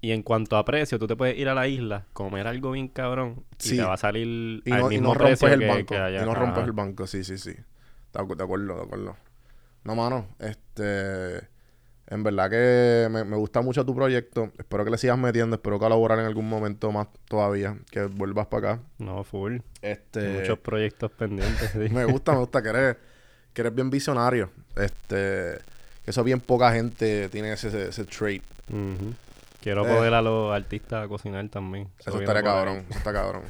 Y 0.00 0.10
en 0.10 0.22
cuanto 0.22 0.56
a 0.56 0.64
precio, 0.64 0.98
tú 0.98 1.06
te 1.06 1.14
puedes 1.14 1.38
ir 1.38 1.48
a 1.48 1.54
la 1.54 1.68
isla, 1.68 2.06
comer 2.12 2.48
algo 2.48 2.72
bien 2.72 2.88
cabrón 2.88 3.44
y 3.62 3.76
te 3.76 3.84
va 3.84 3.94
a 3.94 3.96
salir 3.96 4.62
Y 4.64 4.72
al 4.72 4.80
no, 4.80 4.86
y 4.86 4.94
mismo 4.94 5.08
no 5.08 5.14
rompes 5.14 5.38
precio 5.38 5.54
el 5.54 5.60
que- 5.60 5.68
banco. 5.68 5.94
que 5.94 5.98
allá. 6.00 6.22
Y 6.22 6.24
no 6.24 6.34
rompes 6.34 6.64
el 6.64 6.72
banco, 6.72 7.06
sí, 7.06 7.22
sí, 7.22 7.38
sí. 7.38 7.52
De 8.12 8.20
acu- 8.20 8.36
de 8.36 8.44
acuerdo, 8.44 8.76
de 8.76 8.82
acuerdo. 8.82 9.16
No, 9.84 9.94
mano, 9.96 10.26
este... 10.38 11.50
En 12.08 12.22
verdad 12.24 12.50
que 12.50 13.08
me, 13.10 13.24
me 13.24 13.36
gusta 13.36 13.62
mucho 13.62 13.86
tu 13.86 13.94
proyecto. 13.94 14.52
Espero 14.58 14.84
que 14.84 14.90
le 14.90 14.98
sigas 14.98 15.16
metiendo. 15.16 15.56
Espero 15.56 15.78
colaborar 15.78 16.18
en 16.18 16.26
algún 16.26 16.46
momento 16.46 16.92
más 16.92 17.06
todavía. 17.26 17.78
Que 17.90 18.02
vuelvas 18.04 18.48
para 18.48 18.72
acá. 18.72 18.82
No, 18.98 19.24
full. 19.24 19.58
Este... 19.80 20.40
Muchos 20.40 20.58
proyectos 20.58 21.10
pendientes. 21.12 21.70
sí. 21.70 21.78
Me 21.90 22.04
gusta, 22.04 22.32
me 22.32 22.38
gusta 22.40 22.62
que 22.62 22.68
eres, 22.68 22.96
que 23.54 23.62
eres 23.62 23.74
bien 23.74 23.88
visionario. 23.88 24.50
Este... 24.76 25.58
Que 26.04 26.10
eso 26.10 26.22
bien 26.22 26.40
poca 26.40 26.70
gente 26.72 27.28
tiene 27.30 27.52
ese, 27.52 27.68
ese, 27.68 27.88
ese 27.88 28.04
trait. 28.04 28.42
Quiero 29.62 29.86
Eh. 29.88 29.94
poder 29.96 30.12
a 30.12 30.20
los 30.20 30.52
artistas 30.54 31.04
a 31.04 31.08
cocinar 31.08 31.48
también. 31.48 31.88
Eso 31.98 32.10
viene 32.10 32.24
estaría 32.24 32.42
cabrón. 32.42 32.84
Eso 32.90 32.98
está 32.98 33.12
cabrón. 33.12 33.42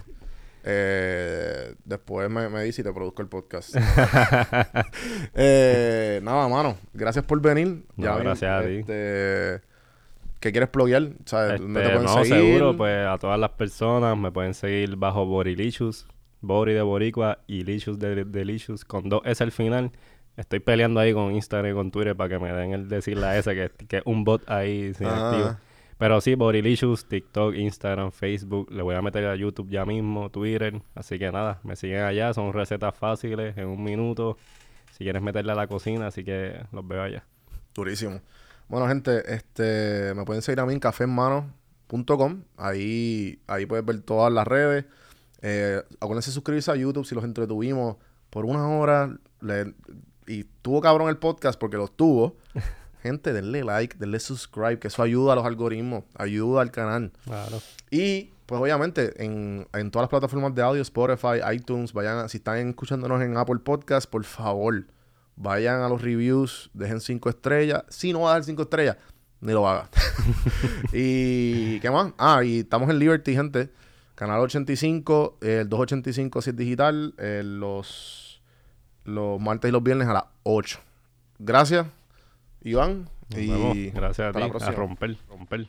Eh, 0.65 1.75
después 1.85 2.31
me, 2.31 2.49
me 2.49 2.63
dice 2.65 2.83
y 2.83 2.85
te 2.85 2.93
produzco 2.93 3.23
el 3.23 3.29
podcast. 3.29 3.75
eh, 5.35 6.21
nada, 6.23 6.49
mano. 6.49 6.77
Gracias 6.93 7.25
por 7.25 7.41
venir. 7.41 7.85
No, 7.97 8.17
vi, 8.17 8.23
gracias 8.25 8.51
a 8.51 8.67
ti. 8.67 8.77
este, 8.79 9.61
¿Qué 10.41 10.51
quieres 10.53 10.71
pluguear? 10.71 11.11
¿Sabes? 11.25 11.61
¿Dónde 11.61 11.81
te 11.81 11.87
Este, 11.87 11.99
pueden 11.99 12.17
no, 12.17 12.25
seguir? 12.25 12.45
seguro, 12.53 12.77
pues 12.77 13.07
a 13.07 13.19
todas 13.19 13.39
las 13.39 13.51
personas 13.51 14.17
me 14.17 14.31
pueden 14.33 14.55
seguir 14.55 14.97
bajo 14.97 15.25
Borilicious, 15.27 16.07
Bori 16.41 16.75
de 16.75 16.83
Boricua 16.83 17.39
y 17.47 17.63
Licious 17.65 17.99
de 17.99 18.25
Delicious, 18.25 18.85
con 18.85 19.09
dos 19.09 19.23
S 19.25 19.43
al 19.43 19.53
final. 19.53 19.93
Estoy 20.37 20.61
peleando 20.61 20.99
ahí 20.99 21.13
con 21.13 21.33
Instagram 21.35 21.73
y 21.73 21.75
con 21.75 21.91
Twitter 21.91 22.17
para 22.17 22.31
que 22.31 22.39
me 22.39 22.53
den 22.53 22.73
el 22.73 22.89
decir 22.89 23.19
la 23.19 23.37
S, 23.37 23.53
que, 23.55 23.71
que 23.87 23.99
es 23.99 24.03
un 24.07 24.25
bot 24.25 24.49
ahí 24.51 24.93
sin 24.95 25.07
Ah. 25.07 25.31
activo. 25.31 25.57
Pero 26.03 26.21
sí, 26.21 26.35
Borilicious, 26.35 27.05
TikTok, 27.05 27.55
Instagram, 27.55 28.11
Facebook. 28.11 28.73
Le 28.73 28.83
voy 28.83 28.97
a 28.97 29.03
meter 29.03 29.25
a 29.27 29.37
YouTube 29.37 29.71
ya 29.71 29.85
mismo, 29.85 30.31
Twitter. 30.31 30.83
Así 30.97 31.17
que 31.17 31.31
nada, 31.31 31.61
me 31.63 31.77
siguen 31.77 32.01
allá. 32.03 32.35
Son 32.35 32.53
recetas 32.53 32.93
fáciles 32.97 33.57
en 33.57 33.69
un 33.69 33.85
minuto. 33.85 34.37
Si 34.91 35.05
quieres 35.05 35.23
meterle 35.23 35.53
a 35.53 35.55
la 35.55 35.69
cocina, 35.69 36.09
así 36.09 36.25
que 36.25 36.61
los 36.73 36.89
veo 36.89 37.05
allá. 37.05 37.25
Durísimo. 37.73 38.21
Bueno, 38.67 38.89
gente, 38.89 39.33
este, 39.33 40.13
me 40.17 40.25
pueden 40.25 40.43
seguir 40.43 40.59
a 40.59 40.67
mí 40.67 40.73
en 40.73 40.81
caféenmano.com. 40.81 42.43
Ahí, 42.57 43.39
ahí 43.47 43.67
puedes 43.67 43.85
ver 43.87 44.01
todas 44.01 44.33
las 44.33 44.45
redes. 44.45 44.87
Eh, 45.41 45.81
acuérdense 46.01 46.31
de 46.31 46.35
suscribirse 46.35 46.73
a 46.73 46.75
YouTube 46.75 47.07
si 47.07 47.15
los 47.15 47.23
entretuvimos 47.23 47.95
por 48.29 48.45
una 48.45 48.69
hora. 48.69 49.17
Le- 49.41 49.73
y 50.27 50.43
tuvo 50.63 50.81
cabrón 50.81 51.09
el 51.11 51.19
podcast 51.19 51.61
porque 51.61 51.77
los 51.77 51.97
tuvo. 51.97 52.37
gente, 53.03 53.33
denle 53.33 53.65
like, 53.65 53.97
denle 53.99 54.21
subscribe, 54.21 54.79
que 54.79 54.89
eso 54.89 55.03
ayuda 55.03 55.33
a 55.33 55.37
los 55.37 55.45
algoritmos, 55.45 56.05
ayuda 56.15 56.63
al 56.63 56.71
canal. 56.71 57.13
Claro. 57.25 57.61
Y, 57.91 58.31
pues 58.47 58.61
obviamente, 58.61 59.23
en, 59.25 59.67
en 59.73 59.91
todas 59.91 60.05
las 60.05 60.11
plataformas 60.11 60.55
de 60.55 60.63
audio, 60.63 60.81
Spotify, 60.83 61.41
iTunes, 61.53 61.93
vayan, 61.93 62.19
a- 62.19 62.29
si 62.29 62.39
están 62.39 62.69
escuchándonos 62.69 63.21
en 63.23 63.37
Apple 63.37 63.59
Podcast, 63.65 64.09
por 64.09 64.25
favor, 64.25 64.85
vayan 65.37 65.81
a 65.83 65.89
los 65.89 66.01
reviews, 66.01 66.71
dejen 66.75 67.01
cinco 67.01 67.29
estrellas. 67.29 67.85
Si 67.89 68.13
no 68.13 68.21
va 68.23 68.31
a 68.31 68.33
dar 68.35 68.45
cinco 68.45 68.63
estrellas, 68.63 68.97
ni 69.41 69.53
lo 69.53 69.69
haga. 69.69 69.89
y, 70.93 71.81
¿qué 71.81 71.91
más? 71.91 72.13
Ah, 72.19 72.43
y 72.45 72.61
estamos 72.61 72.89
en 72.91 72.99
Liberty, 72.99 73.35
gente. 73.35 73.71
Canal 74.15 74.41
85, 74.41 75.39
el 75.41 75.69
285 75.69 76.43
si 76.43 76.51
es 76.51 76.57
digital, 76.57 77.15
eh, 77.19 77.43
los, 77.45 78.41
los 79.05 79.41
martes 79.41 79.69
y 79.71 79.73
los 79.73 79.83
viernes 79.83 80.07
a 80.07 80.13
las 80.13 80.25
8. 80.45 80.79
Gracias, 81.39 81.87
Iván. 82.65 83.09
Nos 83.31 83.41
y 83.41 83.49
vemos. 83.49 83.77
Gracias 83.95 84.29
a 84.29 84.39
ti. 84.39 84.43
A 84.43 84.71
romper, 84.73 85.17
romper. 85.29 85.67